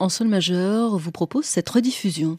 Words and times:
en 0.00 0.08
sol 0.08 0.28
majeur 0.28 0.96
vous 0.96 1.12
propose 1.12 1.44
cette 1.44 1.68
rediffusion. 1.68 2.38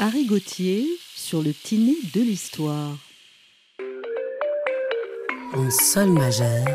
Harry 0.00 0.26
Gauthier 0.26 0.86
sur 1.14 1.40
le 1.40 1.54
tiné 1.54 1.94
de 2.12 2.20
l'histoire. 2.20 2.98
En 5.54 5.70
sol 5.70 6.10
majeur, 6.10 6.66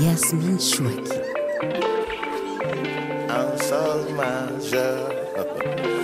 Yasmine 0.00 0.58
Chouaki. 0.58 1.12
En 3.28 3.58
sol 3.58 4.14
majeur. 4.16 5.12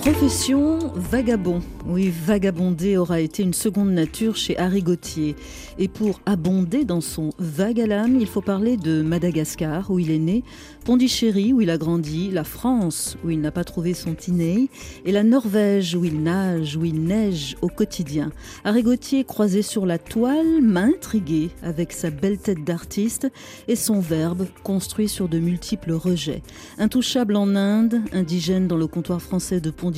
Profession 0.00 0.78
vagabond. 0.94 1.60
Oui, 1.86 2.10
vagabonder 2.24 2.96
aura 2.96 3.20
été 3.20 3.42
une 3.42 3.52
seconde 3.52 3.90
nature 3.90 4.34
chez 4.34 4.56
Harry 4.56 4.82
Gauthier. 4.82 5.36
Et 5.78 5.88
pour 5.88 6.20
abonder 6.24 6.86
dans 6.86 7.02
son 7.02 7.30
vague 7.38 7.80
à 7.82 8.06
il 8.06 8.26
faut 8.26 8.40
parler 8.40 8.78
de 8.78 9.02
Madagascar, 9.02 9.90
où 9.90 9.98
il 9.98 10.10
est 10.10 10.18
né, 10.18 10.42
Pondichéry, 10.86 11.52
où 11.52 11.60
il 11.60 11.68
a 11.68 11.76
grandi, 11.76 12.30
la 12.30 12.44
France, 12.44 13.18
où 13.24 13.30
il 13.30 13.40
n'a 13.42 13.50
pas 13.50 13.64
trouvé 13.64 13.92
son 13.92 14.14
tiné, 14.14 14.70
et 15.04 15.12
la 15.12 15.22
Norvège, 15.22 15.94
où 15.94 16.04
il 16.04 16.22
nage, 16.22 16.76
où 16.76 16.84
il 16.86 17.02
neige 17.04 17.56
au 17.60 17.68
quotidien. 17.68 18.32
Harry 18.64 18.82
Gauthier, 18.82 19.24
croisé 19.24 19.60
sur 19.60 19.84
la 19.84 19.98
toile, 19.98 20.62
m'a 20.62 20.82
intrigué 20.82 21.50
avec 21.62 21.92
sa 21.92 22.08
belle 22.08 22.38
tête 22.38 22.64
d'artiste 22.64 23.30
et 23.68 23.76
son 23.76 24.00
verbe 24.00 24.46
construit 24.64 25.08
sur 25.08 25.28
de 25.28 25.38
multiples 25.38 25.92
rejets. 25.92 26.42
Intouchable 26.78 27.36
en 27.36 27.54
Inde, 27.54 28.00
indigène 28.12 28.66
dans 28.66 28.78
le 28.78 28.86
comptoir 28.86 29.20
français 29.20 29.60
de 29.60 29.70
Pondichéry, 29.70 29.89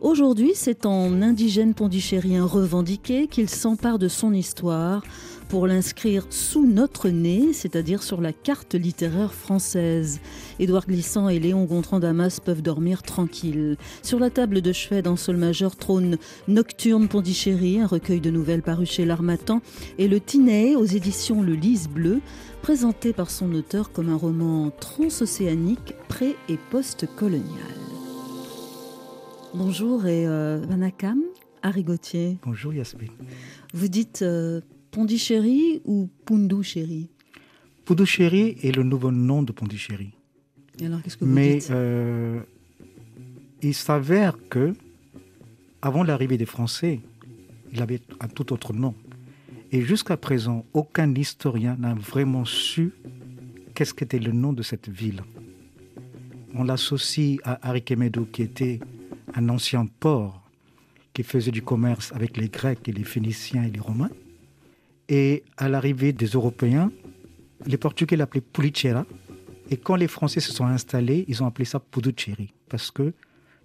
Aujourd'hui, 0.00 0.52
c'est 0.54 0.86
en 0.86 1.22
indigène 1.22 1.74
pondichérien 1.74 2.44
revendiqué 2.44 3.26
qu'il 3.26 3.48
s'empare 3.48 3.98
de 3.98 4.06
son 4.06 4.32
histoire 4.32 5.02
pour 5.48 5.66
l'inscrire 5.66 6.26
sous 6.30 6.66
notre 6.66 7.08
nez, 7.08 7.52
c'est-à-dire 7.52 8.02
sur 8.02 8.20
la 8.20 8.32
carte 8.32 8.74
littéraire 8.74 9.32
française. 9.32 10.20
Édouard 10.60 10.86
Glissant 10.86 11.28
et 11.28 11.40
Léon 11.40 11.64
Gontran 11.64 11.98
Damas 11.98 12.38
peuvent 12.38 12.62
dormir 12.62 13.02
tranquilles. 13.02 13.76
Sur 14.02 14.20
la 14.20 14.30
table 14.30 14.60
de 14.60 14.72
chevet 14.72 15.02
dans 15.02 15.16
sol 15.16 15.36
majeur 15.36 15.74
trône 15.74 16.16
Nocturne 16.46 17.08
Pondichéry, 17.08 17.80
un 17.80 17.86
recueil 17.86 18.20
de 18.20 18.30
nouvelles 18.30 18.62
paru 18.62 18.86
chez 18.86 19.04
l'Armatan, 19.04 19.62
et 19.98 20.06
le 20.06 20.20
Tinet 20.20 20.76
aux 20.76 20.84
éditions 20.84 21.42
Le 21.42 21.54
Lys 21.54 21.88
Bleu, 21.88 22.20
présenté 22.62 23.12
par 23.12 23.30
son 23.30 23.52
auteur 23.52 23.90
comme 23.90 24.10
un 24.10 24.16
roman 24.16 24.70
transocéanique 24.78 25.94
pré- 26.08 26.36
et 26.48 26.58
post-colonial. 26.70 27.97
Bonjour 29.54 30.06
et 30.06 30.26
euh, 30.26 30.60
Vanakam, 30.68 31.20
Harry 31.62 31.82
Gauthier. 31.82 32.38
Bonjour 32.44 32.72
Yasmine. 32.74 33.10
Vous 33.74 33.88
dites 33.88 34.22
euh, 34.22 34.60
Pondichéry 34.90 35.80
ou 35.84 36.08
Pundouchéry 36.26 37.08
Pudducherry 37.84 38.56
est 38.62 38.74
le 38.76 38.82
nouveau 38.82 39.10
nom 39.10 39.42
de 39.42 39.52
Pondichéry. 39.52 40.10
Et 40.80 40.86
Alors 40.86 41.02
qu'est-ce 41.02 41.16
que 41.16 41.24
vous 41.24 41.30
Mais 41.32 41.56
dites? 41.58 41.70
euh, 41.70 42.40
il 43.62 43.74
s'avère 43.74 44.36
que, 44.50 44.74
avant 45.82 46.02
l'arrivée 46.04 46.36
des 46.36 46.46
Français, 46.46 47.00
il 47.72 47.80
avait 47.80 48.00
un 48.20 48.28
tout 48.28 48.52
autre 48.52 48.72
nom. 48.72 48.94
Et 49.72 49.82
jusqu'à 49.82 50.16
présent, 50.16 50.64
aucun 50.74 51.14
historien 51.14 51.76
n'a 51.78 51.94
vraiment 51.94 52.44
su 52.44 52.92
qu'est-ce 53.74 53.94
qu'était 53.94 54.18
le 54.18 54.32
nom 54.32 54.52
de 54.52 54.62
cette 54.62 54.88
ville. 54.88 55.22
On 56.54 56.64
l'associe 56.64 57.38
à 57.44 57.68
Arikemedo, 57.68 58.24
qui 58.26 58.42
était 58.42 58.80
un 59.34 59.48
ancien 59.48 59.86
port 60.00 60.42
qui 61.14 61.22
faisait 61.22 61.50
du 61.50 61.62
commerce 61.62 62.12
avec 62.14 62.36
les 62.36 62.48
Grecs 62.48 62.86
et 62.88 62.92
les 62.92 63.04
Phéniciens 63.04 63.64
et 63.64 63.70
les 63.70 63.80
Romains. 63.80 64.10
Et 65.08 65.42
à 65.56 65.68
l'arrivée 65.68 66.12
des 66.12 66.26
Européens, 66.26 66.90
les 67.66 67.76
Portugais 67.76 68.16
l'appelaient 68.16 68.40
Pulichera. 68.42 69.04
Et 69.70 69.76
quand 69.76 69.96
les 69.96 70.08
Français 70.08 70.40
se 70.40 70.52
sont 70.52 70.64
installés, 70.66 71.24
ils 71.28 71.42
ont 71.42 71.46
appelé 71.46 71.64
ça 71.64 71.80
Puducherry. 71.80 72.52
Parce 72.68 72.90
que 72.90 73.12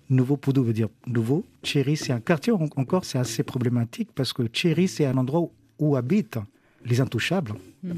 nouveau 0.10 0.38
Pudu 0.38 0.62
veut 0.62 0.74
dire 0.74 0.90
nouveau. 1.08 1.46
Cherry, 1.64 1.96
c'est 1.98 2.12
un 2.14 2.20
quartier 2.20 2.52
en- 2.54 2.68
encore, 2.76 3.06
c'est 3.06 3.18
assez 3.20 3.44
problématique 3.44 4.10
parce 4.16 4.34
que 4.34 4.44
Cherry, 4.52 4.88
c'est 4.88 5.06
un 5.06 5.18
endroit 5.18 5.50
où, 5.80 5.96
habitent 5.96 6.40
les 6.86 7.00
intouchables 7.02 7.54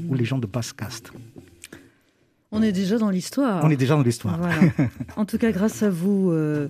ou 0.08 0.14
les 0.14 0.24
gens 0.24 0.38
de 0.38 0.46
basse 0.46 0.72
caste. 0.72 1.12
On 2.52 2.62
est 2.62 2.72
déjà 2.72 2.98
dans 2.98 3.10
l'histoire. 3.10 3.64
On 3.64 3.70
est 3.70 3.76
déjà 3.76 3.94
dans 3.96 4.02
l'histoire. 4.02 4.38
Voilà. 4.38 4.60
En 5.16 5.24
tout 5.24 5.36
cas, 5.38 5.50
grâce 5.50 5.82
à 5.82 5.90
vous, 5.90 6.30
euh, 6.30 6.68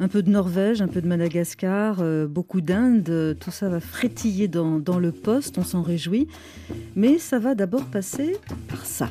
un 0.00 0.08
peu 0.08 0.22
de 0.22 0.30
Norvège, 0.30 0.82
un 0.82 0.88
peu 0.88 1.00
de 1.00 1.06
Madagascar, 1.06 1.98
euh, 2.00 2.26
beaucoup 2.26 2.60
d'Inde, 2.60 3.08
euh, 3.08 3.34
tout 3.34 3.50
ça 3.50 3.68
va 3.68 3.80
frétiller 3.80 4.48
dans, 4.48 4.78
dans 4.78 4.98
le 4.98 5.12
poste, 5.12 5.58
on 5.58 5.64
s'en 5.64 5.82
réjouit. 5.82 6.28
Mais 6.96 7.18
ça 7.18 7.38
va 7.38 7.54
d'abord 7.54 7.84
passer 7.84 8.36
par 8.68 8.84
ça. 8.84 9.08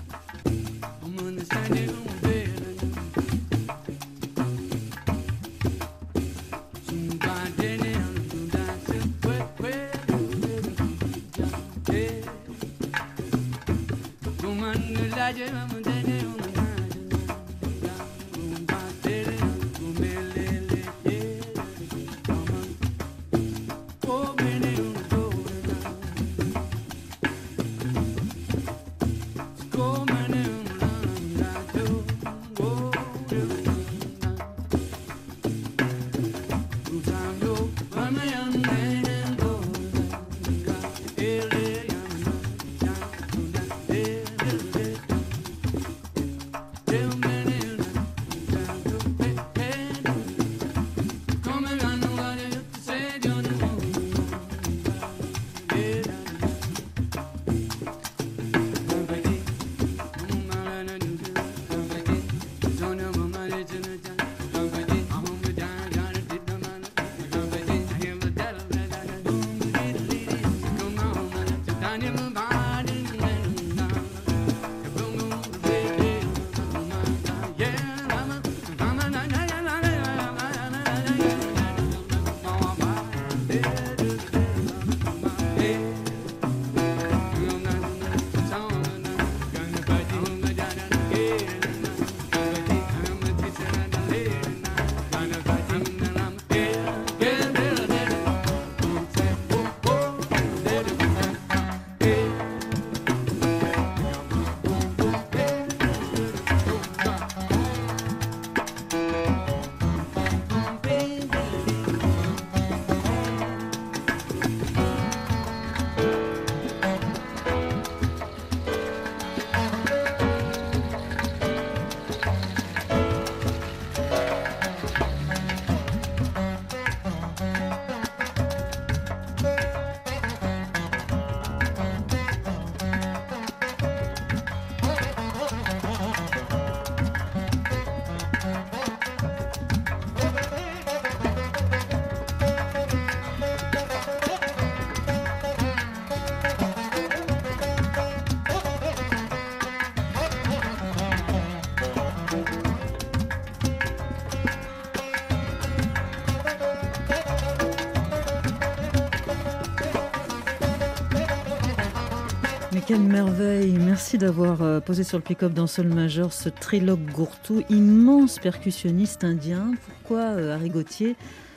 Quelle 162.88 163.02
merveille 163.02 163.78
Merci 163.80 164.18
d'avoir 164.18 164.62
euh, 164.62 164.80
posé 164.80 165.04
sur 165.04 165.18
le 165.18 165.24
pick-up 165.24 165.54
d'un 165.54 165.68
sol 165.68 165.88
majeur 165.88 166.34
ce 166.34 166.50
trilogue 166.50 167.12
Gourtou, 167.12 167.64
immense 167.70 168.40
percussionniste 168.40 169.24
indien. 169.24 169.74
Pourquoi 169.86 170.20
euh, 170.20 170.56
Harry 170.56 170.70
Gauthier 170.70 171.16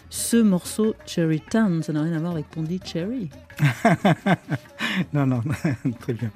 ce 0.09 0.37
morceau 0.37 0.95
Cherry 1.05 1.41
Town? 1.41 1.83
Ça 1.83 1.93
n'a 1.93 2.03
rien 2.03 2.13
à 2.13 2.19
voir 2.19 2.33
avec 2.33 2.47
Cherry. 2.85 3.31
non, 5.13 5.27
non, 5.27 5.43
très 6.01 6.13
bien. 6.13 6.31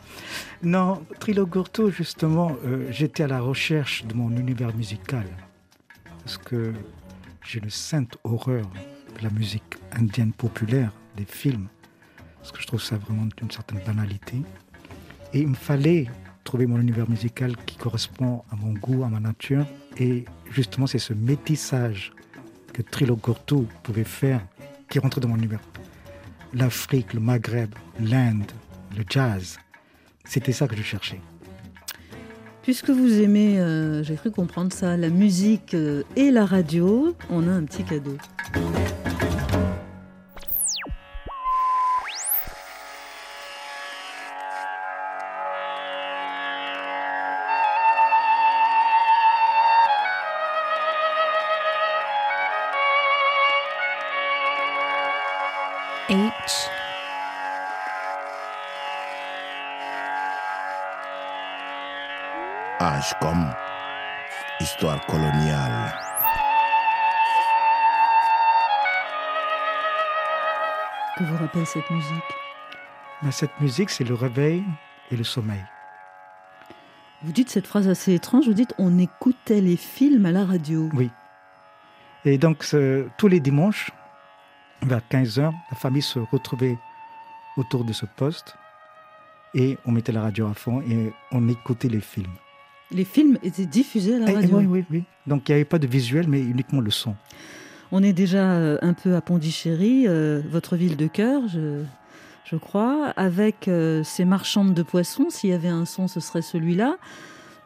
Non, 0.63 1.05
Trilogue 1.21 1.51
Gourtou, 1.51 1.91
justement, 1.91 2.53
euh, 2.65 2.87
j'étais 2.91 3.23
à 3.25 3.29
la 3.29 3.41
recherche 3.41 4.05
de 4.07 4.15
mon 4.15 4.31
univers 4.31 4.75
musical. 4.75 5.27
Parce 6.25 6.39
que 6.39 6.73
j'ai 7.45 7.61
une 7.61 7.71
sainte 7.71 8.17
horreur 8.25 8.67
de 9.17 9.23
la 9.23 9.31
musique 9.31 9.77
indienne 9.93 10.33
populaire, 10.33 10.93
des 11.17 11.27
films. 11.27 11.69
Parce 12.39 12.51
que 12.51 12.61
je 12.61 12.67
trouve 12.67 12.83
ça 12.83 12.97
vraiment 12.97 13.29
d'une 13.37 13.51
certaine 13.51 13.81
banalité. 13.87 14.43
Et 15.33 15.41
il 15.41 15.49
me 15.49 15.55
fallait 15.55 16.07
trouver 16.45 16.67
mon 16.67 16.81
univers 16.81 17.09
musical 17.09 17.57
qui 17.67 17.77
correspond 17.77 18.43
à 18.51 18.57
mon 18.57 18.73
goût, 18.73 19.05
à 19.05 19.09
ma 19.09 19.21
nature. 19.21 19.67
Et 19.99 20.25
justement, 20.51 20.87
c'est 20.87 20.99
ce 20.99 21.13
métissage 21.13 22.13
que 22.73 22.83
Trilo 22.83 23.17
Gortou 23.17 23.67
pouvait 23.83 24.05
faire 24.05 24.41
qui 24.89 24.99
rentrait 24.99 25.21
dans 25.21 25.29
mon 25.29 25.37
univers. 25.37 25.61
L'Afrique, 26.53 27.15
le 27.15 27.21
Maghreb, 27.21 27.75
l'Inde, 28.01 28.51
le 28.97 29.05
jazz. 29.09 29.59
C'était 30.25 30.53
ça 30.53 30.67
que 30.67 30.77
je 30.77 30.83
cherchais. 30.83 31.21
Puisque 32.63 32.91
vous 32.91 33.21
aimez, 33.21 33.59
euh, 33.59 34.03
j'ai 34.03 34.17
cru 34.17 34.31
comprendre 34.31 34.73
ça, 34.73 34.97
la 34.97 35.09
musique 35.09 35.75
euh, 35.75 36.03
et 36.17 36.31
la 36.31 36.45
radio, 36.45 37.15
on 37.31 37.49
a 37.49 37.51
un 37.51 37.65
petit 37.65 37.85
cadeau. 37.85 38.17
Cette 71.73 71.91
musique 71.91 73.31
Cette 73.31 73.61
musique, 73.61 73.91
c'est 73.91 74.03
le 74.03 74.15
réveil 74.15 74.65
et 75.13 75.17
le 75.17 75.23
sommeil. 75.23 75.63
Vous 77.23 77.31
dites 77.31 77.49
cette 77.49 77.67
phrase 77.67 77.87
assez 77.87 78.13
étrange, 78.13 78.47
vous 78.47 78.55
dites 78.55 78.75
on 78.79 78.99
écoutait 78.99 79.61
les 79.61 79.77
films 79.77 80.27
à 80.27 80.33
la 80.33 80.45
radio. 80.45 80.89
Oui. 80.95 81.11
Et 82.25 82.39
donc, 82.39 82.67
tous 83.19 83.29
les 83.29 83.39
dimanches, 83.39 83.93
vers 84.83 85.01
15h, 85.11 85.53
la 85.71 85.77
famille 85.77 86.03
se 86.03 86.19
retrouvait 86.19 86.77
autour 87.57 87.85
de 87.85 87.93
ce 87.93 88.07
poste 88.17 88.57
et 89.55 89.79
on 89.87 89.93
mettait 89.93 90.13
la 90.13 90.23
radio 90.23 90.49
à 90.49 90.55
fond 90.55 90.83
et 90.83 91.13
on 91.31 91.49
écoutait 91.49 91.89
les 91.89 92.01
films. 92.01 92.35
Les 92.91 93.05
films 93.05 93.39
étaient 93.45 93.67
diffusés 93.67 94.17
à 94.17 94.19
la 94.19 94.31
eh, 94.31 94.35
radio 94.35 94.57
Oui, 94.59 94.67
oui, 94.67 94.85
oui. 94.91 95.05
Donc 95.27 95.49
il 95.49 95.53
n'y 95.53 95.57
avait 95.57 95.65
pas 95.65 95.79
de 95.79 95.87
visuel, 95.87 96.27
mais 96.27 96.41
uniquement 96.41 96.81
le 96.81 96.91
son. 96.91 97.15
On 97.93 98.03
est 98.03 98.13
déjà 98.13 98.53
euh, 98.53 98.79
un 98.83 98.93
peu 98.93 99.17
à 99.17 99.21
Pondichéry, 99.21 100.07
euh, 100.07 100.43
votre 100.49 100.77
ville 100.77 100.97
de 100.97 101.09
cœur, 101.09 101.49
je, 101.49 101.83
je 102.45 102.57
crois, 102.57 103.13
avec 103.17 103.67
euh, 103.67 104.05
ces 104.05 104.25
marchandes 104.25 104.75
de 104.75 104.83
poissons. 104.83 105.27
S'il 105.29 105.51
y 105.51 105.53
avait 105.53 105.69
un 105.69 105.85
son, 105.85 106.07
ce 106.07 106.21
serait 106.21 106.43
celui-là. 106.43 106.97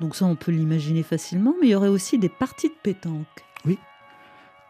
Donc 0.01 0.17
ça, 0.17 0.25
on 0.25 0.35
peut 0.35 0.53
l'imaginer 0.53 1.03
facilement. 1.03 1.55
Mais 1.61 1.69
il 1.69 1.71
y 1.71 1.75
aurait 1.75 1.89
aussi 1.89 2.19
des 2.19 2.31
parties 2.31 2.69
de 2.69 2.75
pétanque. 2.83 3.45
Oui, 3.67 3.79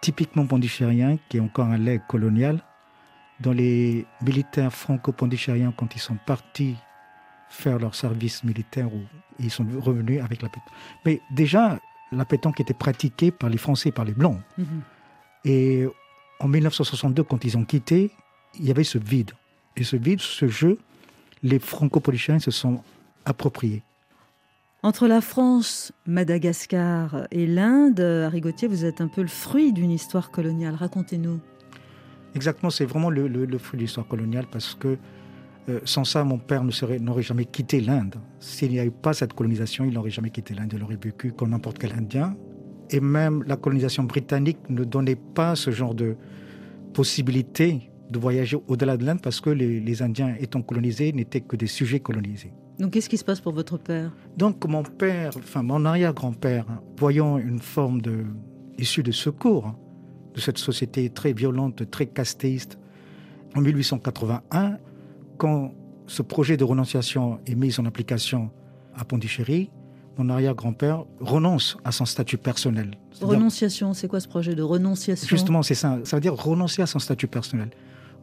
typiquement 0.00 0.46
pondichérien, 0.46 1.18
qui 1.28 1.36
est 1.36 1.40
encore 1.40 1.66
un 1.66 1.78
leg 1.78 2.02
colonial, 2.08 2.60
dont 3.40 3.52
les 3.52 4.06
militaires 4.22 4.72
franco-pondichériens, 4.72 5.72
quand 5.76 5.94
ils 5.94 6.00
sont 6.00 6.18
partis 6.26 6.76
faire 7.48 7.78
leur 7.78 7.94
service 7.94 8.42
militaire 8.42 8.92
ou 8.92 9.02
ils 9.38 9.50
sont 9.50 9.66
revenus 9.80 10.20
avec 10.20 10.42
la 10.42 10.48
pétanque. 10.48 10.72
Mais 11.06 11.20
déjà, 11.30 11.78
la 12.10 12.24
pétanque 12.24 12.60
était 12.60 12.74
pratiquée 12.74 13.30
par 13.30 13.48
les 13.48 13.58
Français, 13.58 13.92
par 13.92 14.04
les 14.04 14.12
Blancs. 14.14 14.40
Mhm. 14.58 14.82
Et 15.44 15.86
en 16.40 16.48
1962, 16.48 17.22
quand 17.22 17.44
ils 17.44 17.56
ont 17.56 17.64
quitté, 17.64 18.10
il 18.58 18.66
y 18.66 18.70
avait 18.70 18.84
ce 18.84 18.98
vide. 18.98 19.32
Et 19.76 19.84
ce 19.84 19.96
vide, 19.96 20.20
ce 20.20 20.48
jeu, 20.48 20.78
les 21.42 21.58
franco-polichiens 21.58 22.38
se 22.38 22.50
sont 22.50 22.82
appropriés. 23.24 23.82
Entre 24.82 25.06
la 25.08 25.20
France, 25.20 25.92
Madagascar 26.06 27.26
et 27.30 27.46
l'Inde, 27.46 28.00
Harry 28.00 28.40
Gauthier, 28.40 28.68
vous 28.68 28.84
êtes 28.84 29.00
un 29.00 29.08
peu 29.08 29.22
le 29.22 29.28
fruit 29.28 29.72
d'une 29.72 29.90
histoire 29.90 30.30
coloniale. 30.30 30.74
Racontez-nous. 30.74 31.40
Exactement, 32.34 32.70
c'est 32.70 32.84
vraiment 32.84 33.10
le, 33.10 33.26
le 33.26 33.58
fruit 33.58 33.78
de 33.78 33.84
l'histoire 33.84 34.06
coloniale 34.06 34.46
parce 34.50 34.74
que 34.74 34.98
euh, 35.68 35.80
sans 35.84 36.04
ça, 36.04 36.24
mon 36.24 36.38
père 36.38 36.62
n'aurait 36.64 37.22
jamais 37.22 37.46
quitté 37.46 37.80
l'Inde. 37.80 38.16
S'il 38.40 38.72
n'y 38.72 38.78
a 38.78 38.84
eu 38.84 38.90
pas 38.90 39.14
cette 39.14 39.32
colonisation, 39.32 39.84
il 39.84 39.94
n'aurait 39.94 40.10
jamais 40.10 40.30
quitté 40.30 40.54
l'Inde. 40.54 40.72
Il 40.74 40.82
aurait 40.82 40.98
vécu 41.02 41.32
comme 41.32 41.50
n'importe 41.50 41.78
quel 41.78 41.92
Indien. 41.92 42.36
Et 42.90 43.00
même 43.00 43.42
la 43.44 43.56
colonisation 43.56 44.04
britannique 44.04 44.58
ne 44.68 44.84
donnait 44.84 45.16
pas 45.16 45.56
ce 45.56 45.70
genre 45.70 45.94
de 45.94 46.16
possibilité 46.92 47.90
de 48.10 48.18
voyager 48.18 48.58
au-delà 48.68 48.96
de 48.96 49.04
l'Inde 49.04 49.20
parce 49.22 49.40
que 49.40 49.50
les, 49.50 50.02
Indiens 50.02 50.34
étant 50.38 50.62
colonisés 50.62 51.12
n'étaient 51.12 51.40
que 51.40 51.56
des 51.56 51.66
sujets 51.66 52.00
colonisés. 52.00 52.52
Donc 52.78 52.92
qu'est-ce 52.92 53.08
qui 53.08 53.18
se 53.18 53.24
passe 53.24 53.40
pour 53.40 53.52
votre 53.52 53.78
père? 53.78 54.12
Donc 54.36 54.64
mon 54.66 54.82
père, 54.82 55.32
enfin 55.36 55.62
mon 55.62 55.84
arrière-grand-père, 55.84 56.66
voyant 56.98 57.38
une 57.38 57.60
forme 57.60 58.00
de 58.02 58.24
issue 58.78 59.02
de 59.02 59.12
secours 59.12 59.66
hein, 59.66 59.76
de 60.34 60.40
cette 60.40 60.58
société 60.58 61.08
très 61.10 61.32
violente, 61.32 61.88
très 61.90 62.06
castéiste, 62.06 62.78
en 63.54 63.60
1881, 63.60 64.78
quand 65.38 65.72
ce 66.06 66.22
projet 66.22 66.56
de 66.56 66.64
renonciation 66.64 67.38
est 67.46 67.54
mis 67.54 67.78
en 67.78 67.86
application 67.86 68.50
à 68.94 69.04
Pondichéry, 69.04 69.70
mon 70.18 70.28
arrière-grand-père 70.28 71.04
renonce 71.20 71.76
à 71.84 71.92
son 71.92 72.04
statut 72.04 72.38
personnel. 72.38 72.92
Renonciation, 73.20 73.94
c'est 73.94 74.08
quoi 74.08 74.20
ce 74.20 74.28
projet 74.28 74.54
de 74.54 74.62
renonciation? 74.62 75.26
Justement, 75.28 75.62
c'est 75.62 75.74
ça. 75.74 75.98
Ça 76.04 76.16
veut 76.16 76.20
dire 76.20 76.34
renoncer 76.34 76.82
à 76.82 76.86
son 76.86 76.98
statut 76.98 77.26
personnel, 77.26 77.70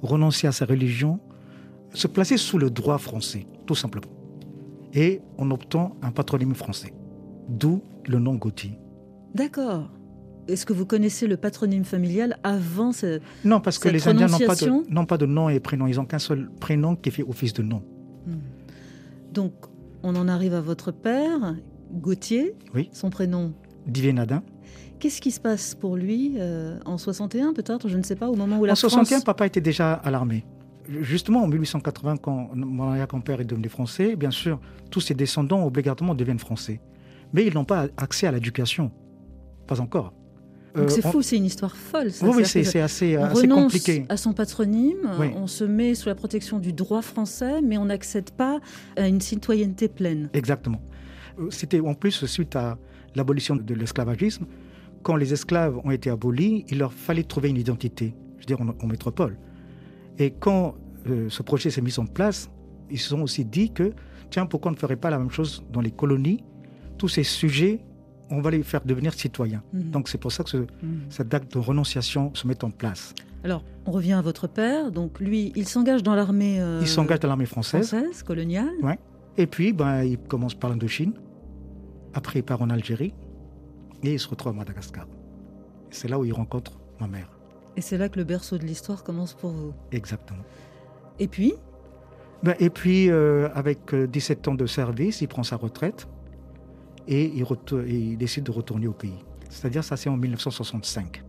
renoncer 0.02 0.48
à 0.48 0.52
sa 0.52 0.66
religion, 0.66 1.20
se 1.94 2.08
placer 2.08 2.38
sous 2.38 2.58
le 2.58 2.70
droit 2.70 2.98
français, 2.98 3.46
tout 3.66 3.76
simplement. 3.76 4.12
Et 4.94 5.22
en 5.38 5.52
optant 5.52 5.96
un 6.02 6.12
patronyme 6.12 6.56
français. 6.56 6.94
D'où 7.50 7.82
le 8.08 8.20
nom 8.20 8.36
Gauthier. 8.36 8.78
D'accord. 9.34 9.90
Est-ce 10.48 10.66
que 10.66 10.74
vous 10.74 10.86
connaissez 10.86 11.28
le 11.28 11.38
patronyme 11.38 11.86
familial 11.86 12.38
avant 12.44 12.92
ce, 12.92 13.20
Non, 13.46 13.62
parce 13.62 13.78
que 13.78 13.90
les 13.90 14.08
Indiens 14.08 14.28
n'ont 14.28 14.40
pas, 14.40 14.56
de, 14.56 15.06
pas 15.06 15.18
de 15.18 15.26
nom 15.26 15.50
et 15.50 15.60
prénom. 15.60 15.88
Ils 15.88 15.96
n'ont 15.98 16.06
qu'un 16.06 16.20
seul 16.20 16.50
prénom 16.60 16.96
qui 16.96 17.12
fait 17.12 17.24
office 17.24 17.54
de 17.54 17.62
nom. 17.62 17.84
Hmm. 18.26 18.40
Donc, 19.32 19.54
on 20.04 20.16
en 20.16 20.28
arrive 20.28 20.54
à 20.54 20.62
votre 20.62 20.92
père, 20.92 21.56
Gauthier. 21.94 22.56
Oui. 22.74 22.90
Son 22.94 23.10
prénom 23.10 23.54
Nadin. 24.14 24.44
Qu'est-ce 25.00 25.20
qui 25.20 25.32
se 25.32 25.40
passe 25.40 25.74
pour 25.74 25.96
lui 25.98 26.36
euh, 26.38 26.78
en 26.86 26.98
61 26.98 27.54
peut-être? 27.54 27.90
Je 27.90 27.98
ne 27.98 28.04
sais 28.04 28.16
pas, 28.16 28.30
au 28.30 28.36
moment 28.36 28.60
où 28.60 28.66
la 28.66 28.74
En 28.74 28.76
61, 28.76 29.22
papa 29.22 29.48
était 29.48 29.62
déjà 29.62 29.94
à 29.94 30.12
l'armée. 30.12 30.46
Justement, 30.88 31.44
en 31.44 31.48
1880, 31.48 32.18
quand 32.18 32.52
mon 32.54 32.90
arrière-grand-père 32.90 33.42
est 33.42 33.46
devenu 33.46 33.70
français, 33.70 34.16
bien 34.16 34.32
sûr, 34.32 34.60
tous 34.92 35.02
ses 35.02 35.16
descendants 35.16 35.66
obligatoirement 35.66 36.14
deviennent 36.14 36.40
français. 36.40 36.82
Mais 37.34 37.46
ils 37.46 37.54
n'ont 37.54 37.66
pas 37.66 37.88
accès 37.98 38.28
à 38.28 38.32
l'éducation. 38.32 38.92
Pas 39.66 39.82
encore. 39.82 40.14
Donc 40.76 40.90
c'est 40.90 41.06
euh, 41.06 41.10
fou, 41.10 41.22
c'est 41.22 41.38
une 41.38 41.46
histoire 41.46 41.76
folle. 41.76 42.12
Ça. 42.12 42.28
Oui, 42.28 42.46
c'est 42.46 42.80
assez, 42.80 43.16
assez 43.16 43.48
compliqué. 43.48 44.06
à 44.08 44.18
son 44.18 44.34
patronyme, 44.34 45.10
on 45.36 45.48
se 45.48 45.64
met 45.64 45.96
sous 45.96 46.10
la 46.10 46.16
protection 46.16 46.60
du 46.60 46.74
droit 46.74 47.02
français, 47.02 47.62
mais 47.62 47.78
on 47.78 47.86
n'accède 47.86 48.32
pas 48.32 48.60
à 48.96 49.08
une 49.08 49.22
citoyenneté 49.22 49.88
pleine. 49.88 50.30
Exactement. 50.34 50.82
Euh, 51.42 51.48
c'était 51.50 51.80
en 51.80 51.94
plus 51.94 52.26
suite 52.26 52.56
à 52.56 52.78
l'abolition 53.16 53.56
de 53.56 53.74
l'esclavagisme. 53.74 54.46
Quand 55.04 55.16
les 55.16 55.34
esclaves 55.34 55.80
ont 55.84 55.92
été 55.92 56.10
abolis, 56.10 56.66
il 56.70 56.78
leur 56.78 56.94
fallait 56.94 57.24
trouver 57.24 57.50
une 57.50 57.58
identité, 57.58 58.14
je 58.38 58.42
veux 58.42 58.46
dire 58.46 58.62
en, 58.62 58.88
métropole. 58.88 59.38
Et 60.20 60.32
quand 60.32 60.76
euh, 61.08 61.28
ce 61.30 61.42
projet 61.42 61.72
s'est 61.72 61.82
mis 61.82 61.98
en 62.00 62.06
place, 62.06 62.50
ils 62.90 63.00
se 63.00 63.10
sont 63.10 63.22
aussi 63.22 63.44
dit 63.44 63.72
que, 63.72 63.94
tiens, 64.30 64.46
pourquoi 64.46 64.72
on 64.72 64.76
ne 64.76 64.80
ferait 64.80 64.96
pas 64.96 65.10
la 65.10 65.18
même 65.18 65.32
chose 65.32 65.64
dans 65.72 65.82
les 65.82 65.92
colonies? 65.92 66.44
Tous 66.98 67.08
ces 67.08 67.24
sujets 67.24 67.80
on 68.32 68.40
va 68.40 68.50
les 68.50 68.64
faire 68.64 68.82
devenir 68.84 69.14
citoyens. 69.14 69.62
Mhm. 69.74 69.92
Donc 69.92 70.10
c'est 70.10 70.18
pour 70.18 70.32
ça 70.32 70.44
que 70.44 70.58
mhm. 70.58 70.68
cette 71.10 71.28
date 71.28 71.52
de 71.54 71.60
renonciation 71.60 72.34
se 72.34 72.48
met 72.48 72.64
en 72.64 72.72
place. 72.72 73.14
Alors, 73.44 73.64
on 73.86 73.92
revient 73.92 74.14
à 74.14 74.22
votre 74.22 74.48
père. 74.48 74.92
Donc 74.92 75.20
lui, 75.20 75.52
il 75.56 75.68
s'engage 75.68 76.04
dans 76.04 76.16
l'armée. 76.16 76.62
Euh, 76.62 76.80
il 76.82 76.88
s'engage 76.88 77.20
dans 77.20 77.28
l'armée 77.28 77.46
française. 77.46 77.88
Française, 77.88 78.24
coloniale. 78.24 78.72
Ouais. 78.82 79.00
Et 79.38 79.48
puis, 79.48 79.74
ben, 79.74 80.04
il 80.04 80.18
commence 80.18 80.54
par 80.54 80.70
l'Indochine. 80.70 81.14
Après, 82.14 82.40
il 82.40 82.44
part 82.44 82.62
en 82.62 82.70
Algérie. 82.70 83.14
Et 84.04 84.14
il 84.14 84.20
se 84.20 84.28
retrouve 84.28 84.54
à 84.54 84.56
Madagascar. 84.56 85.08
C'est 85.92 86.08
là 86.08 86.18
où 86.18 86.26
il 86.26 86.34
rencontre 86.34 86.80
ma 87.00 87.08
mère. 87.08 87.30
Et 87.78 87.82
c'est 87.82 87.98
là 87.98 88.10
que 88.10 88.18
le 88.18 88.26
berceau 88.26 88.58
de 88.58 88.66
l'histoire 88.66 89.04
commence 89.04 89.34
pour 89.34 89.52
vous. 89.52 89.74
Exactement. 89.92 90.44
Et 91.20 91.28
puis 91.28 91.54
Ben, 92.44 92.56
et 92.60 92.72
puis, 92.72 93.10
euh, 93.10 93.50
avec 93.54 93.94
euh, 93.94 94.08
17 94.08 94.48
ans 94.48 94.56
de 94.56 94.66
service, 94.66 95.22
il 95.22 95.28
prend 95.28 95.44
sa 95.44 95.56
retraite 95.58 96.08
et 97.08 97.26
il, 97.26 97.44
et 97.44 97.96
il 97.96 98.18
décide 98.18 98.44
de 98.44 98.52
retourner 98.52 98.88
au 98.88 98.94
pays. 98.94 99.24
C'est-à-dire, 99.50 99.84
ça 99.84 99.96
c'est 99.96 100.10
en 100.10 100.18
1965. 100.18 101.24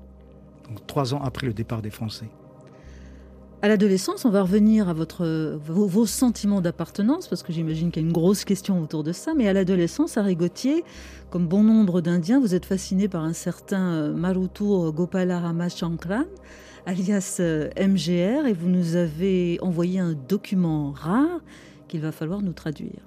Donc, 0.69 0.87
trois 0.87 1.13
ans 1.13 1.23
après 1.23 1.47
le 1.47 1.53
départ 1.53 1.83
des 1.83 1.91
Français. 1.91 2.31
À 3.65 3.69
l'adolescence, 3.69 4.25
on 4.25 4.31
va 4.31 4.43
revenir 4.43 4.89
à 4.89 4.93
votre, 4.93 5.57
vos, 5.69 6.05
sentiments 6.05 6.61
d'appartenance, 6.61 7.29
parce 7.29 7.45
que 7.45 7.53
j'imagine 7.53 7.93
qu'il 7.93 8.03
y 8.03 8.05
a 8.05 8.09
une 8.09 8.13
grosse 8.13 8.45
question 8.45 8.83
autour 8.83 9.05
de 9.05 9.13
ça. 9.13 9.35
Mais 9.37 9.47
à 9.47 9.53
l'adolescence, 9.53 10.17
à 10.17 10.23
Rigotier, 10.23 10.83
comme 11.31 11.47
bon 11.47 11.63
nombre 11.63 12.01
d'Indiens, 12.01 12.41
vous 12.41 12.57
êtes 12.57 12.67
fasciné 12.67 13.07
par 13.07 13.23
un 13.23 13.33
certain 13.33 13.93
euh, 13.93 14.13
Marutu 14.15 14.65
Gopala 14.93 15.39
Ramachandran, 15.39 16.25
alias 16.87 17.37
euh, 17.39 17.71
MGR, 17.79 18.47
et 18.49 18.53
vous 18.53 18.69
nous 18.69 18.97
avez 18.97 19.61
envoyé 19.63 20.01
un 20.01 20.15
document 20.15 20.91
rare 20.91 21.39
qu'il 21.87 22.01
va 22.01 22.11
falloir 22.11 22.43
nous 22.43 22.55
traduire. 22.55 22.99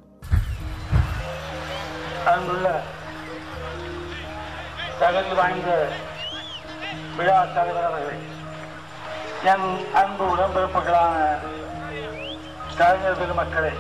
என் 9.52 9.66
அன்பு 10.00 10.24
உடம்பிறப்புகளான 10.34 11.16
கலைஞர் 12.80 13.18
பெருமக்களே 13.20 13.72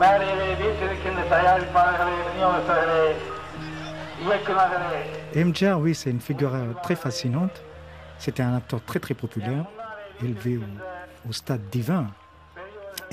மேடையிலே 0.00 0.46
வீட்டிருக்கின்ற 0.60 1.20
தயாரிப்பாளர்களே 1.34 2.14
விநியோகஸ்தர்களே 2.28 3.02
இயக்குநர்களே 4.24 5.02
MJR, 5.46 5.76
oui, 5.84 5.92
c'est 6.00 6.10
une 6.16 6.24
figure 6.28 6.54
euh, 6.58 6.72
très 6.84 6.96
fascinante. 7.04 7.56
C'était 8.24 8.44
un 8.50 8.54
acteur 8.60 8.80
très 8.90 9.00
très 9.04 9.16
populaire, 9.22 9.64
élevé 10.26 10.52
au, 10.64 10.68
au 11.28 11.32
stade 11.40 11.64
divin. 11.76 12.04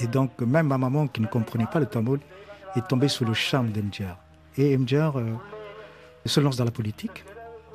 Et 0.04 0.08
donc, 0.16 0.32
même 0.56 0.68
ma 0.74 0.78
maman, 0.86 1.04
qui 1.14 1.20
ne 1.26 1.30
comprenait 1.36 1.72
pas 1.74 1.80
le 1.86 1.88
tamoul, 1.96 2.20
est 2.78 2.86
tombée 2.92 3.12
sous 3.16 3.26
le 3.32 3.34
charme 3.48 3.70
d'MJR. 3.76 4.16
Et 4.62 4.78
MJR 4.82 5.14
euh, 5.18 5.26
se 6.34 6.40
lance 6.46 6.58
dans 6.60 6.68
la 6.72 6.76
politique. 6.80 7.18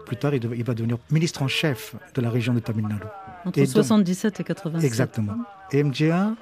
Plus 0.06 0.16
tard, 0.22 0.32
il, 0.36 0.40
dev- 0.44 0.56
il 0.60 0.64
va 0.70 0.74
devenir 0.80 0.98
ministre 1.16 1.40
en 1.46 1.50
chef 1.60 1.80
de 2.16 2.20
la 2.26 2.30
région 2.36 2.54
de 2.58 2.60
Tamil 2.68 2.86
Nadu. 2.92 3.08
Entre 3.45 3.59
Et 3.59 3.63
donc- 3.63 3.71
77 3.71 4.39
et 4.39 4.43
87. 4.43 4.85
Exactement. 4.85 5.33
Et 5.71 5.83
MJR, 5.83 6.33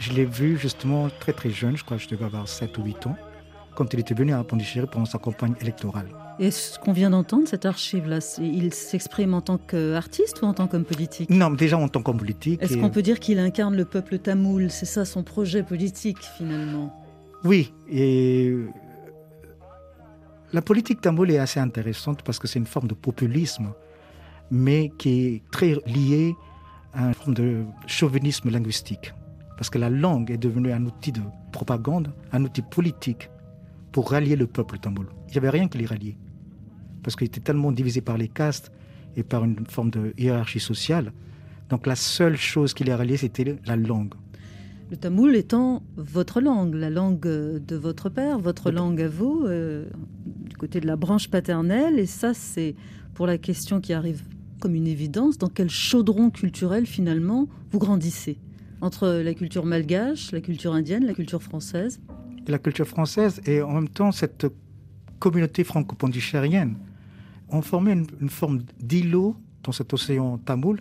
je 0.00 0.12
l'ai 0.12 0.24
vu 0.24 0.58
justement 0.58 1.08
très 1.20 1.32
très 1.32 1.50
jeune, 1.50 1.76
je 1.76 1.84
crois 1.84 1.96
que 1.96 2.02
je 2.02 2.08
devais 2.08 2.24
avoir 2.24 2.48
7 2.48 2.76
ou 2.78 2.82
8 2.84 3.06
ans, 3.06 3.16
quand 3.76 3.92
il 3.94 4.00
était 4.00 4.14
venu 4.14 4.32
à 4.32 4.42
Pondichéry 4.44 4.86
pendant 4.90 5.04
sa 5.06 5.18
campagne 5.18 5.54
électorale. 5.60 6.06
Et 6.40 6.50
ce 6.50 6.78
qu'on 6.80 6.92
vient 6.92 7.10
d'entendre, 7.10 7.46
cette 7.46 7.64
archive-là, 7.64 8.18
il 8.40 8.74
s'exprime 8.74 9.34
en 9.34 9.40
tant 9.40 9.56
qu'artiste 9.58 10.42
ou 10.42 10.46
en 10.46 10.54
tant 10.54 10.66
qu'homme 10.66 10.84
politique? 10.84 11.30
Non, 11.30 11.50
déjà 11.50 11.78
en 11.78 11.86
tant 11.88 12.02
qu'homme 12.02 12.18
politique. 12.18 12.60
Est-ce 12.60 12.74
et- 12.74 12.80
qu'on 12.80 12.90
peut 12.90 13.02
dire 13.02 13.20
qu'il 13.20 13.38
incarne 13.38 13.76
le 13.76 13.84
peuple 13.84 14.18
tamoul? 14.18 14.70
C'est 14.70 14.86
ça 14.86 15.04
son 15.04 15.22
projet 15.22 15.62
politique 15.62 16.18
finalement 16.36 16.92
Oui, 17.44 17.72
et 17.88 18.52
la 20.52 20.62
politique 20.62 21.00
tamoul 21.00 21.30
est 21.30 21.38
assez 21.38 21.60
intéressante 21.60 22.22
parce 22.22 22.38
que 22.38 22.46
c'est 22.48 22.58
une 22.58 22.66
forme 22.66 22.88
de 22.88 22.94
populisme, 22.94 23.72
mais 24.50 24.92
qui 24.98 25.26
est 25.26 25.42
très 25.50 25.76
liée 25.86 26.34
à 26.92 27.08
une 27.08 27.14
forme 27.14 27.34
de 27.34 27.64
chauvinisme 27.86 28.50
linguistique. 28.50 29.12
Parce 29.56 29.70
que 29.70 29.78
la 29.78 29.90
langue 29.90 30.30
est 30.30 30.36
devenue 30.36 30.72
un 30.72 30.84
outil 30.84 31.12
de 31.12 31.20
propagande, 31.52 32.12
un 32.32 32.44
outil 32.44 32.62
politique 32.62 33.30
pour 33.92 34.10
rallier 34.10 34.36
le 34.36 34.46
peuple 34.46 34.78
tamoul. 34.78 35.06
Il 35.28 35.32
n'y 35.32 35.38
avait 35.38 35.50
rien 35.50 35.68
qui 35.68 35.78
les 35.78 35.86
ralliait. 35.86 36.16
Parce 37.02 37.16
qu'il 37.16 37.26
était 37.26 37.40
tellement 37.40 37.70
divisé 37.70 38.00
par 38.00 38.18
les 38.18 38.28
castes 38.28 38.72
et 39.16 39.22
par 39.22 39.44
une 39.44 39.66
forme 39.68 39.90
de 39.90 40.12
hiérarchie 40.18 40.60
sociale. 40.60 41.12
Donc 41.68 41.86
la 41.86 41.96
seule 41.96 42.36
chose 42.36 42.74
qui 42.74 42.84
les 42.84 42.94
ralliait, 42.94 43.16
c'était 43.16 43.56
la 43.66 43.76
langue. 43.76 44.14
Le 44.90 44.96
tamoul 44.96 45.34
étant 45.34 45.82
votre 45.96 46.40
langue, 46.40 46.74
la 46.74 46.90
langue 46.90 47.20
de 47.20 47.76
votre 47.76 48.08
père, 48.08 48.38
votre 48.38 48.70
langue 48.70 49.00
à 49.00 49.08
vous, 49.08 49.44
euh, 49.46 49.86
du 50.26 50.56
côté 50.56 50.80
de 50.80 50.86
la 50.86 50.96
branche 50.96 51.28
paternelle. 51.28 51.98
Et 51.98 52.06
ça, 52.06 52.34
c'est 52.34 52.74
pour 53.14 53.26
la 53.26 53.38
question 53.38 53.80
qui 53.80 53.92
arrive 53.92 54.22
comme 54.60 54.74
une 54.74 54.86
évidence, 54.86 55.38
dans 55.38 55.48
quel 55.48 55.68
chaudron 55.70 56.30
culturel 56.30 56.86
finalement 56.86 57.48
vous 57.70 57.78
grandissez 57.78 58.38
Entre 58.80 59.08
la 59.08 59.34
culture 59.34 59.64
malgache, 59.64 60.32
la 60.32 60.40
culture 60.40 60.72
indienne, 60.74 61.04
la 61.04 61.14
culture 61.14 61.42
française 61.42 62.00
la 62.46 62.58
culture 62.58 62.86
française 62.86 63.40
et 63.46 63.62
en 63.62 63.72
même 63.72 63.88
temps 63.88 64.12
cette 64.12 64.46
communauté 65.18 65.64
franco-pondichéриenne 65.64 66.76
ont 67.48 67.62
formé 67.62 67.92
une, 67.92 68.06
une 68.20 68.28
forme 68.28 68.60
d'îlot 68.82 69.36
dans 69.62 69.72
cet 69.72 69.94
océan 69.94 70.36
tamoul 70.38 70.80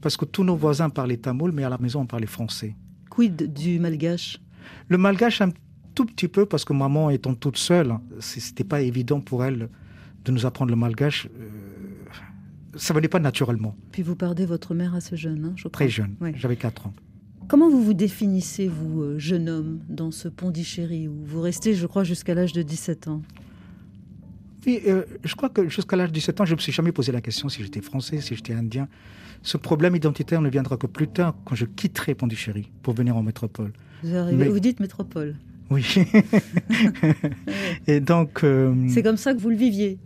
parce 0.00 0.16
que 0.16 0.24
tous 0.24 0.44
nos 0.44 0.56
voisins 0.56 0.88
parlaient 0.88 1.18
tamoul 1.18 1.52
mais 1.52 1.64
à 1.64 1.68
la 1.68 1.78
maison 1.78 2.00
on 2.00 2.06
parlait 2.06 2.26
français. 2.26 2.74
Quid 3.10 3.52
du 3.52 3.78
malgache? 3.78 4.40
Le 4.88 4.96
malgache 4.96 5.40
un 5.40 5.50
tout 5.94 6.06
petit 6.06 6.28
peu 6.28 6.46
parce 6.46 6.64
que 6.64 6.72
maman 6.72 7.10
étant 7.10 7.34
toute 7.34 7.56
seule, 7.56 7.98
c'était 8.20 8.64
pas 8.64 8.80
évident 8.80 9.20
pour 9.20 9.44
elle 9.44 9.68
de 10.24 10.32
nous 10.32 10.46
apprendre 10.46 10.70
le 10.70 10.76
malgache. 10.76 11.26
euh, 11.26 11.77
ça 12.76 12.94
venait 12.94 13.08
pas 13.08 13.18
naturellement, 13.20 13.76
Puis 13.92 14.02
vous 14.02 14.14
perdez 14.16 14.46
votre 14.46 14.74
mère 14.74 14.94
assez 14.94 15.16
jeune, 15.16 15.44
hein, 15.46 15.52
je 15.56 15.62
crois. 15.62 15.70
très 15.70 15.88
jeune. 15.88 16.14
Ouais. 16.20 16.32
J'avais 16.36 16.56
4 16.56 16.86
ans. 16.86 16.92
Comment 17.48 17.70
vous 17.70 17.82
vous 17.82 17.94
définissez, 17.94 18.68
vous, 18.68 19.02
euh, 19.02 19.18
jeune 19.18 19.48
homme, 19.48 19.80
dans 19.88 20.10
ce 20.10 20.28
Pondichéry 20.28 21.08
où 21.08 21.14
vous 21.24 21.40
restez, 21.40 21.74
je 21.74 21.86
crois, 21.86 22.04
jusqu'à 22.04 22.34
l'âge 22.34 22.52
de 22.52 22.62
17 22.62 23.08
ans? 23.08 23.22
Oui, 24.66 24.80
euh, 24.86 25.04
je 25.24 25.34
crois 25.34 25.48
que 25.48 25.66
jusqu'à 25.68 25.96
l'âge 25.96 26.10
de 26.10 26.14
17 26.14 26.42
ans, 26.42 26.44
je 26.44 26.50
ne 26.52 26.56
me 26.56 26.60
suis 26.60 26.72
jamais 26.72 26.92
posé 26.92 27.10
la 27.10 27.22
question 27.22 27.48
si 27.48 27.62
j'étais 27.62 27.80
français, 27.80 28.20
si 28.20 28.34
j'étais 28.36 28.52
indien. 28.52 28.86
Ce 29.42 29.56
problème 29.56 29.96
identitaire 29.96 30.42
ne 30.42 30.50
viendra 30.50 30.76
que 30.76 30.86
plus 30.86 31.08
tard, 31.08 31.34
quand 31.46 31.54
je 31.54 31.64
quitterai 31.64 32.14
Pondichéry 32.14 32.70
pour 32.82 32.92
venir 32.92 33.16
en 33.16 33.22
métropole. 33.22 33.72
vous, 34.02 34.14
arrivez, 34.14 34.36
Mais- 34.44 34.48
vous 34.50 34.60
dites 34.60 34.78
métropole. 34.80 35.36
Oui. 35.70 35.84
Et 37.86 38.00
donc, 38.00 38.44
euh, 38.44 38.74
C'est 38.88 39.02
comme 39.02 39.16
ça 39.16 39.34
que 39.34 39.38
vous 39.38 39.50
le 39.50 39.56
viviez. 39.56 39.98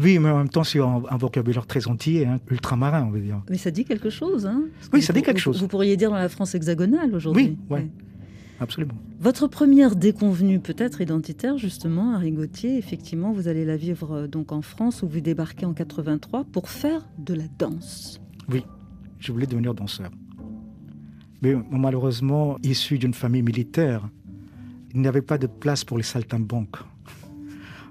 Oui, 0.00 0.18
mais 0.18 0.30
en 0.30 0.38
même 0.38 0.48
temps, 0.48 0.64
c'est 0.64 0.78
un, 0.80 1.02
un 1.08 1.16
vocabulaire 1.16 1.66
très 1.66 1.86
entier, 1.88 2.26
hein, 2.26 2.40
ultramarin, 2.50 3.04
on 3.04 3.10
veut 3.10 3.20
dire. 3.20 3.42
Mais 3.50 3.58
ça 3.58 3.70
dit 3.70 3.84
quelque 3.84 4.10
chose, 4.10 4.46
hein 4.46 4.62
que 4.90 4.96
Oui, 4.96 5.02
ça 5.02 5.12
vous- 5.12 5.18
dit 5.18 5.24
quelque 5.24 5.36
vous- 5.36 5.42
chose. 5.42 5.60
Vous 5.60 5.68
pourriez 5.68 5.96
dire 5.96 6.10
dans 6.10 6.16
la 6.16 6.28
France 6.28 6.54
hexagonale 6.54 7.14
aujourd'hui. 7.14 7.56
Oui, 7.70 7.76
ouais. 7.76 7.90
Absolument. 8.60 8.94
Votre 9.20 9.48
première 9.48 9.96
déconvenue, 9.96 10.60
peut-être 10.60 11.00
identitaire, 11.00 11.58
justement, 11.58 12.14
Harry 12.14 12.30
Gauthier, 12.30 12.78
effectivement, 12.78 13.32
vous 13.32 13.48
allez 13.48 13.64
la 13.64 13.76
vivre 13.76 14.12
euh, 14.12 14.26
donc 14.28 14.52
en 14.52 14.62
France, 14.62 15.02
où 15.02 15.08
vous 15.08 15.20
débarquez 15.20 15.66
en 15.66 15.72
83 15.72 16.44
pour 16.44 16.68
faire 16.68 17.04
de 17.18 17.34
la 17.34 17.44
danse. 17.58 18.20
Je 19.18 19.30
voulais 19.32 19.46
devenir 19.46 19.74
danseur. 19.74 20.10
Mais 21.42 21.54
malheureusement, 21.70 22.56
issu 22.62 22.98
d'une 22.98 23.14
famille 23.14 23.42
militaire, 23.42 24.08
il 24.94 25.00
n'y 25.00 25.06
avait 25.08 25.22
pas 25.22 25.38
de 25.38 25.46
place 25.48 25.84
pour 25.84 25.96
les 25.96 26.02
saltimbanques. 26.04 26.76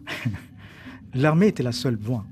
L'armée 1.14 1.48
était 1.48 1.64
la 1.64 1.72
seule 1.72 1.96
voie. 1.96 2.24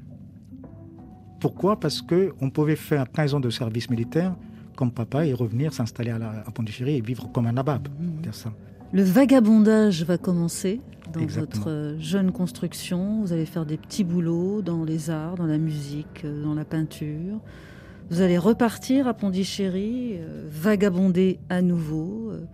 Pourquoi? 1.39 1.79
Parce 1.79 2.01
que 2.01 2.33
on 2.41 2.49
pouvait 2.49 2.75
faire 2.75 3.11
15 3.11 3.35
ans 3.35 3.39
de 3.39 3.49
service 3.49 3.89
militaire 3.89 4.35
comme 4.75 4.91
papa 4.91 5.25
et 5.25 5.33
revenir 5.33 5.73
s'installer 5.73 6.11
à, 6.11 6.45
Pondichéry 6.53 6.97
et 6.97 7.01
vivre 7.01 7.29
comme 7.33 7.47
un 7.47 7.51
nabab. 7.51 7.87
Mhm. 7.99 8.21
dire 8.21 8.35
ça. 8.35 8.53
Le 8.93 9.03
vagabondage 9.03 10.03
va 10.03 10.17
commencer 10.17 10.81
dans 11.13 11.19
Exactement. 11.19 11.63
votre 11.63 11.69
euh, 11.69 11.99
jeune 11.99 12.31
construction. 12.31 13.21
Vous 13.21 13.33
allez 13.33 13.45
faire 13.45 13.65
des 13.65 13.77
petits 13.77 14.03
boulots 14.03 14.61
dans 14.61 14.83
les 14.83 15.09
arts, 15.09 15.35
dans 15.35 15.45
la 15.45 15.57
musique, 15.57 16.23
euh, 16.23 16.43
dans 16.43 16.53
la 16.53 16.65
peinture. 16.65 17.39
Vous 18.09 18.21
allez 18.21 18.39
repartir 18.39 19.07
à 19.07 19.13
Pondichéry, 19.13 20.15
euh, 20.17 20.47
vagabonder 20.49 21.39
à 21.49 21.61
nouveau, 21.61 22.29
euh, 22.31 22.45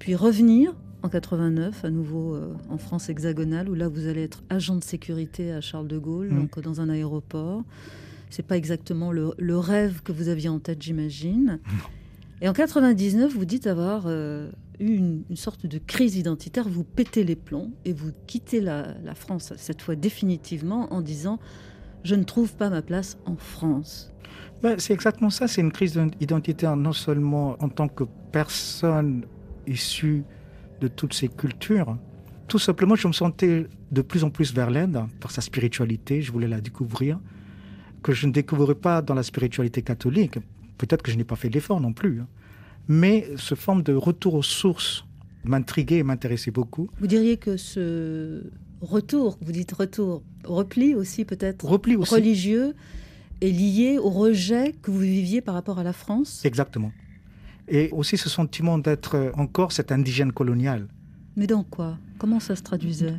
puis 0.00 0.16
revenir 0.16 0.74
en 1.02 1.08
89 1.08 1.84
à 1.84 1.90
nouveau 1.90 2.34
euh, 2.34 2.54
en 2.68 2.78
France 2.78 3.08
hexagonale, 3.08 3.68
où 3.68 3.74
là 3.74 3.88
vous 3.88 4.06
allez 4.06 4.22
être 4.22 4.42
agent 4.50 4.76
de 4.76 4.82
sécurité 4.84 5.52
à 5.52 5.60
Charles 5.60 5.88
de 5.88 5.98
Gaulle, 5.98 6.28
Mhm. 6.30 6.38
donc 6.40 6.58
euh, 6.58 6.60
dans 6.60 6.80
un 6.80 6.88
aéroport. 6.88 7.62
C'est 8.30 8.42
pas 8.46 8.56
exactement 8.56 9.10
le, 9.12 9.30
le 9.38 9.56
rêve 9.58 10.02
que 10.02 10.12
vous 10.12 10.28
aviez 10.28 10.48
en 10.50 10.58
tête, 10.58 10.82
j'imagine. 10.82 11.60
Et 12.42 12.48
en 12.48 12.52
99, 12.52 13.32
vous 13.32 13.44
dites 13.46 13.66
avoir 13.66 14.04
euh, 14.06 14.50
eu 14.80 14.94
une, 14.96 15.22
une 15.30 15.36
sorte 15.36 15.66
de 15.66 15.78
crise 15.78 16.16
identitaire, 16.16 16.68
vous 16.68 16.84
pétez 16.84 17.24
les 17.24 17.36
plombs 17.36 17.72
et 17.84 17.92
vous 17.92 18.10
quittez 18.26 18.60
la, 18.60 18.94
la 19.02 19.14
France, 19.14 19.52
cette 19.56 19.80
fois 19.82 19.96
définitivement, 19.96 20.92
en 20.92 21.00
disant 21.00 21.38
Je 22.04 22.14
ne 22.16 22.22
trouve 22.24 22.54
pas 22.54 22.68
ma 22.70 22.82
place 22.82 23.16
en 23.24 23.36
France. 23.36 24.12
Ben, 24.62 24.74
c'est 24.78 24.92
exactement 24.92 25.30
ça, 25.30 25.48
c'est 25.48 25.60
une 25.62 25.72
crise 25.72 25.98
identitaire 26.20 26.76
non 26.76 26.92
seulement 26.92 27.56
en 27.62 27.68
tant 27.68 27.88
que 27.88 28.04
personne 28.32 29.24
issue 29.66 30.22
de 30.80 30.88
toutes 30.88 31.14
ces 31.14 31.28
cultures, 31.28 31.96
tout 32.46 32.58
simplement 32.58 32.94
je 32.94 33.08
me 33.08 33.12
sentais 33.12 33.66
de 33.90 34.02
plus 34.02 34.24
en 34.24 34.30
plus 34.30 34.54
vers 34.54 34.70
l'Inde 34.70 35.06
par 35.20 35.30
sa 35.30 35.40
spiritualité, 35.40 36.22
je 36.22 36.32
voulais 36.32 36.48
la 36.48 36.60
découvrir, 36.60 37.18
que 38.02 38.12
je 38.12 38.26
ne 38.26 38.32
découvrais 38.32 38.74
pas 38.74 39.02
dans 39.02 39.14
la 39.14 39.22
spiritualité 39.22 39.82
catholique, 39.82 40.38
peut-être 40.78 41.02
que 41.02 41.10
je 41.10 41.16
n'ai 41.16 41.24
pas 41.24 41.36
fait 41.36 41.48
l'effort 41.48 41.80
non 41.80 41.92
plus, 41.92 42.20
hein. 42.20 42.28
mais 42.86 43.28
ce 43.36 43.54
forme 43.54 43.82
de 43.82 43.94
retour 43.94 44.34
aux 44.34 44.42
sources 44.42 45.04
m'intriguait 45.44 45.98
et 45.98 46.02
m'intéressait 46.02 46.50
beaucoup. 46.50 46.88
Vous 47.00 47.06
diriez 47.06 47.36
que 47.36 47.56
ce 47.56 48.44
retour, 48.80 49.38
vous 49.40 49.52
dites 49.52 49.72
retour, 49.72 50.22
repli 50.44 50.94
aussi 50.94 51.24
peut-être 51.24 51.64
Repli 51.64 51.96
aussi. 51.96 52.14
religieux, 52.14 52.74
est 53.40 53.50
lié 53.50 53.98
au 53.98 54.10
rejet 54.10 54.74
que 54.82 54.90
vous 54.90 54.98
viviez 54.98 55.40
par 55.40 55.54
rapport 55.54 55.78
à 55.78 55.84
la 55.84 55.92
France? 55.92 56.44
Exactement. 56.44 56.92
Et 57.70 57.90
aussi 57.92 58.16
ce 58.16 58.28
sentiment 58.28 58.78
d'être 58.78 59.14
euh, 59.16 59.30
encore 59.34 59.72
cet 59.72 59.92
indigène 59.92 60.32
colonial. 60.32 60.88
Mais 61.36 61.46
dans 61.46 61.62
quoi? 61.64 61.98
Comment 62.18 62.40
ça 62.40 62.56
se 62.56 62.62
traduisait? 62.62 63.16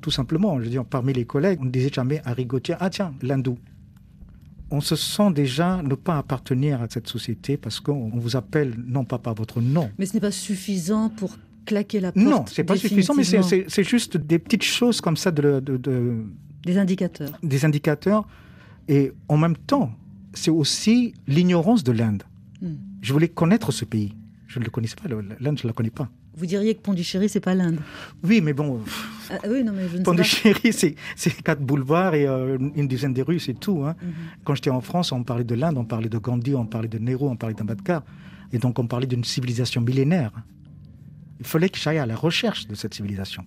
Tout 0.00 0.10
simplement, 0.10 0.58
je 0.58 0.64
veux 0.64 0.70
dire, 0.70 0.84
parmi 0.84 1.12
les 1.12 1.24
collègues, 1.24 1.58
on 1.60 1.64
ne 1.64 1.70
disait 1.70 1.90
jamais 1.92 2.20
à 2.24 2.32
Rigotier, 2.32 2.76
ah 2.78 2.90
tiens, 2.90 3.12
l'hindou. 3.22 3.58
On 4.70 4.80
se 4.80 4.96
sent 4.96 5.32
déjà 5.32 5.82
ne 5.82 5.94
pas 5.94 6.18
appartenir 6.18 6.80
à 6.82 6.86
cette 6.88 7.08
société 7.08 7.56
parce 7.56 7.80
qu'on 7.80 8.10
on 8.12 8.18
vous 8.18 8.36
appelle 8.36 8.74
non 8.86 9.04
pas 9.04 9.18
par 9.18 9.34
votre 9.34 9.60
nom. 9.60 9.90
Mais 9.98 10.06
ce 10.06 10.14
n'est 10.14 10.20
pas 10.20 10.30
suffisant 10.32 11.08
pour 11.08 11.36
claquer 11.64 12.00
la 12.00 12.12
porte 12.12 12.24
Non, 12.26 12.44
c'est 12.46 12.64
pas 12.64 12.76
suffisant, 12.76 13.14
mais 13.14 13.24
c'est- 13.24 13.82
juste 13.84 14.16
des 14.16 14.38
petites 14.38 14.62
choses 14.64 15.00
comme 15.00 15.16
ça, 15.16 15.30
de, 15.30 15.60
de- 15.60 15.76
de- 15.76 16.24
Des 16.64 16.78
indicateurs. 16.78 17.38
des 17.42 17.64
indicateurs. 17.64 18.26
Et 18.88 19.12
en 19.28 19.36
même 19.36 19.56
temps, 19.56 19.90
c'est 20.34 20.50
aussi 20.50 21.14
l'ignorance 21.26 21.82
de 21.82 21.92
l'Inde. 21.92 22.22
Je 23.06 23.12
voulais 23.12 23.28
connaître 23.28 23.70
ce 23.70 23.84
pays. 23.84 24.16
Je 24.48 24.58
ne 24.58 24.64
le 24.64 24.70
connaissais 24.70 24.96
pas, 24.96 25.08
l'Inde, 25.08 25.36
je 25.40 25.62
ne 25.64 25.68
la 25.68 25.72
connais 25.72 25.90
pas. 25.90 26.08
Vous 26.34 26.44
diriez 26.44 26.74
que 26.74 26.80
Pondichéry, 26.80 27.28
c'est 27.28 27.38
pas 27.40 27.54
l'Inde. 27.54 27.78
Oui, 28.24 28.40
mais 28.40 28.52
bon, 28.52 28.80
Ah, 29.30 29.38
oui, 29.48 29.62
non, 29.62 29.72
mais 29.72 29.88
je 29.88 29.98
ne. 29.98 30.02
Pondichéry, 30.02 30.72
c'est 30.72 30.96
c'est 31.14 31.40
quatre 31.42 31.60
boulevards 31.62 32.14
et 32.16 32.26
euh, 32.26 32.58
une 32.74 32.88
dizaine 32.88 33.14
de 33.14 33.22
rues, 33.22 33.38
c'est 33.38 33.54
tout. 33.54 33.84
hein. 33.84 33.94
Mhm. 34.02 34.12
Quand 34.44 34.56
j'étais 34.56 34.70
en 34.70 34.80
France, 34.80 35.12
on 35.12 35.22
parlait 35.22 35.44
de 35.44 35.54
l'Inde, 35.54 35.78
on 35.78 35.84
parlait 35.84 36.08
de 36.08 36.18
Gandhi, 36.18 36.54
on 36.56 36.66
parlait 36.66 36.88
de 36.88 36.98
Nehru, 36.98 37.26
on 37.28 37.36
parlait 37.36 37.54
d'Ambedkar. 37.54 38.02
Et 38.52 38.58
donc, 38.58 38.76
on 38.80 38.88
parlait 38.88 39.06
d'une 39.06 39.22
civilisation 39.24 39.80
millénaire. 39.82 40.32
Il 41.38 41.46
fallait 41.46 41.68
que 41.68 41.78
j'aille 41.78 41.98
à 41.98 42.06
la 42.06 42.16
recherche 42.16 42.66
de 42.66 42.74
cette 42.74 42.94
civilisation. 42.94 43.44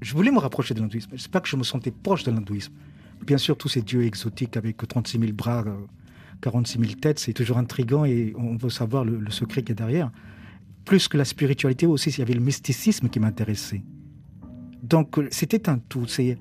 Je 0.00 0.14
voulais 0.14 0.30
me 0.30 0.38
rapprocher 0.38 0.72
de 0.72 0.80
l'hindouisme. 0.80 1.10
C'est 1.18 1.30
pas 1.30 1.40
que 1.40 1.48
je 1.48 1.56
me 1.56 1.62
sentais 1.64 1.90
proche 1.90 2.24
de 2.24 2.30
l'hindouisme. 2.30 2.72
Bien 3.26 3.38
sûr, 3.38 3.56
tous 3.58 3.68
ces 3.68 3.82
dieux 3.82 4.04
exotiques 4.04 4.56
avec 4.56 4.76
36 4.88 5.18
000 5.18 5.32
bras, 5.32 5.62
euh, 5.66 5.72
46 6.44 6.78
000 6.78 6.92
têtes, 7.00 7.18
c'est 7.18 7.32
toujours 7.32 7.56
intriguant 7.56 8.04
et 8.04 8.34
on 8.36 8.56
veut 8.56 8.68
savoir 8.68 9.04
le, 9.04 9.30
secret 9.30 9.62
qui 9.62 9.72
est 9.72 9.74
derrière. 9.74 10.10
Plus 10.84 11.08
que 11.08 11.16
la 11.16 11.24
spiritualité 11.24 11.86
aussi, 11.86 12.10
il 12.10 12.18
y 12.18 12.22
avait 12.22 12.34
le 12.34 12.40
mysticisme 12.40 13.08
qui 13.08 13.18
m'intéressait. 13.18 13.82
Donc, 14.82 15.18
c'était 15.30 15.70
un 15.70 15.78
tout. 15.78 16.06
C'est 16.06 16.36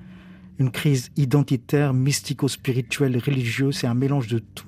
une 0.59 0.71
crise 0.71 1.09
identitaire, 1.15 1.93
mystico-spirituelle, 1.93 3.17
religieuse. 3.17 3.77
C'est 3.77 3.87
un 3.87 3.93
mélange 3.93 4.27
de 4.27 4.39
tout. 4.39 4.67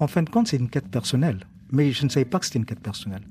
En 0.00 0.08
fin 0.08 0.24
de 0.24 0.30
compte, 0.30 0.48
c'est 0.48 0.56
une 0.56 0.68
quête 0.68 0.88
personnelle. 0.88 1.46
Mais 1.70 1.92
je 1.92 2.04
ne 2.04 2.10
savais 2.10 2.24
pas 2.24 2.40
que 2.40 2.46
c'était 2.46 2.58
une 2.58 2.66
quête 2.66 2.80
personnelle. 2.80 3.22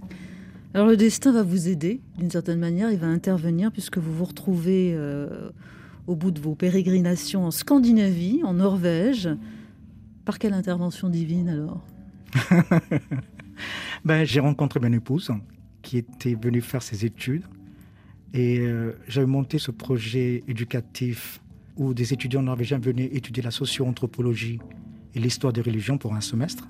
Alors 0.74 0.88
le 0.88 0.96
destin 0.96 1.34
va 1.34 1.44
vous 1.44 1.68
aider 1.68 2.00
d'une 2.18 2.32
certaine 2.32 2.60
manière, 2.60 2.90
il 2.90 2.98
va 2.98 3.06
intervenir 3.06 3.72
puisque 3.72 4.00
vous 4.00 4.12
vous 4.12 4.26
retrouvez 4.26 4.94
euh, 4.96 5.52
au 6.08 6.16
bout 6.16 6.32
de 6.32 6.40
vos 6.40 6.56
pérégrinations 6.56 7.46
en 7.46 7.52
Scandinavie, 7.52 8.42
en 8.44 8.56
Norvège. 8.56 9.30
Par 10.26 10.40
quelle 10.40 10.54
intervention 10.54 11.10
divine 11.10 11.50
alors 11.50 11.86
Ben, 14.06 14.24
j'ai 14.26 14.40
rencontré 14.40 14.80
mon 14.80 14.92
épouse 14.92 15.32
qui 15.82 15.98
était 15.98 16.36
venue 16.36 16.62
faire 16.62 16.82
ses 16.82 17.06
études. 17.06 17.44
Et 18.34 18.60
euh, 18.60 18.94
j'avais 19.08 19.28
monté 19.28 19.60
ce 19.60 19.72
projet 19.72 20.44
éducatif 20.48 21.40
où 21.76 21.94
des 21.94 22.14
étudiants 22.14 22.42
norvégiens 22.42 22.80
venaient 22.80 23.10
étudier 23.14 23.44
la 23.44 23.52
socio-anthropologie 23.52 24.60
et 25.14 25.20
l'histoire 25.20 25.54
des 25.54 25.62
religions 25.62 25.98
pour 25.98 26.16
un 26.16 26.22
semestre. 26.22 26.68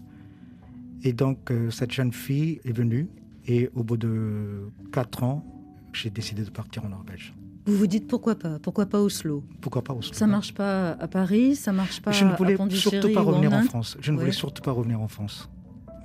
Et 1.03 1.13
donc, 1.13 1.51
euh, 1.51 1.69
cette 1.69 1.91
jeune 1.91 2.12
fille 2.12 2.60
est 2.65 2.72
venue. 2.72 3.07
Et 3.45 3.69
au 3.75 3.83
bout 3.83 3.98
de 3.98 4.69
quatre 4.91 5.24
ans, 5.24 5.45
j'ai 5.93 6.10
décidé 6.10 6.43
de 6.43 6.50
partir 6.50 6.86
en 6.86 6.89
Norvège. 6.89 7.33
Vous 7.66 7.78
vous 7.78 7.88
dites 7.88 8.08
pourquoi 8.08 8.36
pas 8.36 8.60
Pourquoi 8.60 8.86
pas 8.86 9.00
Oslo? 9.00 9.44
Pourquoi 9.62 9.84
pas 9.84 9.94
Oslo? 9.94 10.14
Ça 10.14 10.28
marche 10.28 10.54
pas 10.54 10.92
à 10.92 11.08
Paris, 11.08 11.56
ça 11.56 11.72
marche 11.72 12.02
pas 12.02 12.12
Je 12.12 12.26
ne 12.26 12.32
à 12.32 12.36
voulais 12.36 12.56
Pondichéry 12.56 13.00
surtout 13.02 13.14
pas 13.14 13.22
revenir 13.22 13.54
en, 13.54 13.62
France. 13.64 13.98
Je 14.02 14.12
ne 14.12 14.18
Ouais. 14.18 14.24
voulais 14.24 14.34
surtout 14.34 14.62
pas 14.62 14.72
revenir 14.72 15.00
en 15.02 15.08
France. 15.08 15.50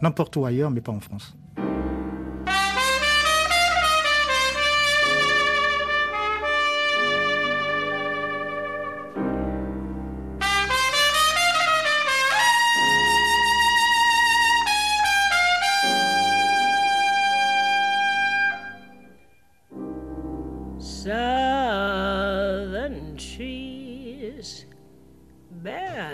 N'importe 0.01 0.37
où 0.37 0.45
ailleurs, 0.45 0.71
mais 0.71 0.81
pas 0.81 0.93
en 0.93 1.01
France. 1.01 1.37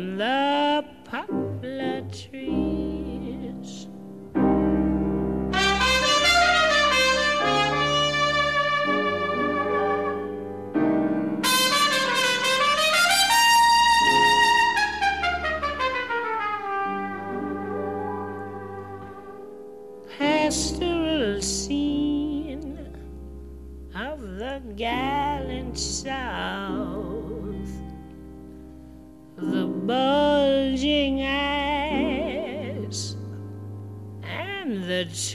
The 0.00 0.84
poplar 1.04 2.02
trees. 2.10 2.69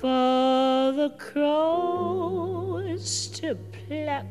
for 0.00 0.92
the 0.92 1.12
crows 1.18 3.26
to 3.34 3.56
pluck, 3.56 4.26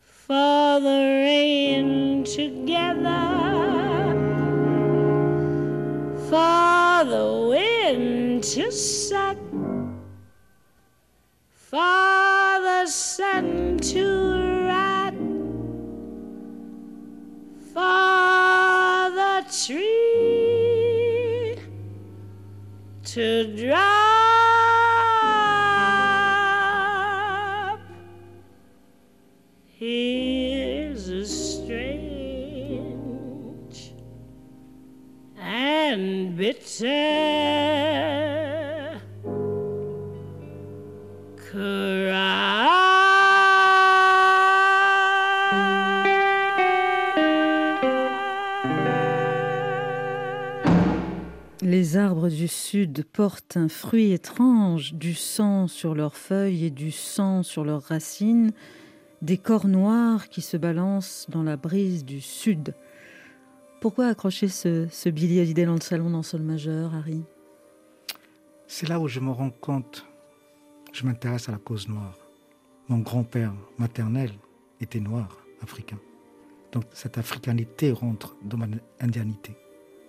for 0.00 0.78
the 0.78 1.20
rain 1.24 2.22
to 2.22 2.64
gather 2.66 4.14
for 6.28 7.04
the 7.04 7.48
wind 7.50 8.44
to 8.44 8.70
suck, 8.70 9.36
for 11.50 12.60
the 12.62 12.86
sun 12.86 13.76
to 13.78 14.37
to 23.14 23.46
drive. 23.56 23.97
Portent 53.18 53.56
un 53.56 53.68
fruit 53.68 54.12
étrange, 54.12 54.94
du 54.94 55.12
sang 55.12 55.66
sur 55.66 55.96
leurs 55.96 56.14
feuilles 56.14 56.66
et 56.66 56.70
du 56.70 56.92
sang 56.92 57.42
sur 57.42 57.64
leurs 57.64 57.82
racines, 57.82 58.52
des 59.22 59.38
corps 59.38 59.66
noirs 59.66 60.28
qui 60.28 60.40
se 60.40 60.56
balancent 60.56 61.26
dans 61.28 61.42
la 61.42 61.56
brise 61.56 62.04
du 62.04 62.20
sud. 62.20 62.76
Pourquoi 63.80 64.06
accrocher 64.06 64.46
ce, 64.46 64.86
ce 64.92 65.08
Billy 65.08 65.40
Hallyday 65.40 65.66
dans 65.66 65.74
le 65.74 65.80
salon 65.80 66.10
dans 66.10 66.22
sol 66.22 66.42
majeur, 66.42 66.94
Harry? 66.94 67.24
C'est 68.68 68.88
là 68.88 69.00
où 69.00 69.08
je 69.08 69.18
me 69.18 69.32
rends 69.32 69.50
compte, 69.50 70.06
je 70.92 71.04
m'intéresse 71.04 71.48
à 71.48 71.52
la 71.52 71.58
cause 71.58 71.88
noire. 71.88 72.16
Mon 72.86 72.98
grand-père 72.98 73.52
maternel 73.78 74.30
était 74.80 75.00
noir, 75.00 75.38
africain. 75.60 75.98
Donc 76.70 76.84
cette 76.92 77.18
africanité 77.18 77.90
rentre 77.90 78.36
dans 78.44 78.58
ma 78.58 78.68
indianité. 79.00 79.56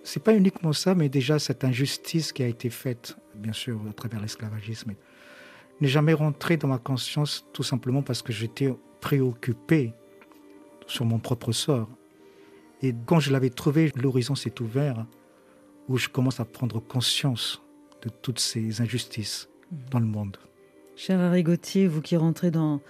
C'est 0.02 0.22
pas 0.22 0.34
uniquement 0.34 0.72
ça, 0.72 0.94
mais 0.94 1.08
déjà 1.08 1.38
cette 1.38 1.64
injustice 1.64 2.32
qui 2.32 2.42
a 2.42 2.46
été 2.46 2.70
faite, 2.70 3.16
bien 3.34 3.52
sûr, 3.52 3.80
à 3.88 3.92
travers 3.92 4.20
l'esclavagisme, 4.20 4.94
n'est 5.80 5.88
jamais 5.88 6.14
rentrée 6.14 6.56
dans 6.56 6.68
ma 6.68 6.78
conscience 6.78 7.46
tout 7.52 7.62
simplement 7.62 8.02
parce 8.02 8.22
que 8.22 8.32
j'étais 8.32 8.74
préoccupé 9.00 9.94
sur 10.86 11.04
mon 11.04 11.18
propre 11.18 11.52
sort. 11.52 11.88
Et 12.82 12.94
quand 13.06 13.20
je 13.20 13.32
l'avais 13.32 13.50
trouvé, 13.50 13.92
l'horizon 13.94 14.34
s'est 14.34 14.60
ouvert 14.60 15.06
où 15.88 15.98
je 15.98 16.08
commence 16.08 16.40
à 16.40 16.44
prendre 16.44 16.80
conscience 16.80 17.62
de 18.02 18.08
toutes 18.08 18.38
ces 18.38 18.80
injustices 18.80 19.48
dans 19.90 20.00
le 20.00 20.06
monde. 20.06 20.36
Cher 20.96 21.20
Harry 21.20 21.42
Gauthier, 21.42 21.86
vous 21.86 22.00
qui 22.00 22.16
rentrez 22.16 22.50
dans 22.50 22.80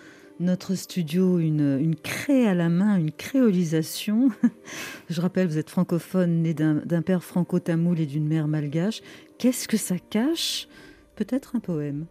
notre 0.40 0.74
studio, 0.74 1.38
une, 1.38 1.78
une 1.78 1.94
à 2.46 2.54
la 2.54 2.70
main, 2.70 2.96
une 2.96 3.12
créolisation. 3.12 4.30
Je 5.10 5.20
rappelle, 5.20 5.46
vous 5.46 5.58
êtes 5.58 5.68
francophone, 5.68 6.42
né 6.42 6.54
d'un 6.54 6.76
d'un 6.86 7.02
père 7.02 7.22
franco-tamoul 7.22 8.00
et 8.00 8.06
d'une 8.06 8.26
mère 8.26 8.48
malgache. 8.48 9.02
Qu'est-ce 9.38 9.68
que 9.68 9.76
ça 9.76 9.96
cache? 9.98 10.66
Peut-être 11.14 11.56
un 11.56 11.60
poème. 11.60 12.06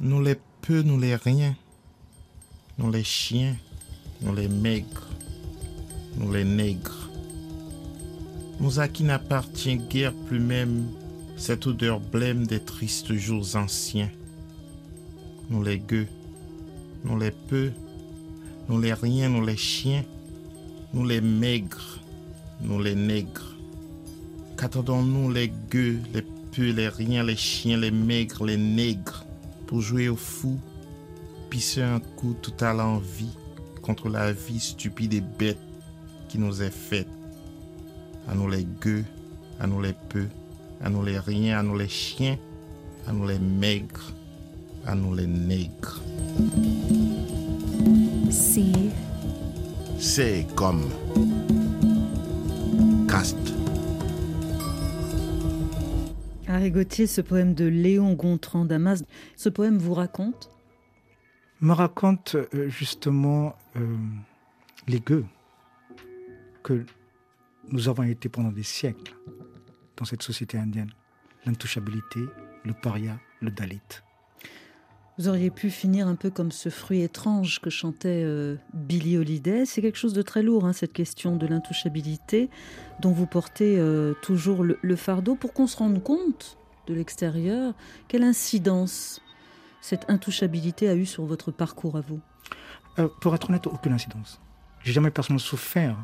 Nous 0.00 0.20
les 0.20 0.36
peu, 0.62 0.82
nous 0.82 0.98
les 0.98 1.14
rien. 1.14 1.54
Nous 2.78 2.90
les 2.90 3.04
chiens, 3.04 3.54
nous 4.22 4.34
les 4.34 4.48
maigres, 4.48 5.08
nous 6.16 6.32
les 6.32 6.44
nègres. 6.44 7.10
Nous 8.58 8.80
à 8.80 8.88
qui 8.88 9.04
n'appartient 9.04 9.76
guère 9.76 10.14
plus 10.26 10.40
même 10.40 10.88
cette 11.36 11.66
odeur 11.66 12.00
blême 12.00 12.46
des 12.46 12.60
tristes 12.60 13.12
jours 13.12 13.56
anciens. 13.56 14.10
Nous 15.50 15.62
les 15.62 15.78
gueux, 15.78 16.06
nous 17.04 17.18
les 17.18 17.30
peu, 17.30 17.70
nous 18.68 18.80
les 18.80 18.94
riens, 18.94 19.28
nous 19.28 19.44
les 19.44 19.56
chiens, 19.56 20.04
nous 20.94 21.04
les 21.04 21.20
maigres, 21.20 21.98
nous 22.60 22.80
les 22.80 22.94
nègres. 22.94 23.56
Qu'attendons-nous 24.56 25.30
les 25.30 25.52
gueux, 25.70 25.98
les 26.14 26.22
peu, 26.22 26.70
les 26.70 26.88
riens, 26.88 27.24
les 27.24 27.36
chiens, 27.36 27.76
les 27.76 27.90
maigres, 27.90 28.44
les 28.44 28.56
nègres 28.56 29.24
pour 29.66 29.80
jouer 29.80 30.08
au 30.08 30.16
fou, 30.16 30.58
pisser 31.50 31.82
un 31.82 32.00
coup 32.00 32.36
tout 32.40 32.64
à 32.64 32.72
l'envie 32.72 33.36
contre 33.82 34.08
la 34.08 34.32
vie 34.32 34.60
stupide 34.60 35.14
et 35.14 35.20
bête 35.20 35.58
qui 36.28 36.38
nous 36.38 36.62
est 36.62 36.70
faite. 36.70 37.08
À 38.28 38.34
nous 38.34 38.48
les 38.48 38.64
gueux, 38.64 39.04
à 39.58 39.66
nous 39.66 39.82
les 39.82 39.94
peu, 40.08 40.26
à 40.80 40.88
nous 40.88 41.02
les 41.02 41.18
riens, 41.18 41.58
à 41.58 41.62
nous 41.62 41.76
les 41.76 41.88
chiens, 41.88 42.38
à 43.06 43.12
nous 43.12 43.26
les 43.26 43.38
maigres, 43.38 44.12
à 44.86 44.94
nous 44.94 45.14
les 45.14 45.26
nègres. 45.26 46.00
C, 48.30 48.72
C'est 49.98 50.46
comme 50.54 50.88
caste. 53.08 53.36
Harry 56.48 56.70
Gauthier, 56.70 57.06
ce 57.06 57.20
poème 57.20 57.54
de 57.54 57.66
Léon 57.66 58.14
Gontran 58.14 58.64
Damas, 58.64 59.04
ce 59.36 59.48
poème 59.48 59.78
vous 59.78 59.94
raconte? 59.94 60.50
Me 61.60 61.72
raconte 61.72 62.34
euh, 62.34 62.68
justement 62.68 63.54
euh, 63.76 63.96
les 64.88 65.00
gueux 65.00 65.24
que 66.62 66.84
nous 67.68 67.88
avons 67.88 68.02
été 68.02 68.28
pendant 68.28 68.50
des 68.52 68.62
siècles 68.62 69.14
dans 69.96 70.04
cette 70.04 70.22
société 70.22 70.58
indienne. 70.58 70.90
L'intouchabilité, 71.46 72.20
le 72.64 72.72
paria, 72.72 73.18
le 73.40 73.50
dalit. 73.50 73.80
Vous 75.22 75.28
auriez 75.28 75.50
pu 75.50 75.70
finir 75.70 76.08
un 76.08 76.16
peu 76.16 76.30
comme 76.30 76.50
ce 76.50 76.68
fruit 76.68 77.02
étrange 77.02 77.60
que 77.60 77.70
chantait 77.70 78.24
euh, 78.24 78.56
Billy 78.74 79.16
Holiday. 79.16 79.64
C'est 79.66 79.80
quelque 79.80 79.96
chose 79.96 80.14
de 80.14 80.22
très 80.22 80.42
lourd, 80.42 80.64
hein, 80.64 80.72
cette 80.72 80.92
question 80.92 81.36
de 81.36 81.46
l'intouchabilité, 81.46 82.50
dont 82.98 83.12
vous 83.12 83.26
portez 83.26 83.78
euh, 83.78 84.14
toujours 84.20 84.64
le, 84.64 84.80
le 84.82 84.96
fardeau, 84.96 85.36
pour 85.36 85.52
qu'on 85.52 85.68
se 85.68 85.76
rende 85.76 86.02
compte 86.02 86.58
de 86.88 86.94
l'extérieur 86.94 87.72
quelle 88.08 88.24
incidence 88.24 89.20
cette 89.80 90.10
intouchabilité 90.10 90.88
a 90.88 90.96
eu 90.96 91.06
sur 91.06 91.24
votre 91.24 91.52
parcours 91.52 91.96
à 91.96 92.00
vous? 92.00 92.18
Euh, 92.98 93.06
pour 93.20 93.32
être 93.32 93.48
honnête, 93.48 93.68
aucune 93.68 93.92
incidence. 93.92 94.40
J'ai 94.82 94.92
jamais 94.92 95.12
personnellement 95.12 95.38
souffert 95.38 95.96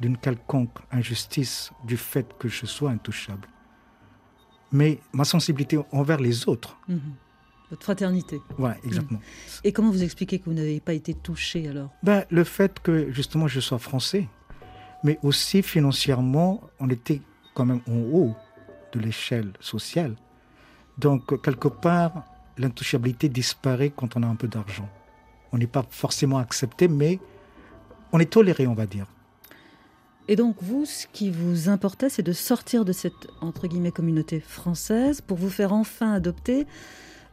d'une 0.00 0.16
quelconque 0.16 0.78
injustice 0.92 1.72
du 1.84 1.96
fait 1.96 2.32
que 2.38 2.46
je 2.46 2.64
sois 2.64 2.92
intouchable. 2.92 3.48
Mais 4.70 5.00
ma 5.12 5.24
sensibilité 5.24 5.80
envers 5.90 6.20
les 6.20 6.48
autres, 6.48 6.76
Mhm. 6.86 7.00
Votre 7.70 7.82
fraternité. 7.82 8.40
voilà, 8.58 8.76
exactement. 8.84 9.20
Et 9.64 9.72
comment 9.72 9.90
vous 9.90 10.04
expliquez 10.04 10.38
que 10.38 10.44
vous 10.44 10.52
n'avez 10.52 10.78
pas 10.80 10.92
été 10.92 11.14
touché 11.14 11.68
alors? 11.68 11.90
Ben, 12.02 12.24
le 12.30 12.44
fait 12.44 12.78
que 12.80 13.10
justement 13.10 13.48
je 13.48 13.58
sois 13.58 13.78
français, 13.78 14.28
mais 15.02 15.18
aussi 15.22 15.62
financièrement, 15.62 16.62
on 16.78 16.88
était 16.90 17.22
quand 17.54 17.64
même 17.64 17.80
en 17.88 17.98
haut 17.98 18.34
de 18.92 19.00
l'échelle 19.00 19.52
sociale. 19.60 20.14
Donc, 20.98 21.42
quelque 21.42 21.68
part, 21.68 22.24
l'intouchabilité 22.56 23.28
disparaît 23.28 23.92
quand 23.94 24.16
on 24.16 24.22
a 24.22 24.26
un 24.26 24.36
peu 24.36 24.48
d'argent. 24.48 24.88
On 25.52 25.58
n'est 25.58 25.66
pas 25.66 25.84
forcément 25.90 26.38
accepté, 26.38 26.88
mais 26.88 27.18
on 28.12 28.20
est 28.20 28.30
toléré, 28.32 28.66
on 28.66 28.74
va 28.74 28.86
dire. 28.86 29.06
Et 30.28 30.34
donc 30.34 30.56
vous, 30.60 30.86
ce 30.86 31.06
qui 31.12 31.30
vous 31.30 31.68
importait, 31.68 32.08
c'est 32.08 32.22
de 32.22 32.32
sortir 32.32 32.84
de 32.84 32.92
cette 32.92 33.28
entre 33.40 33.68
guillemets 33.68 33.92
communauté 33.92 34.40
française 34.40 35.20
pour 35.20 35.36
vous 35.36 35.50
faire 35.50 35.72
enfin 35.72 36.12
adopter 36.12 36.66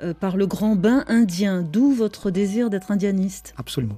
euh, 0.01 0.13
par 0.13 0.37
le 0.37 0.47
grand 0.47 0.75
bain 0.75 1.03
indien, 1.07 1.61
d'où 1.61 1.93
votre 1.93 2.31
désir 2.31 2.69
d'être 2.69 2.91
indianiste. 2.91 3.53
Absolument. 3.57 3.97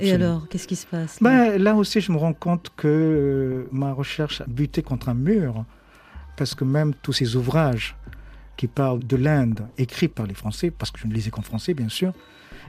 Et 0.00 0.10
Absolument. 0.10 0.14
alors, 0.14 0.48
qu'est-ce 0.48 0.66
qui 0.66 0.76
se 0.76 0.86
passe 0.86 1.20
là? 1.20 1.30
Ben, 1.30 1.62
là 1.62 1.74
aussi, 1.74 2.00
je 2.00 2.10
me 2.12 2.16
rends 2.16 2.32
compte 2.32 2.70
que 2.76 2.88
euh, 2.88 3.68
ma 3.72 3.92
recherche 3.92 4.40
a 4.40 4.46
buté 4.46 4.82
contre 4.82 5.08
un 5.08 5.14
mur, 5.14 5.64
parce 6.36 6.54
que 6.54 6.64
même 6.64 6.94
tous 7.02 7.12
ces 7.12 7.36
ouvrages 7.36 7.96
qui 8.56 8.66
parlent 8.66 9.04
de 9.04 9.16
l'Inde, 9.16 9.66
écrits 9.78 10.08
par 10.08 10.26
les 10.26 10.34
Français, 10.34 10.70
parce 10.70 10.90
que 10.90 10.98
je 10.98 11.06
ne 11.06 11.12
lisais 11.12 11.30
qu'en 11.30 11.42
français, 11.42 11.74
bien 11.74 11.88
sûr, 11.88 12.12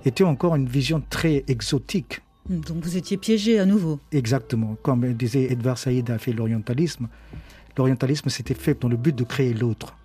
étaient 0.06 0.24
encore 0.24 0.56
une 0.56 0.68
vision 0.68 1.02
très 1.10 1.44
exotique. 1.48 2.22
Donc 2.50 2.84
vous 2.84 2.98
étiez 2.98 3.18
piégé 3.18 3.60
à 3.60 3.66
nouveau. 3.66 4.00
Exactement. 4.12 4.76
Comme 4.82 5.14
disait 5.14 5.52
Edward 5.52 5.78
Saïd 5.78 6.10
a 6.10 6.18
fait 6.18 6.34
l'orientalisme, 6.34 7.08
l'orientalisme 7.78 8.30
s'était 8.30 8.54
fait 8.54 8.80
dans 8.82 8.90
le 8.90 8.98
but 8.98 9.16
de 9.16 9.24
créer 9.24 9.54
l'autre. 9.54 9.96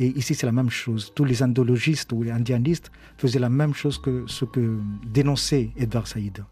Et 0.00 0.18
ici, 0.18 0.34
c'est 0.34 0.46
la 0.46 0.52
même 0.52 0.70
chose. 0.70 1.12
Tous 1.14 1.24
les 1.26 1.42
indologistes 1.42 2.10
ou 2.12 2.22
les 2.22 2.30
indianistes 2.30 2.90
faisaient 3.18 3.38
la 3.38 3.50
même 3.50 3.74
chose 3.74 3.98
que 3.98 4.24
ce 4.26 4.46
que 4.46 4.78
dénonçait 5.06 5.70
Edward 5.76 6.06
Saïd. 6.06 6.42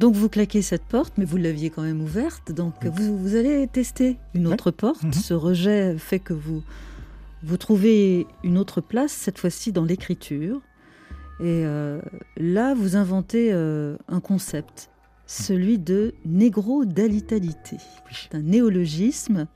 Donc 0.00 0.14
vous 0.16 0.28
claquez 0.28 0.60
cette 0.60 0.82
porte, 0.82 1.14
mais 1.16 1.24
vous 1.24 1.36
l'aviez 1.36 1.70
quand 1.70 1.82
même 1.82 2.02
ouverte. 2.02 2.50
Donc 2.50 2.74
vous, 2.84 3.16
vous 3.16 3.36
allez 3.36 3.68
tester 3.68 4.16
une 4.34 4.48
autre 4.48 4.72
porte. 4.72 5.04
Mhm. 5.04 5.12
Ce 5.12 5.32
rejet 5.32 5.96
fait 5.96 6.18
que 6.18 6.34
vous 6.34 6.62
vous 7.44 7.56
trouvez 7.56 8.26
une 8.42 8.58
autre 8.58 8.80
place, 8.80 9.12
cette 9.12 9.38
fois-ci 9.38 9.70
dans 9.70 9.84
l'écriture. 9.84 10.60
Et 11.38 11.62
euh, 11.64 12.00
là, 12.36 12.74
vous 12.74 12.96
inventez 12.96 13.52
euh, 13.52 13.96
un 14.08 14.18
concept, 14.18 14.90
celui 15.26 15.78
de 15.78 16.14
négro-dalitalité. 16.26 17.76
Oui. 17.76 18.12
C'est 18.28 18.34
un 18.34 18.42
néologisme 18.42 19.46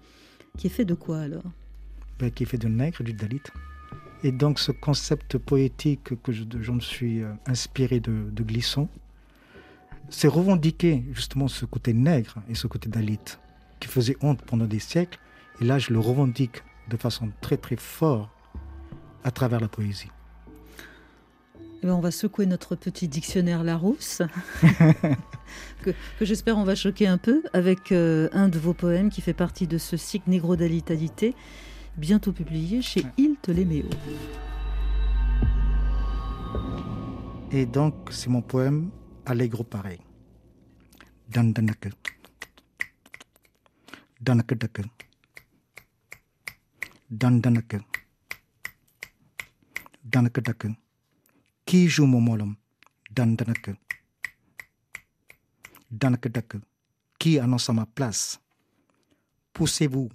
qui 0.57 0.69
est 0.69 0.71
fait 0.71 0.85
de 0.85 0.95
quoi 0.95 1.19
alors? 1.19 1.43
Ben, 2.19 2.31
qui 2.31 2.43
est 2.43 2.47
fait 2.47 2.59
de 2.59 2.69
nègre 2.69 3.03
du 3.03 3.13
dalit. 3.13 3.43
Et 4.25 4.33
donc 4.33 4.59
ce 4.61 4.73
concept 4.73 5.39
poétique 5.39 6.21
que 6.23 6.33
je, 6.33 6.45
je 6.61 6.73
me 6.73 6.81
suis 6.81 7.23
euh, 7.23 7.33
inspiré 7.47 8.01
de, 8.01 8.31
de 8.31 8.43
Glisson, 8.43 8.89
c'est 10.09 10.29
revendiquer 10.29 11.05
justement 11.13 11.49
ce 11.49 11.65
côté 11.65 11.93
nègre 11.93 12.37
et 12.49 12.55
ce 12.55 12.67
côté 12.67 12.89
dalit 12.89 13.19
qui 13.81 13.89
faisait 13.89 14.17
honte 14.21 14.43
pendant 14.43 14.67
des 14.67 14.79
siècles. 14.79 15.19
Et 15.61 15.65
là, 15.65 15.79
je 15.79 15.93
le 15.93 15.99
revendique 15.99 16.63
de 16.89 16.97
façon 16.97 17.31
très 17.41 17.57
très 17.57 17.77
forte 17.77 18.31
à 19.25 19.31
travers 19.31 19.61
la 19.61 19.69
poésie. 19.69 20.11
Eh 21.83 21.87
ben, 21.87 21.95
on 21.95 22.01
va 22.01 22.13
secouer 22.13 22.47
notre 22.47 22.77
petit 22.77 23.09
dictionnaire 23.09 23.65
Larousse, 23.65 24.23
que, 25.83 25.91
que 26.19 26.25
j'espère 26.25 26.57
on 26.57 26.63
va 26.63 26.77
choquer 26.77 27.09
un 27.09 27.19
peu, 27.19 27.43
avec 27.53 27.91
euh, 27.91 28.29
un 28.33 28.49
de 28.49 28.59
vos 28.59 28.73
poèmes 28.73 29.11
qui 29.11 29.21
fait 29.21 29.33
partie 29.33 29.67
de 29.67 29.79
ce 29.79 29.97
cycle 29.97 30.31
Négro-Dalitalité, 30.31 31.35
bientôt 31.97 32.33
publié 32.33 32.83
chez 32.83 33.05
Il 33.17 33.37
Ptoléméo. 33.37 33.89
Et 37.51 37.67
donc, 37.67 37.95
c'est 38.11 38.29
mon 38.31 38.43
poème 38.43 38.91
Allegro 39.27 39.63
pareil. 39.65 40.01
Dandanake. 41.29 41.91
Danaka 44.21 44.55
Dandanaka. 47.11 47.79
Danaka 50.05 50.41
Qui 51.67 51.89
joue 51.89 52.07
mon 52.07 52.21
molom 52.21 52.55
Dandanaka. 53.11 53.73
Danaka 55.91 56.29
Qui 57.19 57.39
annonce 57.39 57.69
à 57.69 57.73
ma 57.73 57.87
place? 57.87 58.41
Poussez-vous, 59.53 60.09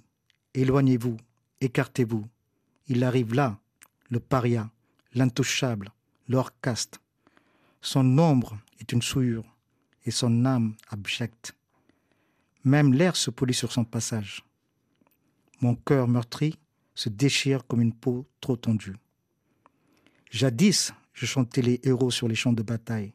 éloignez-vous, 0.54 1.16
écartez-vous. 1.60 2.26
Il 2.86 3.04
arrive 3.04 3.34
là, 3.34 3.58
le 4.10 4.20
paria, 4.20 4.70
l'intouchable, 5.14 5.90
l'orcaste. 6.28 7.00
Son 7.80 8.18
ombre 8.18 8.58
est 8.80 8.92
une 8.92 9.02
souillure 9.02 9.44
et 10.04 10.10
son 10.10 10.44
âme 10.44 10.74
abjecte. 10.88 11.54
Même 12.64 12.92
l'air 12.92 13.16
se 13.16 13.30
polit 13.30 13.54
sur 13.54 13.72
son 13.72 13.84
passage. 13.84 14.44
Mon 15.60 15.74
cœur 15.74 16.08
meurtri 16.08 16.58
se 16.94 17.08
déchire 17.08 17.66
comme 17.66 17.80
une 17.80 17.94
peau 17.94 18.26
trop 18.40 18.56
tendue. 18.56 18.96
Jadis, 20.30 20.92
je 21.12 21.26
chantais 21.26 21.62
les 21.62 21.80
héros 21.84 22.10
sur 22.10 22.28
les 22.28 22.34
champs 22.34 22.52
de 22.52 22.62
bataille. 22.62 23.12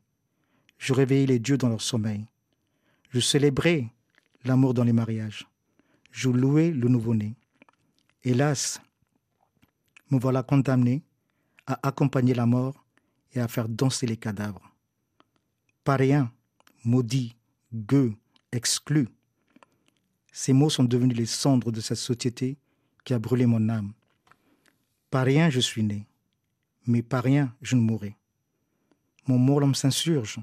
Je 0.77 0.93
réveillais 0.93 1.25
les 1.25 1.39
dieux 1.39 1.57
dans 1.57 1.69
leur 1.69 1.81
sommeil. 1.81 2.25
Je 3.11 3.19
célébrais 3.19 3.87
l'amour 4.43 4.73
dans 4.73 4.83
les 4.83 4.93
mariages. 4.93 5.47
Je 6.11 6.29
louais 6.29 6.71
le 6.71 6.89
nouveau-né. 6.89 7.35
Hélas, 8.25 8.79
me 10.09 10.17
voilà 10.17 10.43
condamné 10.43 11.03
à 11.67 11.85
accompagner 11.85 12.33
la 12.33 12.45
mort 12.45 12.85
et 13.33 13.41
à 13.41 13.49
faire 13.49 13.67
danser 13.67 14.05
les 14.05 14.15
cadavres. 14.15 14.71
Paréen, 15.83 16.31
maudit, 16.85 17.35
gueux, 17.73 18.13
exclu. 18.53 19.09
Ces 20.31 20.53
mots 20.53 20.69
sont 20.69 20.85
devenus 20.85 21.17
les 21.17 21.25
cendres 21.25 21.71
de 21.73 21.81
cette 21.81 21.97
société 21.97 22.57
qui 23.03 23.13
a 23.13 23.19
brûlé 23.19 23.45
mon 23.45 23.67
âme. 23.67 23.91
Par 25.09 25.25
rien 25.25 25.49
je 25.49 25.59
suis 25.59 25.83
né, 25.83 26.07
mais 26.87 27.01
par 27.01 27.25
rien 27.25 27.53
je 27.61 27.75
ne 27.75 27.81
mourrai. 27.81 28.15
Mon 29.27 29.37
molom 29.37 29.75
s'insurge 29.75 30.39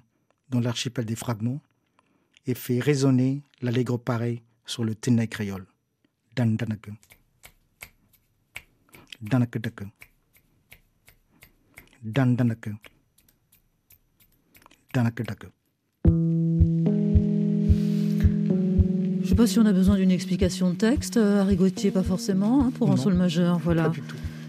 dans 0.50 0.60
l'archipel 0.60 1.06
des 1.06 1.16
fragments 1.16 1.62
et 2.46 2.54
fait 2.54 2.78
résonner 2.78 3.42
l'allègre 3.62 3.96
pareil 3.96 4.42
sur 4.66 4.84
le 4.84 4.94
ténèbre 4.94 5.30
créole. 5.30 5.66
Dan 6.36 6.58
Dan. 9.20 9.46
Je 19.22 19.24
ne 19.24 19.24
sais 19.24 19.34
pas 19.34 19.46
si 19.46 19.58
on 19.58 19.66
a 19.66 19.72
besoin 19.72 19.96
d'une 19.96 20.10
explication 20.10 20.70
de 20.70 20.76
texte, 20.76 21.18
euh, 21.18 21.42
Harry 21.42 21.56
Gauthier, 21.56 21.90
pas 21.90 22.02
forcément, 22.02 22.64
hein, 22.64 22.72
pour 22.76 22.90
un 22.90 22.96
sol 22.96 23.14
majeur. 23.14 23.58
Voilà. 23.58 23.92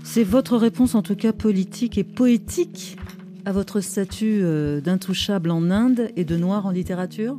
C'est 0.03 0.23
votre 0.23 0.57
réponse, 0.57 0.95
en 0.95 1.01
tout 1.01 1.15
cas 1.15 1.33
politique 1.33 1.97
et 1.97 2.03
poétique, 2.03 2.97
à 3.45 3.51
votre 3.51 3.81
statut 3.81 4.39
euh, 4.41 4.81
d'intouchable 4.81 5.51
en 5.51 5.69
Inde 5.69 6.09
et 6.15 6.23
de 6.23 6.37
noir 6.37 6.65
en 6.65 6.71
littérature? 6.71 7.37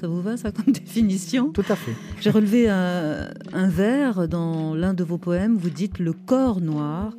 Ça 0.00 0.08
vous 0.08 0.22
va, 0.22 0.36
ça, 0.38 0.50
comme 0.50 0.64
définition? 0.72 1.50
Tout 1.52 1.64
à 1.68 1.76
fait. 1.76 1.94
J'ai 2.20 2.30
relevé 2.30 2.70
un, 2.70 3.28
un 3.52 3.68
vers 3.68 4.28
dans 4.28 4.74
l'un 4.74 4.94
de 4.94 5.04
vos 5.04 5.18
poèmes. 5.18 5.56
Vous 5.56 5.68
dites 5.68 5.98
Le 5.98 6.12
corps 6.14 6.60
noir 6.60 7.12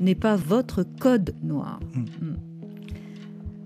n'est 0.00 0.14
pas 0.14 0.36
votre 0.36 0.84
code 1.00 1.34
noir. 1.42 1.80
Mm. 1.94 2.00
Mm. 2.00 2.36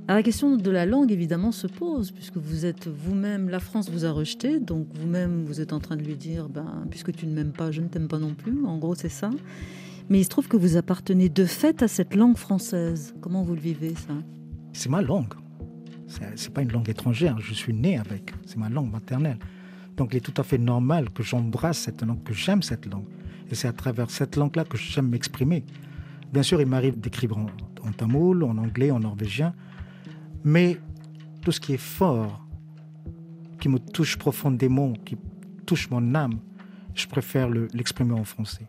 Alors, 0.09 0.19
la 0.19 0.23
question 0.25 0.57
de 0.57 0.71
la 0.71 0.87
langue, 0.87 1.13
évidemment, 1.13 1.53
se 1.53 1.69
pose, 1.69 2.11
puisque 2.11 2.37
vous 2.37 2.67
êtes 2.67 2.89
vous-même, 2.89 3.49
la 3.49 3.61
France 3.61 3.89
vous 3.89 4.05
a 4.05 4.11
rejeté, 4.11 4.59
donc 4.59 4.89
vous-même, 4.95 5.45
vous 5.45 5.61
êtes 5.61 5.73
en 5.73 5.79
train 5.79 5.97
de 5.97 6.03
lui 6.03 6.17
dire 6.17 6.49
ben, 6.49 6.85
Puisque 6.91 7.13
tu 7.13 7.27
ne 7.29 7.35
m'aimes 7.35 7.53
pas, 7.53 7.71
je 7.71 7.81
ne 7.81 7.87
t'aime 7.87 8.09
pas 8.09 8.19
non 8.19 8.35
plus. 8.35 8.65
En 8.67 8.79
gros, 8.79 8.97
c'est 8.97 9.09
ça. 9.09 9.31
Mais 10.11 10.19
il 10.19 10.25
se 10.25 10.29
trouve 10.29 10.49
que 10.49 10.57
vous 10.57 10.77
appartenez 10.77 11.29
de 11.29 11.45
fait 11.45 11.81
à 11.83 11.89
cette 11.89 12.17
langue 12.17 12.37
française. 12.37 13.15
Comment 13.21 13.45
vous 13.45 13.55
le 13.55 13.61
vivez, 13.61 13.95
ça? 13.95 14.15
C'est 14.73 14.89
ma 14.89 15.01
langue. 15.01 15.35
C'est 16.37 16.53
pas 16.53 16.63
une 16.63 16.73
langue 16.73 16.89
étrangère. 16.89 17.39
Je 17.41 17.55
suis 17.55 17.73
né 17.73 17.99
avec. 17.99 18.33
C'est 18.47 18.57
ma 18.59 18.69
langue 18.69 18.91
maternelle. 18.91 19.39
Donc 19.97 20.13
il 20.13 20.19
est 20.19 20.21
tout 20.21 20.39
à 20.41 20.43
fait 20.43 20.59
normal 20.59 21.11
que 21.11 21.23
j'embrasse 21.23 21.79
cette 21.79 22.03
langue, 22.03 22.23
que 22.23 22.33
j'aime 22.35 22.63
cette 22.63 22.87
langue. 22.87 23.07
Et 23.51 23.55
c'est 23.55 23.69
à 23.69 23.73
travers 23.73 24.11
cette 24.11 24.37
langue-là 24.37 24.65
que 24.65 24.77
j'aime 24.77 25.09
m'exprimer. 25.09 25.65
Bien 26.33 26.43
sûr, 26.43 26.61
il 26.61 26.67
m'arrive 26.67 26.99
d'écrire 26.99 27.37
en, 27.37 27.47
en 27.87 27.93
tamoul, 27.93 28.45
en 28.45 28.57
anglais, 28.57 28.91
en 28.91 29.01
norvégien. 29.01 29.55
Mais 30.45 30.79
tout 31.43 31.53
ce 31.53 31.61
qui 31.61 31.75
est 31.75 31.85
fort, 31.99 32.47
qui 33.61 33.69
me 33.69 33.79
touche 33.79 34.17
profondément, 34.17 34.93
qui 35.05 35.17
touche 35.67 35.91
mon 35.91 36.15
âme, 36.15 36.39
je 36.95 37.07
préfère 37.07 37.49
le- 37.49 37.69
l'exprimer 37.75 38.13
en 38.13 38.25
français. 38.25 38.67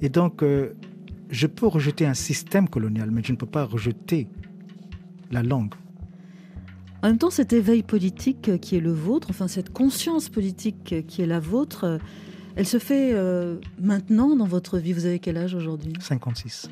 Et 0.00 0.08
donc, 0.08 0.42
euh, 0.42 0.72
je 1.30 1.46
peux 1.46 1.66
rejeter 1.66 2.06
un 2.06 2.14
système 2.14 2.68
colonial, 2.68 3.10
mais 3.10 3.22
je 3.22 3.32
ne 3.32 3.36
peux 3.36 3.46
pas 3.46 3.64
rejeter 3.64 4.28
la 5.30 5.42
langue. 5.42 5.74
En 7.02 7.08
même 7.08 7.18
temps, 7.18 7.30
cet 7.30 7.52
éveil 7.52 7.82
politique 7.82 8.60
qui 8.60 8.76
est 8.76 8.80
le 8.80 8.92
vôtre, 8.92 9.28
enfin 9.30 9.48
cette 9.48 9.72
conscience 9.72 10.28
politique 10.28 11.04
qui 11.08 11.22
est 11.22 11.26
la 11.26 11.40
vôtre, 11.40 11.98
elle 12.54 12.66
se 12.66 12.78
fait 12.78 13.12
euh, 13.14 13.56
maintenant 13.80 14.36
dans 14.36 14.46
votre 14.46 14.78
vie. 14.78 14.92
Vous 14.92 15.06
avez 15.06 15.18
quel 15.18 15.36
âge 15.36 15.54
aujourd'hui? 15.54 15.94
56. 15.98 16.70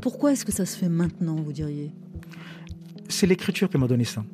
Pourquoi 0.00 0.32
est-ce 0.32 0.44
que 0.44 0.52
ça 0.52 0.64
se 0.64 0.76
fait 0.78 0.88
maintenant, 0.88 1.36
vous 1.36 1.52
diriez? 1.52 1.92
C'est 3.08 3.26
l'écriture 3.26 3.68
qui 3.68 3.76
m'a 3.78 3.86
donné 3.86 4.04
ça. 4.04 4.24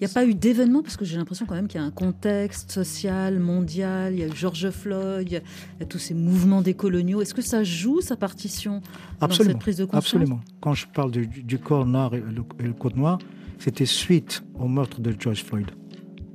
Il 0.00 0.06
n'y 0.06 0.10
a 0.10 0.14
pas 0.14 0.24
eu 0.24 0.34
d'événement, 0.34 0.82
parce 0.82 0.96
que 0.96 1.04
j'ai 1.04 1.16
l'impression 1.16 1.44
quand 1.44 1.56
même 1.56 1.66
qu'il 1.66 1.80
y 1.80 1.82
a 1.82 1.86
un 1.86 1.90
contexte 1.90 2.70
social, 2.70 3.40
mondial, 3.40 4.14
il 4.14 4.20
y 4.20 4.22
a 4.22 4.28
eu 4.28 4.32
George 4.34 4.70
Floyd, 4.70 5.26
il 5.28 5.32
y 5.32 5.82
a, 5.82 5.86
tous 5.86 5.98
ces 5.98 6.14
mouvements 6.14 6.62
décoloniaux. 6.62 7.20
Est-ce 7.20 7.34
que 7.34 7.42
ça 7.42 7.64
joue 7.64 8.00
sa 8.00 8.16
partition 8.16 8.80
dans 9.18 9.26
Absolument. 9.26 9.54
cette 9.54 9.60
prise 9.60 9.76
de 9.76 9.84
conscience? 9.84 10.14
Absolument. 10.14 10.40
Quand 10.60 10.74
je 10.74 10.86
parle 10.86 11.10
du, 11.10 11.26
du 11.26 11.58
corps 11.58 11.84
noir 11.84 12.14
et 12.14 12.20
le, 12.20 12.44
et 12.60 12.62
le 12.62 12.72
code 12.72 12.96
noir, 12.96 13.18
c'était 13.59 13.89
suite 13.93 14.33
au 14.55 14.67
meurtre 14.69 14.99
de 14.99 15.11
George 15.17 15.43
Floyd. 15.43 15.69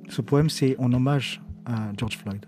Ce 0.08 0.20
poème, 0.22 0.50
c'est 0.50 0.74
en 0.78 0.90
hommage 0.92 1.28
à 1.66 1.76
George 1.96 2.16
Floyd. 2.16 2.42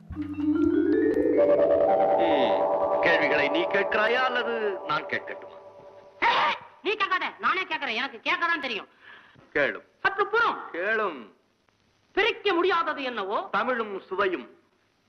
கேள்விகளை 3.04 3.46
நீ 3.50 3.62
கேட்கிறாயா 3.74 4.22
அல்லது 4.28 4.54
நான் 4.88 5.08
கேட்கட்டுமா 5.12 5.56
நீ 6.84 6.90
கேட்காத 6.94 7.26
நானே 7.40 7.62
கேட்கறேன் 7.64 7.98
எனக்கு 7.98 8.18
கேட்கதான் 8.20 8.64
தெரியும் 8.66 8.88
கேளும் 9.54 9.86
சற்று 10.04 10.24
புறம் 10.26 10.58
கேளும் 10.72 11.18
பிரிக்க 12.16 12.54
முடியாதது 12.54 13.02
என்னவோ 13.02 13.38
தமிழும் 13.52 13.94
சுவையும் 14.08 14.46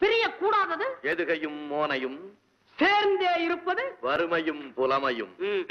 பிரிய 0.02 0.24
கூடாதது 0.39 0.86
எதுகையும் 1.12 1.60
மோனையும் 1.71 2.19
சேர்ந்தே 2.78 3.34
இருப்பது 3.45 3.84
வறுமையும் 4.02 4.62
புலமையும் 4.78 5.34
ம். 5.47 5.63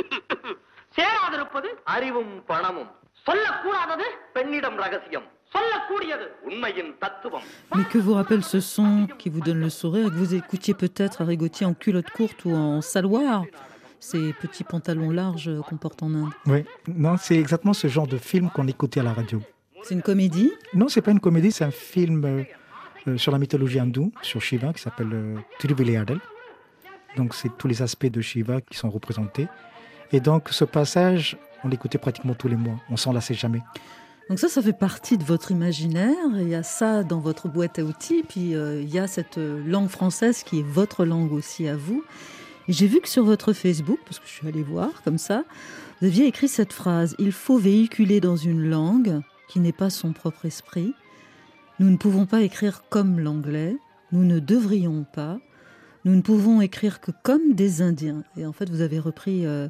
சேராதிருப்பது 0.96 1.68
அறிவும் 1.94 2.32
பணமும் 2.46 2.90
Mais 7.75 7.83
que 7.85 7.97
vous 7.97 8.13
rappelle 8.13 8.43
ce 8.43 8.59
son 8.59 9.07
qui 9.17 9.29
vous 9.29 9.41
donne 9.41 9.59
le 9.59 9.69
sourire 9.69 10.07
et 10.07 10.09
que 10.09 10.15
vous 10.15 10.35
écoutiez 10.35 10.73
peut-être 10.73 11.21
à 11.21 11.25
Rigotier 11.25 11.65
en 11.65 11.73
culotte 11.73 12.09
courte 12.11 12.45
ou 12.45 12.53
en 12.53 12.81
saloir 12.81 13.43
ces 13.99 14.33
petits 14.33 14.63
pantalons 14.63 15.09
larges 15.09 15.49
qu'on 15.67 15.77
porte 15.77 16.03
en 16.03 16.13
Inde? 16.13 16.29
Oui, 16.45 16.65
non, 16.87 17.17
c'est 17.17 17.37
exactement 17.37 17.73
ce 17.73 17.87
genre 17.87 18.07
de 18.07 18.17
film 18.17 18.49
qu'on 18.51 18.67
écoutait 18.67 18.99
à 18.99 19.03
la 19.03 19.13
radio. 19.13 19.41
C'est 19.83 19.95
une 19.95 20.03
comédie? 20.03 20.51
Non, 20.73 20.87
c'est 20.87 21.01
pas 21.01 21.11
une 21.11 21.19
comédie, 21.19 21.51
c'est 21.51 21.63
un 21.63 21.71
film 21.71 22.25
euh, 22.25 22.43
euh, 23.07 23.17
sur 23.17 23.31
la 23.31 23.39
mythologie 23.39 23.79
hindoue, 23.79 24.11
sur 24.21 24.41
Shiva, 24.41 24.73
qui 24.73 24.81
s'appelle 24.81 25.11
euh, 25.13 26.05
Donc 27.17 27.33
c'est 27.33 27.55
tous 27.57 27.67
les 27.67 27.81
aspects 27.81 28.05
de 28.05 28.21
Shiva 28.21 28.61
qui 28.61 28.77
sont 28.77 28.89
représentés. 28.89 29.47
Et 30.11 30.19
donc 30.19 30.49
ce 30.49 30.65
passage 30.65 31.37
on 31.65 31.67
l'écoutait 31.67 31.97
pratiquement 31.97 32.35
tous 32.35 32.47
les 32.47 32.55
mois. 32.55 32.75
On 32.89 32.95
s'en 32.95 33.11
lassait 33.11 33.33
jamais. 33.33 33.61
Donc 34.29 34.39
ça, 34.39 34.47
ça 34.47 34.61
fait 34.61 34.73
partie 34.73 35.17
de 35.17 35.23
votre 35.23 35.51
imaginaire. 35.51 36.15
Il 36.35 36.47
y 36.47 36.55
a 36.55 36.63
ça 36.63 37.03
dans 37.03 37.19
votre 37.19 37.47
boîte 37.47 37.79
à 37.79 37.83
outils, 37.83 38.23
puis 38.27 38.55
euh, 38.55 38.81
il 38.81 38.89
y 38.89 38.99
a 38.99 39.07
cette 39.07 39.37
euh, 39.37 39.61
langue 39.67 39.89
française 39.89 40.43
qui 40.43 40.59
est 40.59 40.65
votre 40.65 41.05
langue 41.05 41.33
aussi 41.33 41.67
à 41.67 41.75
vous. 41.75 42.03
J'ai 42.67 42.87
vu 42.87 43.01
que 43.01 43.09
sur 43.09 43.23
votre 43.23 43.53
Facebook, 43.53 43.99
parce 44.05 44.19
que 44.19 44.27
je 44.27 44.31
suis 44.31 44.47
allée 44.47 44.63
voir 44.63 44.89
comme 45.03 45.17
ça, 45.17 45.43
vous 45.99 46.07
aviez 46.07 46.25
écrit 46.25 46.47
cette 46.47 46.73
phrase 46.73 47.15
Il 47.19 47.31
faut 47.31 47.57
véhiculer 47.57 48.19
dans 48.19 48.35
une 48.35 48.67
langue 48.67 49.21
qui 49.47 49.59
n'est 49.59 49.71
pas 49.71 49.89
son 49.89 50.13
propre 50.13 50.45
esprit. 50.45 50.93
Nous 51.79 51.89
ne 51.89 51.97
pouvons 51.97 52.25
pas 52.25 52.41
écrire 52.41 52.83
comme 52.89 53.19
l'anglais. 53.19 53.75
Nous 54.11 54.23
ne 54.23 54.39
devrions 54.39 55.05
pas. 55.13 55.39
Nous 56.03 56.15
ne 56.15 56.21
pouvons 56.21 56.61
écrire 56.61 56.99
que 56.99 57.11
comme 57.23 57.53
des 57.53 57.81
Indiens. 57.81 58.23
Et 58.37 58.45
en 58.45 58.53
fait, 58.53 58.69
vous 58.69 58.81
avez 58.81 58.99
repris 58.99 59.45
euh, 59.45 59.67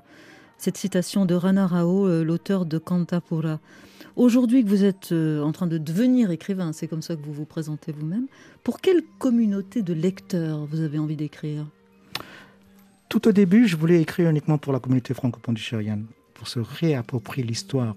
cette 0.57 0.77
citation 0.77 1.25
de 1.25 1.35
Rana 1.35 1.67
Rao, 1.67 2.07
euh, 2.07 2.23
l'auteur 2.23 2.65
de 2.65 2.77
Kantapura. 2.77 3.59
Aujourd'hui 4.15 4.63
que 4.63 4.69
vous 4.69 4.83
êtes 4.83 5.11
euh, 5.11 5.41
en 5.41 5.51
train 5.51 5.67
de 5.67 5.77
devenir 5.77 6.31
écrivain, 6.31 6.71
c'est 6.73 6.87
comme 6.87 7.01
ça 7.01 7.15
que 7.15 7.21
vous 7.21 7.33
vous 7.33 7.45
présentez 7.45 7.91
vous-même, 7.91 8.27
pour 8.63 8.79
quelle 8.79 9.01
communauté 9.19 9.81
de 9.81 9.93
lecteurs 9.93 10.65
vous 10.65 10.79
avez 10.81 10.99
envie 10.99 11.17
d'écrire? 11.17 11.65
Tout 13.09 13.27
au 13.27 13.31
début, 13.31 13.67
je 13.67 13.75
voulais 13.75 14.01
écrire 14.01 14.29
uniquement 14.29 14.57
pour 14.57 14.73
la 14.73 14.79
communauté 14.79 15.13
franco-pondichérienne, 15.13 16.05
pour 16.33 16.47
se 16.47 16.59
réapproprier 16.59 17.45
l'histoire 17.45 17.95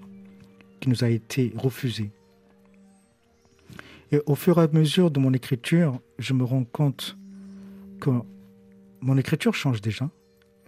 qui 0.80 0.88
nous 0.88 1.04
a 1.04 1.08
été 1.08 1.52
refusée. 1.56 2.10
Et 4.10 4.20
au 4.26 4.34
fur 4.34 4.58
et 4.58 4.62
à 4.62 4.68
mesure 4.68 5.10
de 5.10 5.20
mon 5.20 5.32
écriture, 5.32 6.00
je 6.18 6.32
me 6.32 6.44
rends 6.44 6.64
compte 6.64 7.16
que 8.00 8.10
mon 9.00 9.16
écriture 9.18 9.54
change 9.54 9.80
déjà. 9.80 10.10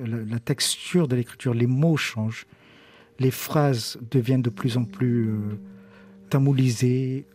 La, 0.04 0.18
la 0.18 0.38
texture 0.38 1.08
de 1.08 1.16
l'écriture, 1.16 1.54
les 1.54 1.66
mots 1.66 1.96
changent. 1.96 2.46
Les 3.18 3.30
phrases 3.30 3.98
deviennent 4.10 4.42
de 4.42 4.50
plus 4.50 4.76
en 4.76 4.84
plus 4.84 5.28
euh, 5.28 5.58
tamoulisées 6.30 7.26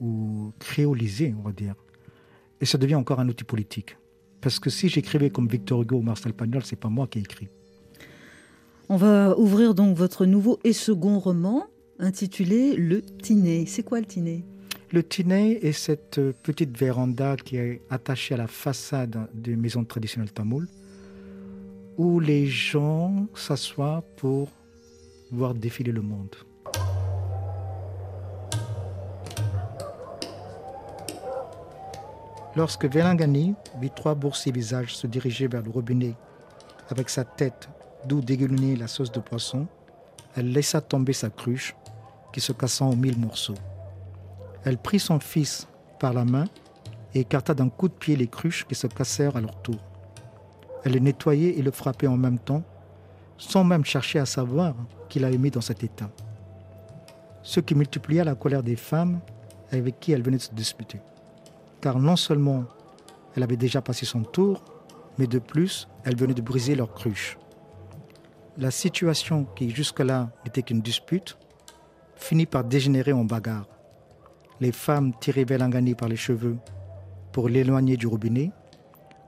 ou 0.00 0.52
créolisées, 0.58 1.34
on 1.38 1.42
va 1.42 1.52
dire. 1.52 1.74
Et 2.60 2.66
ça 2.66 2.78
devient 2.78 2.96
encore 2.96 3.20
un 3.20 3.28
outil 3.28 3.44
politique. 3.44 3.96
Parce 4.40 4.58
que 4.58 4.70
si 4.70 4.88
j'écrivais 4.88 5.30
comme 5.30 5.48
Victor 5.48 5.82
Hugo 5.82 5.96
ou 5.96 6.02
Marcel 6.02 6.32
Pagnol, 6.32 6.62
c'est 6.64 6.76
pas 6.76 6.88
moi 6.88 7.06
qui 7.06 7.18
ai 7.18 7.22
écrit. 7.22 7.48
On 8.88 8.96
va 8.96 9.38
ouvrir 9.38 9.74
donc 9.74 9.96
votre 9.96 10.26
nouveau 10.26 10.58
et 10.64 10.72
second 10.72 11.18
roman 11.18 11.66
intitulé 11.98 12.74
Le 12.76 13.02
Tiné. 13.02 13.66
C'est 13.66 13.82
quoi 13.82 14.00
le 14.00 14.06
Tiné 14.06 14.44
Le 14.92 15.02
Tiné 15.02 15.64
est 15.64 15.72
cette 15.72 16.20
petite 16.42 16.76
véranda 16.76 17.36
qui 17.36 17.56
est 17.56 17.82
attachée 17.90 18.34
à 18.34 18.38
la 18.38 18.48
façade 18.48 19.28
des 19.34 19.54
maisons 19.54 19.84
traditionnelles 19.84 20.32
tamoules, 20.32 20.68
où 22.00 22.18
les 22.18 22.46
gens 22.46 23.26
s'assoient 23.34 24.02
pour 24.16 24.48
voir 25.30 25.52
défiler 25.52 25.92
le 25.92 26.00
monde. 26.00 26.34
Lorsque 32.56 32.86
Velangani 32.86 33.54
vit 33.82 33.90
trois 33.94 34.14
boursiers 34.14 34.50
visages 34.50 34.96
se 34.96 35.06
diriger 35.06 35.46
vers 35.46 35.60
le 35.60 35.70
robinet 35.70 36.14
avec 36.88 37.10
sa 37.10 37.22
tête 37.22 37.68
d'où 38.06 38.22
dégoulinait 38.22 38.76
la 38.76 38.88
sauce 38.88 39.12
de 39.12 39.20
poisson, 39.20 39.66
elle 40.36 40.52
laissa 40.52 40.80
tomber 40.80 41.12
sa 41.12 41.28
cruche 41.28 41.76
qui 42.32 42.40
se 42.40 42.52
cassa 42.52 42.86
en 42.86 42.96
mille 42.96 43.18
morceaux. 43.18 43.58
Elle 44.64 44.78
prit 44.78 45.00
son 45.00 45.20
fils 45.20 45.68
par 45.98 46.14
la 46.14 46.24
main 46.24 46.46
et 47.14 47.20
écarta 47.20 47.52
d'un 47.52 47.68
coup 47.68 47.88
de 47.88 47.92
pied 47.92 48.16
les 48.16 48.26
cruches 48.26 48.66
qui 48.66 48.74
se 48.74 48.86
cassèrent 48.86 49.36
à 49.36 49.42
leur 49.42 49.60
tour. 49.60 49.89
Elle 50.84 50.92
le 50.92 50.98
nettoyait 51.00 51.58
et 51.58 51.62
le 51.62 51.70
frappait 51.70 52.06
en 52.06 52.16
même 52.16 52.38
temps, 52.38 52.62
sans 53.38 53.64
même 53.64 53.84
chercher 53.84 54.18
à 54.18 54.26
savoir 54.26 54.74
qu'il 55.08 55.24
avait 55.24 55.38
mis 55.38 55.50
dans 55.50 55.60
cet 55.60 55.82
état. 55.84 56.10
Ce 57.42 57.60
qui 57.60 57.74
multiplia 57.74 58.24
la 58.24 58.34
colère 58.34 58.62
des 58.62 58.76
femmes 58.76 59.20
avec 59.72 60.00
qui 60.00 60.12
elle 60.12 60.22
venait 60.22 60.36
de 60.36 60.42
se 60.42 60.54
disputer. 60.54 61.00
Car 61.80 61.98
non 61.98 62.16
seulement 62.16 62.64
elle 63.36 63.42
avait 63.42 63.56
déjà 63.56 63.80
passé 63.80 64.06
son 64.06 64.22
tour, 64.22 64.62
mais 65.18 65.26
de 65.26 65.38
plus, 65.38 65.88
elle 66.04 66.16
venait 66.16 66.34
de 66.34 66.42
briser 66.42 66.74
leur 66.74 66.92
cruche. 66.92 67.38
La 68.58 68.70
situation 68.70 69.44
qui 69.56 69.70
jusque-là 69.70 70.30
n'était 70.44 70.62
qu'une 70.62 70.80
dispute 70.80 71.38
finit 72.16 72.46
par 72.46 72.64
dégénérer 72.64 73.12
en 73.12 73.24
bagarre. 73.24 73.66
Les 74.60 74.72
femmes 74.72 75.12
tiraient 75.18 75.44
Velangani 75.44 75.94
par 75.94 76.08
les 76.08 76.16
cheveux 76.16 76.58
pour 77.32 77.48
l'éloigner 77.48 77.96
du 77.96 78.06
robinet, 78.06 78.50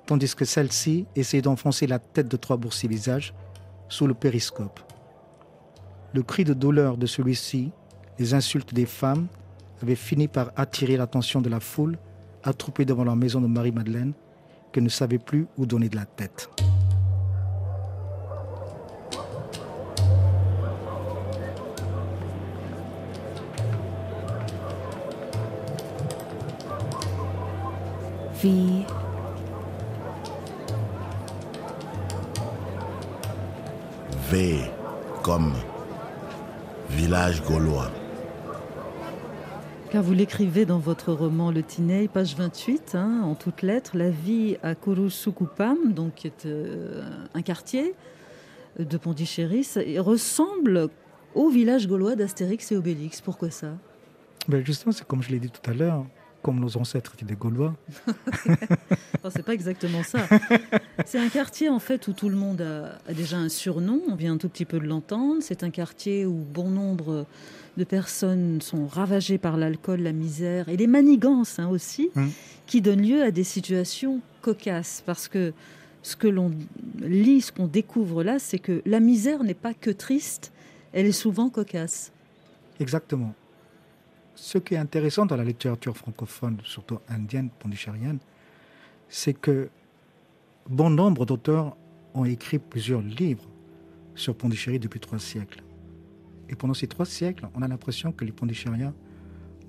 tandis 0.07 0.35
que 0.35 0.45
celle-ci 0.45 1.07
essayait 1.17 1.43
d'enfoncer 1.43 1.87
la 1.87 1.99
tête 1.99 2.29
de 2.29 2.37
trois 2.37 2.57
boursiers 2.57 2.89
visages 2.89 3.35
sous 3.89 4.07
le 4.07 4.15
périscope. 4.15 4.81
Le 6.15 6.23
cri 6.23 6.45
de 6.45 6.55
douleur 6.55 6.97
de 6.97 7.07
celui-ci, 7.07 7.71
les 8.19 8.35
insultes 8.35 8.75
des 8.75 8.87
femmes, 8.87 9.27
avaient 9.83 9.95
fini 9.95 10.29
par 10.29 10.53
attirer 10.57 10.97
l'attention 10.97 11.41
de 11.41 11.49
la 11.49 11.61
foule 11.61 11.99
attroupée 12.45 12.85
devant 12.85 13.05
la 13.05 13.15
maison 13.15 13.41
de 13.41 13.47
Marie-Madeleine, 13.47 14.13
qui 14.73 14.81
ne 14.81 14.89
savait 14.89 15.19
plus 15.19 15.47
où 15.57 15.67
donner 15.67 15.89
de 15.89 15.97
la 15.97 16.07
tête. 16.07 16.49
Comme 35.23 35.53
village 36.89 37.43
gaulois. 37.43 37.91
Car 39.91 40.03
vous 40.03 40.15
l'écrivez 40.15 40.65
dans 40.65 40.79
votre 40.79 41.13
roman 41.13 41.51
Le 41.51 41.63
Tinei, 41.63 42.09
page 42.09 42.35
28, 42.37 42.95
hein, 42.95 43.21
en 43.25 43.35
toutes 43.35 43.61
lettres, 43.61 43.95
la 43.95 44.09
vie 44.09 44.57
à 44.63 44.75
Kurusukupam, 44.75 45.93
donc 45.93 46.15
qui 46.15 46.29
est 46.29 46.47
euh, 46.47 47.03
un 47.35 47.43
quartier 47.43 47.95
de 48.79 48.97
Pondichéry, 48.97 49.69
ressemble 49.99 50.89
au 51.35 51.51
village 51.51 51.87
gaulois 51.87 52.17
d'Astérix 52.17 52.73
et 52.73 52.77
Obélix. 52.77 53.21
Pourquoi 53.21 53.51
ça? 53.51 53.73
Ben 54.49 54.65
justement, 54.65 54.93
c'est 54.93 55.07
comme 55.07 55.23
je 55.23 55.29
l'ai 55.29 55.41
dit 55.41 55.51
tout 55.51 55.71
à 55.71 55.75
l'heure, 55.75 56.07
comme 56.43 56.59
nos 56.61 56.77
ancêtres 56.77 57.13
étaient 57.15 57.25
des 57.25 57.37
Gaulois. 57.37 57.75
C'est 59.31 59.45
pas 59.45 59.55
exactement 59.55 60.03
ça. 60.03 60.19
C'est 61.07 61.19
un 61.19 61.29
quartier 61.29 61.69
en 61.69 61.79
fait 61.79 62.09
où 62.09 62.13
tout 62.13 62.29
le 62.29 62.37
monde 62.37 62.61
a, 62.61 62.99
a 63.09 63.15
déjà 63.15 63.37
un 63.39 63.49
surnom. 63.49 64.01
On 64.09 64.15
vient 64.17 64.35
un 64.35 64.37
tout 64.39 64.49
petit 64.49 64.65
peu 64.65 64.79
de 64.81 64.87
l'entendre. 64.87 65.37
C'est 65.41 65.63
un 65.63 65.71
quartier 65.71 66.27
où 66.27 66.35
bon 66.35 66.71
nombre 66.71 67.27
de 67.77 67.85
personnes 67.85 68.61
sont 68.61 68.87
ravagées 68.87 69.39
par 69.39 69.57
l'alcool, 69.57 70.01
la 70.01 70.13
misère 70.13 70.69
et 70.69 70.77
les 70.77 70.87
manigances 70.87 71.59
hein, 71.59 71.69
aussi, 71.69 72.11
Mm. 72.15 72.27
qui 72.67 72.81
donnent 72.83 73.03
lieu 73.07 73.23
à 73.23 73.31
des 73.31 73.45
situations 73.45 74.21
cocasses. 74.43 75.03
Parce 75.07 75.29
que 75.29 75.53
ce 76.03 76.17
que 76.17 76.27
l'on 76.29 76.51
lit, 77.01 77.41
ce 77.41 77.53
qu'on 77.53 77.69
découvre 77.69 78.25
là, 78.25 78.39
c'est 78.39 78.59
que 78.59 78.83
la 78.85 78.99
misère 79.01 79.45
n'est 79.45 79.55
pas 79.55 79.73
que 79.73 79.91
triste, 79.91 80.53
elle 80.93 81.07
est 81.07 81.13
souvent 81.13 81.49
cocasse. 81.49 82.11
Exactement 82.81 83.35
Ce 84.42 84.58
qui 84.58 84.76
est 84.76 84.78
intéressant 84.78 85.26
dans 85.26 85.36
la 85.36 85.44
littérature 85.44 85.96
francophone, 85.98 86.58
surtout 86.64 87.00
indienne, 87.10 87.50
pondichéριenne, 87.60 88.20
c'est 89.10 89.34
que 89.34 89.70
bon 90.70 90.90
nombre 90.90 91.26
d'auteurs 91.26 91.76
ont 92.14 92.26
écrit 92.26 92.60
plusieurs 92.60 93.02
livres 93.02 93.48
sur 94.16 94.36
Pondichéry 94.36 94.80
depuis 94.80 95.00
trois 95.00 95.20
siècles. 95.20 95.64
Et 96.50 96.56
pendant 96.56 96.74
ces 96.74 96.88
trois 96.88 97.06
siècles, 97.06 97.48
on 97.56 97.62
a 97.62 97.68
l'impression 97.68 98.12
que 98.12 98.26
les 98.26 98.32
Pondichéриens 98.32 98.94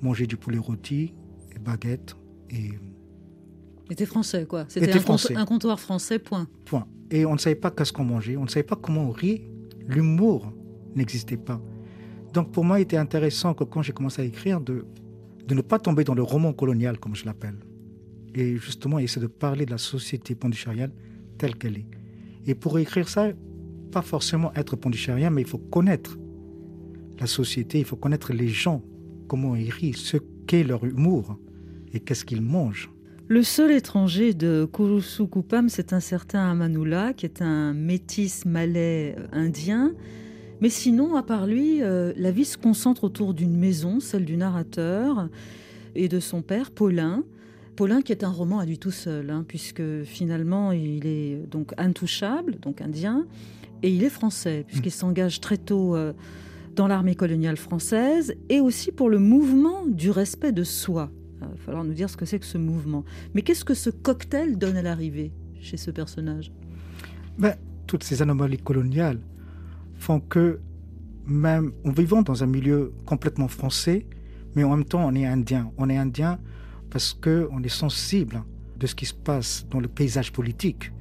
mangeaient 0.03 0.27
du 0.27 0.37
poulet 0.37 0.59
rôti, 0.59 1.13
et 1.55 1.59
baguettes 1.59 2.15
et 2.51 2.71
C'était 3.89 4.07
français, 4.07 4.47
quoi. 4.47 4.65
C'était 4.69 4.87
Était 4.87 4.99
un, 4.99 5.01
compto- 5.01 5.05
français. 5.05 5.37
un 5.37 5.45
comptoir 5.45 5.81
français, 5.81 6.19
point. 6.19 6.47
point. 6.67 6.87
Et 7.11 7.25
on 7.27 7.33
ne 7.35 7.39
savait 7.39 7.55
pas 7.57 7.71
qu'est-ce 7.71 7.93
qu'on 7.93 8.05
mangeait, 8.05 8.37
on 8.37 8.45
ne 8.45 8.49
savait 8.49 8.63
pas 8.65 8.77
comment 8.77 9.05
on 9.05 9.11
riait. 9.11 9.51
L'humour 9.87 10.53
n'existait 10.95 11.37
pas. 11.39 11.61
Donc 12.34 12.52
pour 12.52 12.66
moi, 12.66 12.80
il 12.80 12.84
était 12.84 12.98
intéressant 12.98 13.54
que 13.54 13.64
quand 13.64 13.84
j'ai 13.84 13.94
commencé 13.94 14.22
à 14.22 14.26
écrire, 14.26 14.60
de, 14.60 14.86
ne 15.50 15.62
pas 15.62 15.78
tomber 15.78 16.04
dans 16.04 16.16
le 16.16 16.24
roman 16.24 16.52
colonial, 16.52 16.98
comme 16.98 17.16
je 17.16 17.26
l'appelle. 17.26 17.58
Et 18.34 18.58
justement, 18.58 18.98
essayer 18.98 19.22
de 19.22 19.28
parler 19.28 19.66
de 19.66 19.72
la 19.72 19.78
société 19.78 20.34
pondichérienne 20.34 20.92
telle 21.38 21.56
qu'elle 21.56 21.78
est. 21.78 21.86
Et 22.48 22.56
pour 22.56 22.80
écrire 22.80 23.08
ça, 23.08 23.30
pas 23.92 24.02
forcément 24.02 24.52
être 24.56 24.76
pondichérien, 24.76 25.30
mais 25.30 25.42
il 25.42 25.48
faut 25.48 25.60
connaître 25.60 26.18
la 27.20 27.28
société, 27.28 27.80
il 27.80 27.86
faut 27.86 27.96
connaître 27.96 28.34
les 28.34 28.48
gens, 28.48 28.82
comment 29.28 29.56
ils 29.56 29.70
rient, 29.70 29.94
ce 29.94 30.18
qu'est 30.48 30.64
leur 30.64 30.84
humour 30.84 31.38
et 31.94 32.00
qu'est-ce 32.00 32.26
qu'ils 32.26 32.42
mangent. 32.42 32.90
Le 33.28 33.44
seul 33.44 33.72
étranger 33.72 34.34
de 34.34 34.68
Kurusukupam, 34.74 35.70
c'est 35.70 35.94
un 35.94 36.00
certain 36.00 36.50
Amanula, 36.50 37.14
qui 37.14 37.26
est 37.26 37.42
un 37.42 37.74
métis 37.74 38.46
malais 38.46 39.16
indien. 39.32 39.94
Mais 40.64 40.70
sinon, 40.70 41.18
à 41.18 41.24
part 41.24 41.46
lui, 41.46 41.84
euh, 41.84 42.14
la 42.16 42.32
vie 42.32 42.46
se 42.46 42.58
concentre 42.58 43.04
autour 43.04 43.34
d'une 43.34 43.54
maison, 43.54 44.00
celle 44.00 44.24
du 44.24 44.38
narrateur 44.38 45.28
et 45.94 46.08
de 46.08 46.22
son 46.22 46.42
père, 46.42 46.72
Paulin. 46.72 47.26
Paulin 47.76 48.02
qui 48.02 48.14
est 48.14 48.24
un 48.24 48.30
roman 48.30 48.60
à 48.60 48.66
lui 48.66 48.78
tout 48.78 48.90
seul, 48.90 49.30
hein, 49.30 49.44
puisque 49.46 49.84
finalement 50.06 50.72
il 50.72 51.06
est 51.06 51.36
donc 51.52 51.74
intouchable, 51.78 52.60
donc 52.62 52.80
indien, 52.80 53.26
et 53.82 53.94
il 53.94 54.06
est 54.06 54.10
français, 54.10 54.64
puisqu'il 54.66 54.92
s'engage 54.92 55.42
très 55.42 55.58
tôt 55.58 55.98
euh, 55.98 56.14
dans 56.78 56.88
l'armée 56.88 57.16
coloniale 57.16 57.58
française, 57.58 58.34
et 58.48 58.62
aussi 58.62 58.94
pour 58.94 59.10
le 59.10 59.20
mouvement 59.20 59.86
du 59.86 60.12
respect 60.12 60.54
de 60.54 60.64
soi. 60.64 61.12
Il 61.42 61.48
va 61.48 61.56
falloir 61.58 61.84
nous 61.84 61.94
dire 61.94 62.10
ce 62.10 62.16
que 62.16 62.24
c'est 62.24 62.40
que 62.40 62.46
ce 62.46 62.58
mouvement. 62.58 63.04
Mais 63.34 63.42
qu'est-ce 63.42 63.66
que 63.66 63.74
ce 63.74 63.90
cocktail 63.90 64.58
donne 64.58 64.78
à 64.78 64.82
l'arrivée 64.82 65.34
chez 65.60 65.76
ce 65.76 65.92
personnage? 65.92 66.54
Ben, 67.38 67.56
toutes 67.86 68.06
ces 68.06 68.22
anomalies 68.22 68.60
coloniales 68.60 69.20
font 70.04 70.20
que, 70.20 70.60
même 71.26 71.72
en 71.86 71.92
vivant 71.92 72.22
dans 72.22 72.44
un 72.44 72.48
milieu 72.58 72.94
complètement 73.06 73.48
français, 73.60 74.00
mais 74.56 74.64
en 74.66 74.72
même 74.76 74.86
temps 74.86 75.06
on 75.10 75.16
est 75.16 75.26
indien. 75.26 75.72
On 75.78 75.90
est 75.90 75.98
indien 76.08 76.40
parce 76.92 77.10
qu'on 77.14 77.62
est 77.64 77.76
sensible 77.86 78.44
de 78.82 78.86
ce 78.88 78.96
qui 78.96 79.06
se 79.06 79.14
passe 79.30 79.66
dans 79.72 79.80
le 79.80 79.88
paysage 79.88 80.32
politique. 80.32 80.92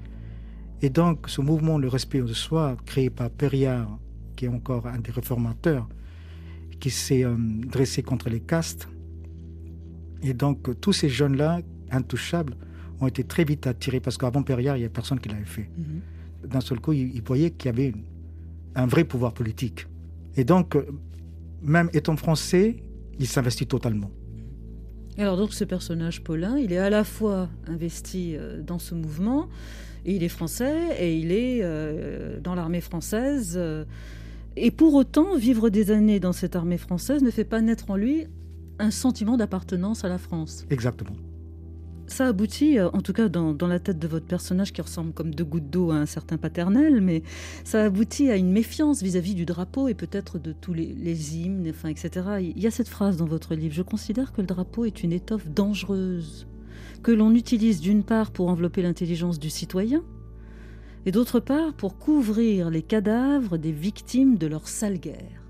Et 0.82 0.90
donc 0.90 1.16
ce 1.28 1.40
mouvement, 1.40 1.76
le 1.78 1.88
respect 1.88 2.20
de 2.22 2.32
soi, 2.46 2.76
créé 2.86 3.10
par 3.10 3.28
Perriard, 3.30 3.98
qui 4.36 4.44
est 4.46 4.48
encore 4.60 4.86
un 4.86 5.00
des 5.06 5.10
réformateurs, 5.20 5.88
qui 6.80 6.90
s'est 6.90 7.24
euh, 7.24 7.36
dressé 7.74 8.02
contre 8.02 8.28
les 8.30 8.40
castes, 8.40 8.88
et 10.22 10.34
donc 10.34 10.58
tous 10.80 10.92
ces 11.00 11.08
jeunes-là, 11.08 11.60
intouchables, 11.90 12.54
ont 13.00 13.08
été 13.08 13.22
très 13.24 13.44
vite 13.44 13.66
attirés, 13.66 14.00
parce 14.00 14.16
qu'avant 14.16 14.42
Perriard, 14.44 14.76
il 14.76 14.80
n'y 14.80 14.86
a 14.86 14.94
personne 15.00 15.18
qui 15.18 15.28
l'avait 15.28 15.44
fait 15.44 15.68
d'un 16.54 16.60
seul 16.60 16.80
coup, 16.80 16.92
il, 16.92 17.14
il 17.14 17.22
voyait 17.22 17.50
qu'il 17.50 17.66
y 17.70 17.74
avait 17.74 17.88
une- 17.90 18.04
un 18.74 18.86
vrai 18.86 19.04
pouvoir 19.04 19.32
politique. 19.32 19.86
Et 20.36 20.44
donc, 20.44 20.76
euh, 20.76 20.86
même 21.62 21.90
étant 21.92 22.16
français, 22.16 22.76
il 23.18 23.26
s'investit 23.26 23.66
totalement. 23.66 24.10
Alors 25.18 25.36
donc 25.36 25.52
ce 25.52 25.64
personnage 25.64 26.24
Paulin, 26.24 26.56
il 26.56 26.72
est 26.72 26.78
à 26.78 26.88
la 26.88 27.04
fois 27.04 27.50
investi 27.66 28.34
euh, 28.34 28.62
dans 28.62 28.78
ce 28.78 28.94
mouvement, 28.94 29.48
et 30.06 30.16
il 30.16 30.22
est 30.22 30.28
français, 30.28 30.96
et 30.98 31.18
il 31.18 31.32
est 31.32 31.60
euh, 31.62 32.40
dans 32.40 32.54
l'armée 32.54 32.80
française. 32.80 33.60
et 34.56 34.70
pour 34.70 34.94
autant, 34.94 35.36
vivre 35.36 35.68
des 35.68 35.90
années 35.90 36.18
dans 36.18 36.32
cette 36.32 36.56
armée 36.56 36.78
française 36.78 37.22
ne 37.22 37.30
fait 37.30 37.44
pas 37.44 37.60
naître 37.60 37.90
en 37.90 37.96
lui 37.96 38.26
un 38.78 38.90
sentiment 38.90 39.36
d'appartenance 39.36 40.04
à 40.04 40.08
la 40.08 40.18
France. 40.18 40.64
Exactement. 40.70 41.14
Ça 42.12 42.26
aboutit, 42.26 42.78
euh, 42.78 42.90
en 42.90 43.00
tout 43.00 43.14
cas 43.14 43.30
dans, 43.30 43.56
la 43.66 43.78
tête 43.78 43.98
de 43.98 44.06
votre 44.06 44.26
personnage 44.26 44.74
qui 44.74 44.82
ressemble 44.82 45.14
comme 45.14 45.34
deux 45.34 45.46
gouttes 45.46 45.70
d'eau 45.70 45.92
à 45.92 45.94
un 45.94 46.04
certain 46.04 46.36
paternel, 46.36 47.00
mais 47.00 47.22
ça 47.64 47.84
aboutit 47.84 48.28
à 48.28 48.36
une 48.36 48.52
méfiance 48.52 49.02
vis-à-vis 49.02 49.34
du 49.34 49.46
drapeau 49.46 49.88
et 49.88 49.94
peut-être 49.94 50.38
de 50.38 50.52
tous 50.52 50.74
les, 50.74 51.34
hymnes, 51.34 51.66
enfin, 51.70 51.88
etc. 51.88 52.10
Il 52.54 52.60
y 52.60 52.66
a 52.66 52.70
cette 52.70 52.90
phrase 52.90 53.16
dans 53.16 53.24
votre 53.24 53.54
livre, 53.54 53.74
je 53.74 53.80
considère 53.80 54.34
que 54.34 54.42
le 54.42 54.46
drapeau 54.46 54.84
est 54.84 55.02
une 55.02 55.10
étoffe 55.10 55.48
dangereuse, 55.48 56.46
que 57.02 57.12
l'on 57.12 57.34
utilise 57.34 57.80
d'une 57.80 58.02
part 58.04 58.30
pour 58.30 58.50
envelopper 58.50 58.82
l'intelligence 58.82 59.38
du 59.38 59.48
citoyen, 59.48 60.02
et 61.06 61.12
d'autre 61.12 61.40
part 61.40 61.72
pour 61.72 61.96
couvrir 61.96 62.68
les 62.68 62.82
cadavres 62.82 63.56
des 63.56 63.72
victimes 63.72 64.36
de 64.36 64.48
leur 64.48 64.68
sale 64.68 64.98
guerre. 64.98 65.42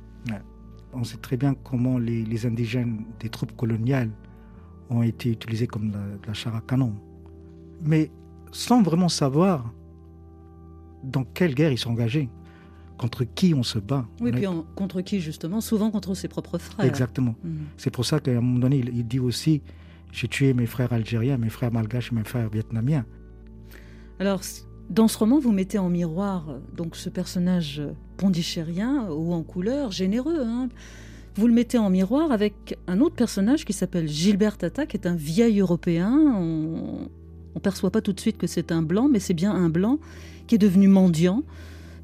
On 0.94 1.02
sait 1.02 1.16
très 1.16 1.36
bien 1.36 1.54
comment 1.54 1.98
les 1.98 2.46
indigènes 2.46 3.04
des 3.18 3.30
troupes 3.30 3.56
coloniales 3.56 4.10
ont 4.92 5.02
été 5.02 5.30
utilisés 5.30 5.66
comme 5.66 5.88
de 5.90 5.94
la, 5.94 6.00
de 6.22 6.26
la 6.26 6.34
char 6.34 6.54
à 6.56 6.60
canon. 6.60 6.94
Mais 7.84 8.10
sans 8.52 8.82
vraiment 8.82 9.08
savoir 9.08 9.72
dans 11.04 11.24
quelle 11.24 11.54
guerre 11.54 11.72
ils 11.72 11.78
sont 11.78 11.90
engagés, 11.90 12.28
contre 12.98 13.24
qui 13.24 13.54
on 13.54 13.62
se 13.62 13.78
bat. 13.78 14.06
Oui, 14.20 14.30
On 14.30 14.34
puis 14.34 14.44
est- 14.44 14.46
en- 14.46 14.64
contre 14.76 15.00
qui 15.00 15.20
justement 15.20 15.60
Souvent 15.60 15.90
contre 15.90 16.14
ses 16.14 16.28
propres 16.28 16.58
frères. 16.58 16.86
Exactement. 16.86 17.34
Mhm. 17.42 17.58
C'est 17.76 17.90
pour 17.90 18.04
ça 18.04 18.20
qu'à 18.20 18.30
un 18.30 18.40
moment 18.40 18.60
donné, 18.60 18.76
il, 18.78 18.88
il 18.96 19.06
dit 19.06 19.18
aussi 19.18 19.62
J'ai 20.12 20.28
tué 20.28 20.52
mes 20.54 20.66
frères 20.66 20.92
algériens, 20.92 21.38
mes 21.38 21.48
frères 21.48 21.72
malgaches, 21.72 22.12
mes 22.12 22.22
frères 22.24 22.48
vietnamiens. 22.50 23.04
Alors, 24.20 24.42
dans 24.90 25.08
ce 25.08 25.16
roman, 25.18 25.38
vous 25.40 25.52
mettez 25.52 25.78
en 25.78 25.88
miroir 25.88 26.50
euh, 26.50 26.58
donc 26.76 26.94
ce 26.96 27.08
personnage 27.08 27.80
euh, 27.80 27.92
pondichérien, 28.18 29.08
haut 29.08 29.32
en 29.32 29.42
couleur, 29.42 29.90
généreux. 29.90 30.42
hein. 30.44 30.68
Vous 31.34 31.46
le 31.46 31.54
mettez 31.54 31.78
en 31.78 31.88
miroir 31.88 32.30
avec 32.30 32.76
un 32.86 33.00
autre 33.00 33.14
personnage 33.14 33.64
qui 33.64 33.72
s'appelle 33.72 34.06
Gilbert 34.06 34.58
Tata, 34.58 34.84
qui 34.84 34.98
est 34.98 35.06
un 35.06 35.14
vieil 35.14 35.60
Européen. 35.60 36.12
On 36.12 37.08
ne 37.54 37.60
perçoit 37.60 37.90
pas 37.90 38.02
tout 38.02 38.12
de 38.12 38.20
suite 38.20 38.36
que 38.36 38.46
c'est 38.46 38.70
un 38.70 38.82
blanc, 38.82 39.08
mais 39.08 39.18
c'est 39.18 39.32
bien 39.32 39.52
un 39.52 39.70
blanc 39.70 39.98
qui 40.46 40.56
est 40.56 40.58
devenu 40.58 40.88
mendiant 40.88 41.42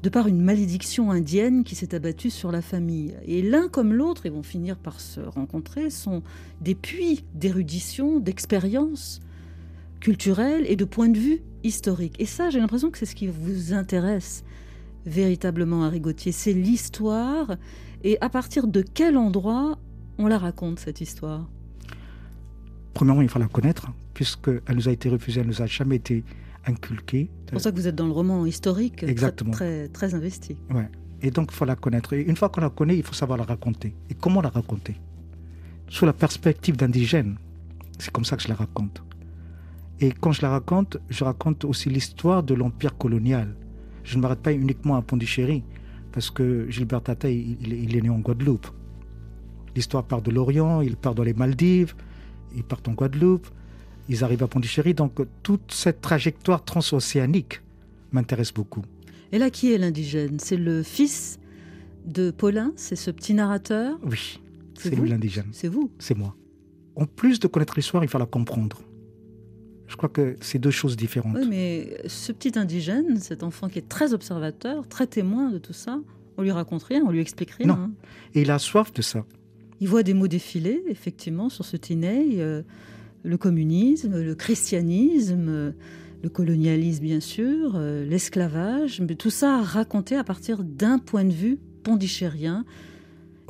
de 0.01 0.09
par 0.09 0.27
une 0.27 0.41
malédiction 0.41 1.11
indienne 1.11 1.63
qui 1.63 1.75
s'est 1.75 1.93
abattue 1.93 2.31
sur 2.31 2.51
la 2.51 2.63
famille. 2.63 3.13
Et 3.25 3.43
l'un 3.43 3.67
comme 3.67 3.93
l'autre, 3.93 4.25
ils 4.25 4.31
vont 4.31 4.43
finir 4.43 4.77
par 4.77 4.99
se 4.99 5.19
rencontrer, 5.19 5.91
sont 5.91 6.23
des 6.61 6.73
puits 6.73 7.23
d'érudition, 7.35 8.19
d'expérience 8.19 9.19
culturelle 9.99 10.65
et 10.67 10.75
de 10.75 10.85
point 10.85 11.09
de 11.09 11.19
vue 11.19 11.41
historique. 11.63 12.15
Et 12.17 12.25
ça, 12.25 12.49
j'ai 12.49 12.59
l'impression 12.59 12.89
que 12.89 12.97
c'est 12.97 13.05
ce 13.05 13.15
qui 13.15 13.27
vous 13.27 13.73
intéresse 13.73 14.43
véritablement, 15.05 15.83
Harry 15.83 15.99
Gauthier. 15.99 16.31
C'est 16.31 16.53
l'histoire. 16.53 17.57
Et 18.03 18.17
à 18.21 18.29
partir 18.29 18.67
de 18.67 18.81
quel 18.81 19.17
endroit 19.17 19.77
on 20.17 20.27
la 20.27 20.37
raconte, 20.37 20.79
cette 20.79 21.01
histoire? 21.01 21.47
Premièrement, 22.93 23.21
il 23.21 23.29
faut 23.29 23.39
la 23.39 23.47
connaître, 23.47 23.87
puisqu'elle 24.13 24.75
nous 24.75 24.89
a 24.89 24.91
été 24.91 25.09
refusée, 25.09 25.41
elle 25.41 25.47
nous 25.47 25.61
a 25.61 25.65
jamais 25.65 25.97
été 25.97 26.23
inculquée. 26.65 27.29
C'est 27.45 27.51
pour 27.53 27.61
ça 27.61 27.71
que 27.71 27.75
vous 27.77 27.87
êtes 27.87 27.95
dans 27.95 28.05
le 28.07 28.11
roman 28.11 28.45
historique, 28.45 28.97
très- 28.97 29.09
Exactement. 29.09 29.51
Très, 29.51 29.87
très, 29.89 30.13
investi. 30.15 30.55
Ouais. 30.73 30.89
Et 31.21 31.31
donc, 31.31 31.49
il 31.51 31.55
faut 31.55 31.65
la 31.65 31.75
connaître. 31.75 32.13
Et 32.13 32.21
une 32.21 32.35
fois 32.35 32.49
qu'on 32.49 32.61
la 32.61 32.69
connaît, 32.69 32.97
il 32.97 33.03
faut 33.03 33.13
savoir 33.13 33.37
la 33.37 33.43
raconter. 33.43 33.93
Et 34.09 34.13
comment 34.13 34.41
la 34.41 34.49
raconter? 34.49 34.95
Sous 35.89 36.05
la 36.05 36.13
perspective 36.13 36.77
d'indigène. 36.77 37.37
C'est 37.97 38.11
comme 38.11 38.23
ça 38.25 38.37
que 38.37 38.43
je 38.43 38.47
la 38.47 38.55
raconte. 38.55 39.03
Et 39.99 40.11
quand 40.11 40.31
je 40.31 40.41
la 40.41 40.49
raconte, 40.49 40.97
je 41.09 41.23
raconte 41.25 41.65
aussi 41.65 41.89
l'histoire 41.89 42.43
de 42.43 42.53
l'empire 42.53 42.97
colonial. 42.97 43.53
Je 44.03 44.15
ne 44.15 44.21
m'arrête 44.21 44.39
pas 44.39 44.53
uniquement 44.53 44.95
à 44.95 45.01
Pondichéry, 45.01 45.63
parce 46.11 46.29
que 46.31 46.69
Gilbert 46.69 47.01
Tata, 47.03 47.29
il, 47.29 47.57
il- 47.83 47.95
est 47.95 48.01
né 48.01 48.09
en 48.09 48.19
Guadeloupe. 48.19 48.67
L'histoire 49.75 50.03
part 50.03 50.21
de 50.21 50.31
l'Orient, 50.31 50.81
il 50.81 50.95
part 50.97 51.15
dans 51.15 51.23
les 51.23 51.33
Maldives, 51.33 51.93
il 52.55 52.63
part 52.63 52.81
en 52.87 52.93
Guadeloupe, 52.93 53.47
ils 54.09 54.23
arrivent 54.23 54.43
à 54.43 54.47
Pondichéry. 54.47 54.93
Donc, 54.93 55.13
toute 55.43 55.71
cette 55.71 56.01
trajectoire 56.01 56.63
transocéanique 56.65 57.61
m'intéresse 58.11 58.51
beaucoup. 58.53 58.81
Et 59.31 59.37
là, 59.37 59.49
qui 59.51 59.71
est 59.71 59.77
l'indigène 59.77 60.39
C'est 60.39 60.57
le 60.57 60.81
fils 60.81 61.39
de 62.05 62.31
Paulin, 62.31 62.71
c'est 62.75 62.95
ce 62.95 63.11
petit 63.11 63.35
narrateur? 63.35 63.99
Oui, 64.03 64.39
C'est 64.75 64.95
lui 64.95 65.09
l'indigène. 65.09 65.49
C'est 65.51 65.67
vous? 65.67 65.91
C'est 65.99 66.17
moi. 66.17 66.35
En 66.95 67.05
plus 67.05 67.39
de 67.39 67.47
connaître 67.47 67.75
l'histoire, 67.75 68.03
il 68.03 68.09
faut 68.09 68.17
la 68.17 68.25
comprendre. 68.25 68.81
Je 69.89 69.95
crois 69.97 70.07
que 70.07 70.37
c'est 70.39 70.59
deux 70.59 70.71
choses 70.71 70.95
différentes. 70.95 71.35
Oui, 71.35 71.47
mais 71.49 71.97
ce 72.07 72.31
petit 72.31 72.57
indigène, 72.57 73.17
cet 73.17 73.41
enfant 73.43 73.67
qui 73.67 73.79
est 73.79 73.89
très 73.89 74.13
observateur, 74.13 74.87
très 74.87 75.07
témoin 75.07 75.49
de 75.49 75.57
tout 75.57 75.73
ça, 75.73 75.99
on 76.37 76.43
lui 76.43 76.51
raconte 76.51 76.83
rien, 76.83 77.01
on 77.05 77.11
lui 77.11 77.19
explique 77.19 77.51
rien. 77.51 77.67
Non. 77.67 77.73
hein. 77.73 77.91
Et 78.35 78.43
il 78.43 78.51
a 78.51 78.59
soif 78.59 78.93
de 78.93 79.01
ça. 79.01 79.25
Il 79.81 79.87
voit 79.89 80.03
des 80.03 80.13
mots 80.13 80.27
défiler, 80.27 80.83
effectivement, 80.87 81.49
sur 81.49 81.65
ce 81.65 81.75
Tiney, 81.75 82.35
euh, 82.37 82.61
le 83.23 83.37
communisme, 83.37 84.21
le 84.21 84.35
christianisme, 84.35 85.47
euh, 85.49 85.71
le 86.21 86.29
colonialisme, 86.29 87.03
bien 87.03 87.19
sûr, 87.19 87.73
euh, 87.75 88.05
l'esclavage, 88.05 89.01
mais 89.01 89.15
tout 89.15 89.31
ça 89.31 89.61
raconté 89.61 90.15
à 90.15 90.23
partir 90.23 90.63
d'un 90.63 90.99
point 90.99 91.23
de 91.25 91.33
vue 91.33 91.57
pondichérien. 91.83 92.63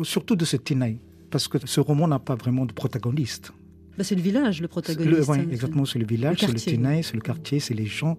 Surtout 0.04 0.36
de 0.38 0.46
ce 0.46 0.56
Tinaï. 0.56 1.00
Parce 1.32 1.48
que 1.48 1.58
ce 1.66 1.80
roman 1.80 2.08
n'a 2.08 2.20
pas 2.20 2.36
vraiment 2.36 2.66
de 2.66 2.74
protagoniste. 2.74 3.52
Bah, 4.00 4.06
c'est 4.06 4.16
le 4.16 4.22
village, 4.22 4.62
le 4.62 4.70
protagoniste. 4.70 5.30
Hein, 5.30 5.46
exactement, 5.52 5.84
c'est 5.84 6.00
le 6.00 6.06
village, 6.06 6.38
c'est 6.40 6.48
le. 6.48 6.54
Tinaï, 6.54 7.04
c'est 7.04 7.16
le 7.16 7.22
quartier, 7.22 7.60
c'est 7.60 7.74
les 7.74 7.86
gens. 7.86 8.18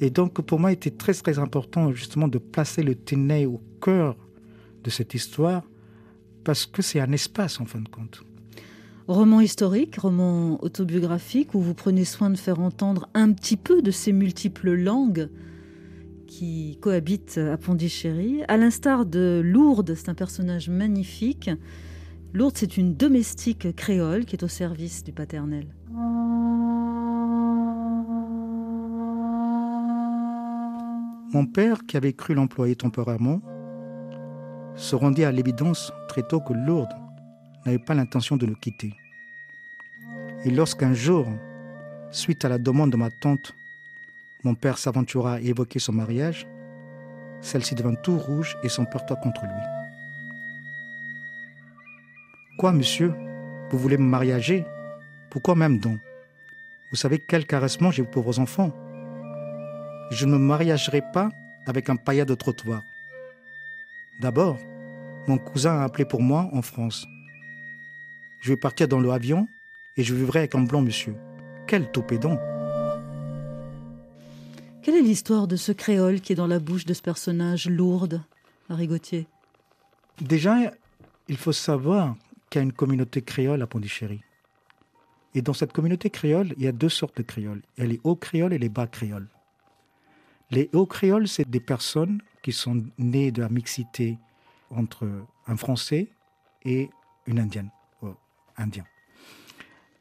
Et 0.00 0.10
donc, 0.10 0.40
pour 0.42 0.58
moi, 0.58 0.72
il 0.72 0.74
était 0.74 0.90
très, 0.90 1.14
très 1.14 1.38
important, 1.38 1.92
justement, 1.92 2.26
de 2.26 2.38
placer 2.38 2.82
le 2.82 2.96
Tinaï 2.96 3.46
au 3.46 3.60
cœur 3.80 4.16
de 4.82 4.90
cette 4.90 5.14
histoire, 5.14 5.62
parce 6.42 6.66
que 6.66 6.82
c'est 6.82 6.98
un 6.98 7.12
espace, 7.12 7.60
en 7.60 7.66
fin 7.66 7.78
de 7.78 7.88
compte. 7.88 8.24
Roman 9.06 9.40
historique, 9.40 9.96
roman 9.96 10.58
autobiographique, 10.64 11.54
où 11.54 11.60
vous 11.60 11.74
prenez 11.74 12.04
soin 12.04 12.28
de 12.28 12.36
faire 12.36 12.58
entendre 12.58 13.08
un 13.14 13.30
petit 13.30 13.56
peu 13.56 13.80
de 13.80 13.92
ces 13.92 14.12
multiples 14.12 14.72
langues 14.72 15.28
qui 16.26 16.78
cohabitent 16.80 17.38
à 17.38 17.56
Pondichéry. 17.58 18.42
À 18.48 18.56
l'instar 18.56 19.06
de 19.06 19.40
Lourdes, 19.44 19.94
c'est 19.94 20.08
un 20.08 20.14
personnage 20.14 20.68
magnifique. 20.68 21.48
Lourdes, 22.34 22.56
c'est 22.56 22.78
une 22.78 22.94
domestique 22.94 23.76
créole 23.76 24.24
qui 24.24 24.36
est 24.36 24.42
au 24.42 24.48
service 24.48 25.04
du 25.04 25.12
paternel. 25.12 25.66
Mon 31.34 31.46
père, 31.46 31.84
qui 31.86 31.98
avait 31.98 32.14
cru 32.14 32.32
l'employer 32.32 32.74
temporairement, 32.74 33.42
se 34.76 34.96
rendit 34.96 35.24
à 35.24 35.32
l'évidence 35.32 35.92
très 36.08 36.22
tôt 36.22 36.40
que 36.40 36.54
Lourdes 36.54 36.96
n'avait 37.66 37.78
pas 37.78 37.92
l'intention 37.92 38.38
de 38.38 38.46
nous 38.46 38.56
quitter. 38.56 38.94
Et 40.44 40.50
lorsqu'un 40.50 40.94
jour, 40.94 41.26
suite 42.10 42.46
à 42.46 42.48
la 42.48 42.58
demande 42.58 42.92
de 42.92 42.96
ma 42.96 43.10
tante, 43.10 43.54
mon 44.42 44.54
père 44.54 44.78
s'aventura 44.78 45.34
à 45.34 45.40
évoquer 45.40 45.78
son 45.78 45.92
mariage, 45.92 46.46
celle-ci 47.42 47.74
devint 47.74 47.94
tout 47.94 48.16
rouge 48.16 48.56
et 48.62 48.70
s'emporta 48.70 49.16
contre 49.16 49.42
lui. 49.42 49.81
Quoi, 52.58 52.72
monsieur? 52.72 53.12
Vous 53.70 53.78
voulez 53.78 53.96
me 53.96 54.04
mariager? 54.04 54.64
Pourquoi 55.30 55.54
même 55.54 55.78
donc? 55.78 55.98
Vous 56.90 56.96
savez 56.96 57.18
quel 57.18 57.46
caressement 57.46 57.90
j'ai 57.90 58.02
pour 58.02 58.22
vos 58.22 58.38
enfants? 58.38 58.72
Je 60.10 60.26
ne 60.26 60.32
me 60.32 60.38
mariagerai 60.38 61.02
pas 61.12 61.30
avec 61.66 61.88
un 61.88 61.96
paillat 61.96 62.26
de 62.26 62.34
trottoir. 62.34 62.82
D'abord, 64.20 64.58
mon 65.26 65.38
cousin 65.38 65.80
a 65.80 65.84
appelé 65.84 66.04
pour 66.04 66.20
moi 66.20 66.50
en 66.52 66.60
France. 66.60 67.06
Je 68.40 68.50
vais 68.50 68.58
partir 68.58 68.88
dans 68.88 69.00
l'avion 69.00 69.48
et 69.96 70.02
je 70.02 70.14
vivrai 70.14 70.40
avec 70.40 70.54
un 70.54 70.62
blanc 70.62 70.82
monsieur. 70.82 71.16
Quel 71.66 71.90
taupédon 71.90 72.38
Quelle 74.82 74.96
est 74.96 75.02
l'histoire 75.02 75.46
de 75.46 75.56
ce 75.56 75.72
créole 75.72 76.20
qui 76.20 76.34
est 76.34 76.36
dans 76.36 76.46
la 76.46 76.58
bouche 76.58 76.84
de 76.84 76.92
ce 76.92 77.02
personnage 77.02 77.68
Lourdes, 77.68 78.20
Harry 78.68 78.86
Gauthier? 78.86 79.26
Déjà, 80.20 80.56
il 81.28 81.38
faut 81.38 81.52
savoir 81.52 82.16
qu'il 82.52 82.62
une 82.62 82.72
communauté 82.72 83.22
créole 83.22 83.62
à 83.62 83.66
Pondichéry. 83.66 84.20
Et 85.34 85.40
dans 85.40 85.54
cette 85.54 85.72
communauté 85.72 86.10
créole, 86.10 86.52
il 86.58 86.64
y 86.64 86.68
a 86.68 86.72
deux 86.72 86.90
sortes 86.90 87.16
de 87.16 87.22
créoles. 87.22 87.62
Il 87.76 87.82
y 87.82 87.86
a 87.86 87.88
les 87.88 88.00
hauts 88.04 88.16
créoles 88.16 88.52
et 88.52 88.58
les 88.58 88.68
bas 88.68 88.86
créoles. 88.86 89.28
Les 90.50 90.68
hauts 90.74 90.86
créoles, 90.86 91.28
c'est 91.28 91.48
des 91.48 91.60
personnes 91.60 92.20
qui 92.42 92.52
sont 92.52 92.84
nées 92.98 93.32
de 93.32 93.40
la 93.40 93.48
mixité 93.48 94.18
entre 94.68 95.08
un 95.46 95.56
Français 95.56 96.08
et 96.64 96.90
une 97.26 97.38
Indienne, 97.38 97.70
ou 98.02 98.08
Indien. 98.58 98.84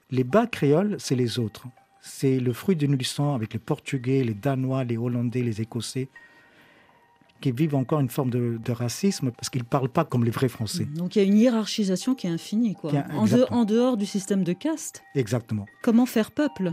Les 0.09 0.25
bas 0.25 0.45
créoles, 0.45 0.97
c'est 0.99 1.15
les 1.15 1.39
autres. 1.39 1.67
C'est 2.01 2.37
le 2.41 2.51
fruit 2.51 2.75
d'une 2.75 2.93
unisson 2.93 3.33
avec 3.33 3.53
les 3.53 3.59
Portugais, 3.59 4.25
les 4.25 4.33
Danois, 4.33 4.83
les 4.83 4.97
Hollandais, 4.97 5.43
les 5.43 5.61
Écossais, 5.61 6.09
qui 7.41 7.51
vivent 7.51 7.75
encore 7.75 7.99
une 7.99 8.09
forme 8.09 8.29
de, 8.29 8.57
de 8.63 8.71
racisme 8.71 9.31
parce 9.31 9.49
qu'ils 9.49 9.63
ne 9.63 9.67
parlent 9.67 9.89
pas 9.89 10.05
comme 10.05 10.23
les 10.23 10.31
vrais 10.31 10.47
Français. 10.47 10.85
Donc 10.85 11.15
il 11.15 11.19
y 11.19 11.21
a 11.23 11.25
une 11.25 11.37
hiérarchisation 11.37 12.15
qui 12.15 12.27
est 12.27 12.29
infinie, 12.29 12.75
quoi. 12.75 12.91
Est- 12.93 13.11
En, 13.13 13.25
de- 13.25 13.45
en 13.51 13.65
dehors 13.65 13.97
du 13.97 14.05
système 14.05 14.43
de 14.45 14.53
caste, 14.53 15.03
Exactement. 15.15 15.65
comment 15.83 16.05
faire 16.05 16.31
peuple? 16.31 16.71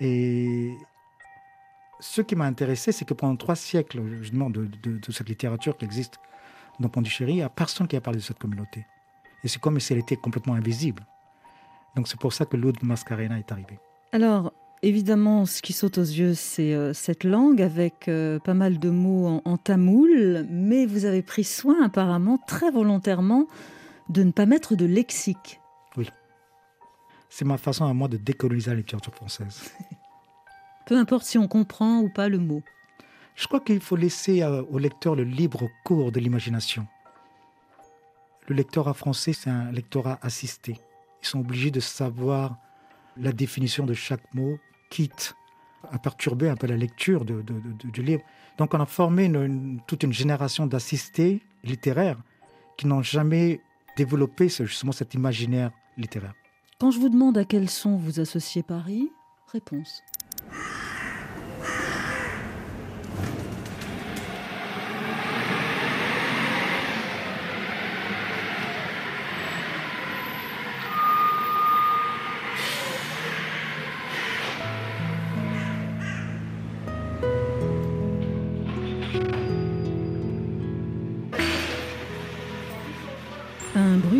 Et 0.00 0.76
ce 2.00 2.20
qui 2.22 2.36
m'a 2.36 2.44
intéressé, 2.44 2.92
c'est 2.92 3.04
que 3.04 3.14
pendant 3.14 3.34
trois 3.36 3.56
siècles, 3.56 4.00
justement, 4.22 4.48
de, 4.50 4.66
de- 4.66 5.00
cette 5.12 5.28
littérature 5.28 5.76
qui 5.76 5.84
existe 5.84 6.18
dans 6.78 6.88
Pondichéry, 6.88 7.32
il 7.32 7.36
n'y 7.36 7.42
a 7.42 7.48
personne 7.48 7.88
qui 7.88 7.96
a 7.96 8.00
parlé 8.00 8.20
de 8.20 8.24
cette 8.24 8.38
communauté. 8.38 8.86
Et 9.42 9.48
c'est 9.48 9.60
comme 9.60 9.80
si 9.80 9.92
elle 9.92 9.98
était 9.98 10.16
complètement 10.16 10.54
invisible. 10.54 11.04
Donc 11.96 12.06
c'est 12.06 12.20
pour 12.20 12.32
ça 12.32 12.44
que 12.46 12.56
l'eau 12.56 12.70
de 12.70 12.78
Mascarena 12.84 13.38
est 13.38 13.50
arrivé. 13.50 13.80
Alors, 14.12 14.52
évidemment, 14.82 15.46
ce 15.46 15.62
qui 15.62 15.72
saute 15.72 15.98
aux 15.98 16.02
yeux, 16.02 16.34
c'est 16.34 16.74
euh, 16.74 16.92
cette 16.92 17.24
langue 17.24 17.62
avec 17.62 18.08
euh, 18.08 18.38
pas 18.38 18.54
mal 18.54 18.78
de 18.78 18.90
mots 18.90 19.26
en, 19.26 19.42
en 19.44 19.56
tamoul, 19.56 20.46
mais 20.50 20.86
vous 20.86 21.04
avez 21.04 21.22
pris 21.22 21.44
soin, 21.44 21.82
apparemment, 21.84 22.38
très 22.46 22.70
volontairement, 22.70 23.46
de 24.08 24.22
ne 24.22 24.32
pas 24.32 24.46
mettre 24.46 24.74
de 24.74 24.86
lexique. 24.86 25.60
C'est 27.28 27.44
ma 27.44 27.58
façon 27.58 27.84
à 27.84 27.92
moi 27.92 28.08
de 28.08 28.16
décoloniser 28.16 28.70
la 28.70 28.76
littérature 28.76 29.14
française. 29.14 29.70
Peu 30.86 30.96
importe 30.96 31.24
si 31.24 31.38
on 31.38 31.46
comprend 31.46 32.00
ou 32.00 32.08
pas 32.08 32.28
le 32.28 32.38
mot. 32.38 32.62
Je 33.34 33.46
crois 33.46 33.60
qu'il 33.60 33.80
faut 33.80 33.96
laisser 33.96 34.42
euh, 34.42 34.62
au 34.70 34.78
lecteur 34.78 35.14
le 35.14 35.24
libre 35.24 35.68
cours 35.84 36.10
de 36.10 36.20
l'imagination. 36.20 36.86
Le 38.48 38.56
lectorat 38.56 38.94
français, 38.94 39.34
c'est 39.34 39.50
un 39.50 39.70
lectorat 39.70 40.18
assisté. 40.22 40.80
Ils 41.22 41.26
sont 41.26 41.40
obligés 41.40 41.70
de 41.70 41.80
savoir 41.80 42.56
la 43.16 43.32
définition 43.32 43.84
de 43.84 43.94
chaque 43.94 44.34
mot, 44.34 44.58
quitte 44.90 45.34
à 45.90 45.98
perturber 45.98 46.48
un 46.48 46.56
peu 46.56 46.66
la 46.66 46.76
lecture 46.76 47.24
du 47.24 48.02
livre. 48.02 48.22
Donc 48.58 48.74
on 48.74 48.80
a 48.80 48.86
formé 48.86 49.30
toute 49.86 50.02
une 50.02 50.12
génération 50.12 50.66
d'assistés 50.66 51.40
littéraires 51.64 52.18
qui 52.76 52.86
n'ont 52.86 53.02
jamais 53.02 53.60
développé 53.96 54.48
ce- 54.48 54.64
justement 54.66 54.92
cet 54.92 55.14
imaginaire 55.14 55.70
littéraire. 55.96 56.34
Quand 56.80 56.90
je 56.90 56.98
vous 56.98 57.08
demande 57.08 57.36
à 57.38 57.44
quel 57.44 57.68
son 57.68 57.96
vous 57.96 58.20
associez 58.20 58.62
Paris, 58.62 59.10
réponse. 59.52 60.02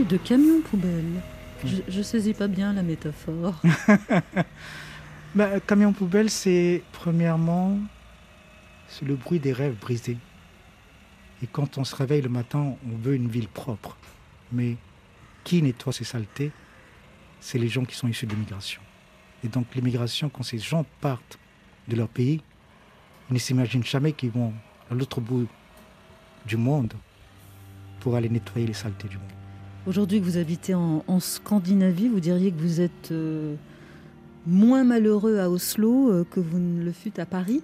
De 0.08 0.16
camion 0.16 0.60
poubelle. 0.62 1.20
Je, 1.64 1.76
je 1.88 2.02
saisis 2.02 2.34
pas 2.34 2.48
bien 2.48 2.72
la 2.72 2.82
métaphore. 2.82 3.60
Ben, 5.34 5.60
camion 5.60 5.92
poubelle, 5.92 6.30
c'est 6.30 6.82
premièrement 6.90 7.78
c'est 8.88 9.04
le 9.04 9.14
bruit 9.14 9.38
des 9.38 9.52
rêves 9.52 9.78
brisés. 9.78 10.16
Et 11.42 11.46
quand 11.46 11.78
on 11.78 11.84
se 11.84 11.94
réveille 11.94 12.22
le 12.22 12.28
matin, 12.28 12.76
on 12.84 12.96
veut 12.96 13.14
une 13.14 13.28
ville 13.28 13.48
propre. 13.48 13.96
Mais 14.50 14.76
qui 15.44 15.62
nettoie 15.62 15.92
ces 15.92 16.04
saletés? 16.04 16.50
C'est 17.40 17.58
les 17.58 17.68
gens 17.68 17.84
qui 17.84 17.94
sont 17.94 18.08
issus 18.08 18.26
de 18.26 18.32
l'immigration. 18.32 18.80
Et 19.44 19.48
donc 19.48 19.66
l'immigration, 19.74 20.28
quand 20.28 20.42
ces 20.42 20.58
gens 20.58 20.84
partent 21.00 21.38
de 21.86 21.94
leur 21.94 22.08
pays, 22.08 22.42
ils 23.30 23.34
ne 23.34 23.38
s'imaginent 23.38 23.84
jamais 23.84 24.12
qu'ils 24.12 24.30
vont 24.30 24.52
à 24.90 24.94
l'autre 24.94 25.20
bout 25.20 25.46
du 26.46 26.56
monde 26.56 26.94
pour 28.00 28.16
aller 28.16 28.28
nettoyer 28.28 28.66
les 28.66 28.72
saletés 28.72 29.08
du 29.08 29.18
monde. 29.18 29.37
Aujourd'hui 29.88 30.20
que 30.20 30.24
vous 30.26 30.36
habitez 30.36 30.74
en, 30.74 31.02
en 31.06 31.18
Scandinavie, 31.18 32.08
vous 32.08 32.20
diriez 32.20 32.52
que 32.52 32.58
vous 32.60 32.82
êtes 32.82 33.10
euh, 33.10 33.54
moins 34.46 34.84
malheureux 34.84 35.38
à 35.38 35.48
Oslo 35.48 36.10
euh, 36.12 36.24
que 36.30 36.40
vous 36.40 36.58
ne 36.58 36.84
le 36.84 36.92
fûtes 36.92 37.18
à 37.18 37.24
Paris? 37.24 37.62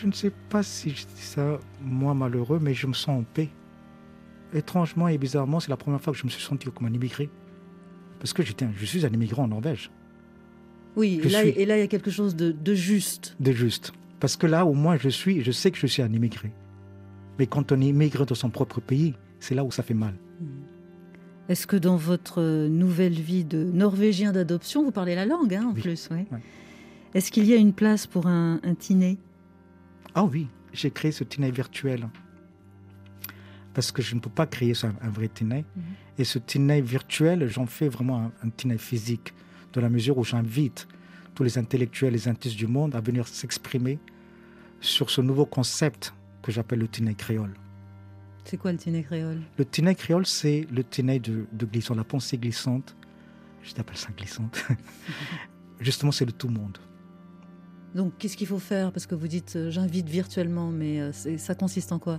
Je 0.00 0.06
ne 0.06 0.12
sais 0.12 0.30
pas 0.48 0.62
si 0.62 0.90
je 0.90 1.06
dis 1.06 1.22
ça, 1.22 1.58
moi 1.82 2.14
malheureux, 2.14 2.60
mais 2.62 2.72
je 2.72 2.86
me 2.86 2.92
sens 2.92 3.20
en 3.20 3.24
paix. 3.24 3.48
Étrangement 4.54 5.08
et 5.08 5.18
bizarrement, 5.18 5.58
c'est 5.58 5.70
la 5.70 5.76
première 5.76 6.00
fois 6.00 6.12
que 6.12 6.18
je 6.20 6.24
me 6.24 6.30
suis 6.30 6.42
senti 6.42 6.68
comme 6.70 6.86
un 6.86 6.92
immigré. 6.94 7.28
Parce 8.20 8.32
que 8.32 8.44
j'étais 8.44 8.66
je 8.76 8.84
suis 8.86 9.04
un 9.04 9.10
immigrant 9.10 9.42
en 9.44 9.48
Norvège, 9.48 9.90
Oui, 10.94 11.18
Je 11.22 11.28
et 11.28 11.32
là, 11.32 11.40
suis- 11.40 11.50
et 11.50 11.66
là, 11.66 11.76
il 11.76 11.80
y 11.80 11.82
a 11.82 11.88
quelque 11.88 12.10
chose 12.12 12.36
de, 12.36 12.52
de 12.52 12.74
juste. 12.74 13.34
de 13.40 13.50
juste. 13.50 13.92
Parce 14.20 14.36
que 14.36 14.46
là, 14.46 14.64
au 14.64 14.72
moins, 14.74 14.96
je 14.96 15.08
suis, 15.08 15.42
je 15.42 15.50
sais 15.50 15.72
que 15.72 15.78
je 15.78 15.86
suis 15.88 16.00
un 16.02 16.12
immigré. 16.12 16.52
Mais 17.38 17.46
quand 17.46 17.72
on 17.72 17.80
est 17.80 17.86
immigré 17.86 18.24
dans 18.24 18.34
son 18.34 18.50
propre 18.50 18.80
pays, 18.80 19.14
c'est 19.40 19.54
là 19.54 19.64
où 19.64 19.70
ça 19.70 19.82
fait 19.82 19.94
mal. 19.94 20.14
Est-ce 21.48 21.66
que 21.66 21.76
dans 21.76 21.96
votre 21.96 22.66
nouvelle 22.66 23.12
vie 23.12 23.44
de 23.44 23.62
Norvégien 23.62 24.32
d'adoption, 24.32 24.82
vous 24.82 24.90
parlez 24.90 25.14
la 25.14 25.26
langue 25.26 25.54
hein, 25.54 25.66
en 25.70 25.74
Oui. 25.74 25.80
plus 25.82 26.08
ouais. 26.10 26.26
Ouais. 26.32 26.40
Est-ce 27.14 27.30
qu'il 27.30 27.44
y 27.46 27.52
a 27.52 27.56
une 27.56 27.72
place 27.72 28.06
pour 28.06 28.26
un, 28.26 28.60
un 28.64 28.74
Ah 30.14 30.24
oui, 30.24 30.48
j'ai 30.72 30.90
créé 30.90 31.12
ce 31.12 31.24
Tinet 31.24 31.50
virtuel. 31.50 32.08
Parce 33.74 33.92
que 33.92 34.02
je 34.02 34.14
ne 34.14 34.20
peux 34.20 34.30
pas 34.30 34.46
créer 34.46 34.72
un, 34.82 34.94
un 35.06 35.10
vrai 35.10 35.28
Tinet. 35.28 35.64
Mhm. 35.76 35.82
Et 36.18 36.24
ce 36.24 36.38
Tinet 36.38 36.80
virtuel, 36.80 37.46
j'en 37.48 37.66
fais 37.66 37.88
vraiment 37.88 38.18
un, 38.18 38.32
un 38.42 38.50
Tinet 38.50 38.78
physique, 38.78 39.32
dans 39.72 39.80
la 39.80 39.88
mesure 39.90 40.18
où 40.18 40.24
j'invite 40.24 40.88
tous 41.34 41.44
les 41.44 41.58
intellectuels, 41.58 42.14
les 42.14 42.28
artistes 42.28 42.56
du 42.56 42.66
monde 42.66 42.94
à 42.96 43.00
venir 43.00 43.28
s'exprimer 43.28 43.98
sur 44.80 45.10
ce 45.10 45.20
nouveau 45.20 45.44
concept 45.46 46.14
que 46.46 46.52
j'appelle 46.52 46.78
le 46.78 46.88
Tinet 46.88 47.14
créole. 47.14 47.52
C'est 48.44 48.56
quoi 48.56 48.70
le 48.70 48.78
tiné 48.78 49.02
créole? 49.02 49.40
Le 49.58 49.64
Tinet 49.64 49.96
créole, 49.96 50.24
c'est 50.24 50.66
le 50.72 50.84
Tinet 50.84 51.18
de, 51.18 51.46
de 51.52 51.66
glissant, 51.66 51.96
la 51.96 52.04
pensée 52.04 52.38
glissante. 52.38 52.94
Je 53.64 53.72
t'appelle 53.74 53.96
ça 53.96 54.10
glissante. 54.16 54.64
Justement, 55.80 56.12
c'est 56.12 56.24
le 56.24 56.30
tout 56.32 56.48
monde. 56.48 56.78
Donc, 57.94 58.12
qu'est-ce 58.18 58.36
qu'il 58.36 58.46
faut 58.46 58.58
faire? 58.60 58.92
Parce 58.92 59.06
que 59.06 59.14
vous 59.16 59.26
dites 59.26 59.56
euh, 59.56 59.70
j'invite 59.70 60.08
virtuellement, 60.08 60.70
mais 60.70 61.00
euh, 61.00 61.12
ça 61.12 61.54
consiste 61.56 61.90
en 61.92 61.98
quoi? 61.98 62.18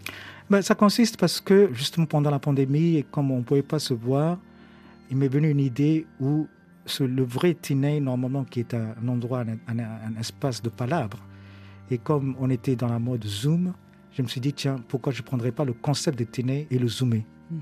Ben, 0.49 0.61
ça 0.61 0.75
consiste 0.75 1.17
parce 1.17 1.39
que 1.39 1.69
justement 1.73 2.05
pendant 2.07 2.29
la 2.31 2.39
pandémie 2.39 2.95
et 2.97 3.03
comme 3.03 3.31
on 3.31 3.37
ne 3.37 3.43
pouvait 3.43 3.61
pas 3.63 3.79
se 3.79 3.93
voir, 3.93 4.37
il 5.09 5.17
m'est 5.17 5.27
venu 5.29 5.49
une 5.49 5.59
idée 5.59 6.05
où 6.19 6.47
ce- 6.85 7.03
le 7.03 7.23
vrai 7.23 7.53
Tiney, 7.53 7.99
normalement 8.01 8.43
qui 8.43 8.59
est 8.59 8.73
un, 8.73 8.95
un 9.01 9.07
endroit, 9.07 9.41
un, 9.41 9.79
un- 9.79 9.79
un 9.79 10.19
espace 10.19 10.61
de 10.61 10.69
palabres, 10.69 11.19
et 11.91 11.99
comme 11.99 12.35
on 12.39 12.49
était 12.49 12.75
dans 12.75 12.89
la 12.89 12.99
mode 12.99 13.23
Zoom, 13.25 13.73
je 14.17 14.23
me 14.23 14.27
suis 14.27 14.41
dit 14.41 14.51
tiens, 14.51 14.77
pourquoi 14.87 15.13
je 15.13 15.21
ne 15.21 15.25
prendrais 15.25 15.51
pas 15.51 15.63
le 15.63 15.73
concept 15.73 16.17
de 16.17 16.23
Tiney 16.23 16.67
et 16.71 16.79
le 16.79 16.87
zoomer 16.87 17.23
Mhm. 17.51 17.59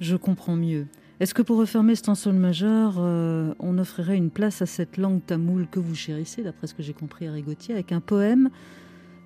Je 0.00 0.16
comprends 0.16 0.56
mieux. 0.56 0.86
Est-ce 1.20 1.34
que 1.34 1.42
pour 1.42 1.58
refermer 1.58 1.94
cet 1.94 2.08
en 2.08 2.14
sol 2.14 2.34
majeur, 2.34 2.94
euh, 2.98 3.52
on 3.58 3.76
offrirait 3.78 4.16
une 4.16 4.30
place 4.30 4.62
à 4.62 4.66
cette 4.66 4.96
langue 4.96 5.24
tamoule 5.24 5.68
que 5.68 5.78
vous 5.78 5.94
chérissez, 5.94 6.42
d'après 6.42 6.66
ce 6.66 6.74
que 6.74 6.82
j'ai 6.82 6.94
compris 6.94 7.26
à 7.26 7.32
Rigotier, 7.32 7.74
avec 7.74 7.92
un 7.92 8.00
poème 8.00 8.48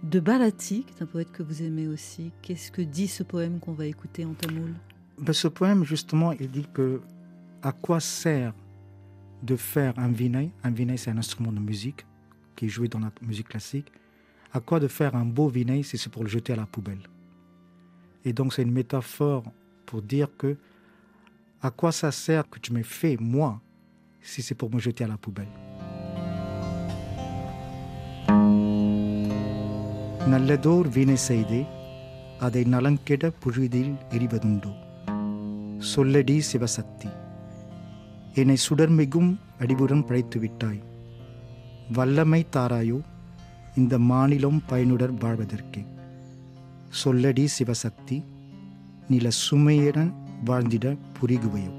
de 0.02 0.18
Balati, 0.20 0.84
qui 0.84 0.94
est 0.98 1.02
un 1.02 1.06
poète 1.06 1.30
que 1.30 1.42
vous 1.42 1.62
aimez 1.62 1.86
aussi. 1.86 2.32
Qu'est-ce 2.42 2.72
que 2.72 2.82
dit 2.82 3.06
ce 3.06 3.22
poème 3.22 3.60
qu'on 3.60 3.72
va 3.72 3.86
écouter 3.86 4.24
en 4.24 4.34
tamoul 4.34 4.74
Ben, 5.20 5.32
Ce 5.32 5.48
poème, 5.48 5.84
justement, 5.84 6.32
il 6.32 6.50
dit 6.50 6.66
que 6.72 7.00
à 7.62 7.72
quoi 7.72 8.00
sert 8.00 8.54
de 9.42 9.56
faire 9.56 9.94
un 9.98 10.08
vinay 10.08 10.50
Un 10.64 10.70
vinay, 10.70 10.96
c'est 10.96 11.10
un 11.10 11.18
instrument 11.18 11.52
de 11.52 11.60
musique 11.60 12.06
qui 12.56 12.66
est 12.66 12.68
joué 12.68 12.88
dans 12.88 12.98
la 12.98 13.12
musique 13.22 13.48
classique. 13.48 13.92
À 14.53 14.59
quoi 14.59 14.79
de 14.79 14.87
faire 14.87 15.15
un 15.15 15.25
beau 15.25 15.47
vinay 15.49 15.81
si 15.83 15.97
c'est 15.97 16.11
pour 16.11 16.23
le 16.23 16.29
jeter 16.29 16.53
à 16.53 16.55
la 16.55 16.65
poubelle 16.65 17.03
Et 18.25 18.33
donc, 18.33 18.53
c'est 18.53 18.61
une 18.61 18.71
métaphore 18.71 19.43
pour 19.87 20.01
dire 20.01 20.29
que 20.37 20.57
à 21.61 21.71
quoi 21.71 21.91
ça 21.91 22.11
sert 22.11 22.49
que 22.49 22.59
tu 22.59 22.73
m'aies 22.73 22.83
fait, 22.83 23.15
moi, 23.19 23.61
si 24.21 24.41
c'est 24.41 24.55
pour 24.55 24.69
me 24.73 24.79
jeter 24.79 25.03
à 25.03 25.07
la 25.07 25.17
poubelle 25.17 25.53
நல்லதோர் 30.33 30.87
வீணை 30.95 31.17
செய்தே 31.29 31.59
அதை 32.45 32.61
நலங்கெட 32.73 33.23
புழுதில் 33.41 33.93
எரிவதுண்டோ 34.15 34.71
சொல்லடி 35.91 36.37
சிவசக்தி 36.49 37.09
என்னை 38.41 38.57
சுடர்மிகும் 38.65 39.31
அடிவுடன் 39.63 40.05
படைத்து 40.07 40.37
விட்டாய் 40.39 40.81
வல்லமை 41.97 42.41
தாராயோ 42.55 42.99
இந்த 43.78 43.98
மாநிலம் 43.98 44.62
பயனுடன் 44.66 45.16
வாழ்வதற்கே. 45.16 45.86
சொல்லடி 47.04 47.46
சிவசக்தி 47.58 48.24
நில 49.08 49.28
சுமையுடன் 49.50 50.12
வாழ்ந்திட 50.46 50.98
புரிகுவையும் 51.20 51.77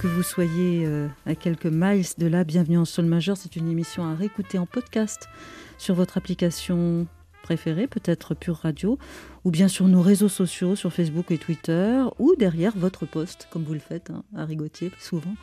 que 0.00 0.06
vous 0.06 0.22
soyez 0.22 0.86
euh, 0.86 1.08
à 1.26 1.34
quelques 1.34 1.66
miles 1.66 2.06
de 2.16 2.26
là, 2.26 2.42
bienvenue 2.42 2.78
en 2.78 2.86
sol 2.86 3.04
majeur. 3.04 3.36
C'est 3.36 3.54
une 3.56 3.70
émission 3.70 4.02
à 4.02 4.14
réécouter 4.14 4.56
en 4.58 4.64
podcast 4.64 5.28
sur 5.76 5.94
votre 5.94 6.16
application 6.16 7.06
préférée, 7.42 7.86
peut-être 7.86 8.34
Pure 8.34 8.56
Radio, 8.56 8.98
ou 9.44 9.50
bien 9.50 9.68
sur 9.68 9.88
nos 9.88 10.00
réseaux 10.00 10.30
sociaux, 10.30 10.74
sur 10.74 10.90
Facebook 10.90 11.30
et 11.30 11.36
Twitter, 11.36 12.02
ou 12.18 12.34
derrière 12.34 12.74
votre 12.78 13.04
poste, 13.04 13.46
comme 13.50 13.62
vous 13.62 13.74
le 13.74 13.78
faites 13.78 14.08
hein, 14.08 14.24
à 14.34 14.46
Rigotier, 14.46 14.90
souvent, 14.98 15.34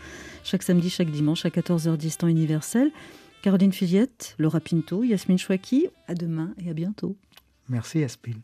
chaque 0.43 0.63
samedi, 0.63 0.89
chaque 0.89 1.11
dimanche 1.11 1.45
à 1.45 1.49
14h10 1.49 2.17
temps 2.17 2.27
universel. 2.27 2.89
Caroline 3.43 3.73
Filiette, 3.73 4.33
Laura 4.39 4.59
Pinto, 4.59 5.03
Yasmine 5.03 5.37
Chouaki, 5.37 5.85
à 6.07 6.15
demain 6.15 6.55
et 6.65 6.71
à 6.71 6.73
bientôt. 6.73 7.15
Merci 7.69 8.03
Aspil. 8.03 8.37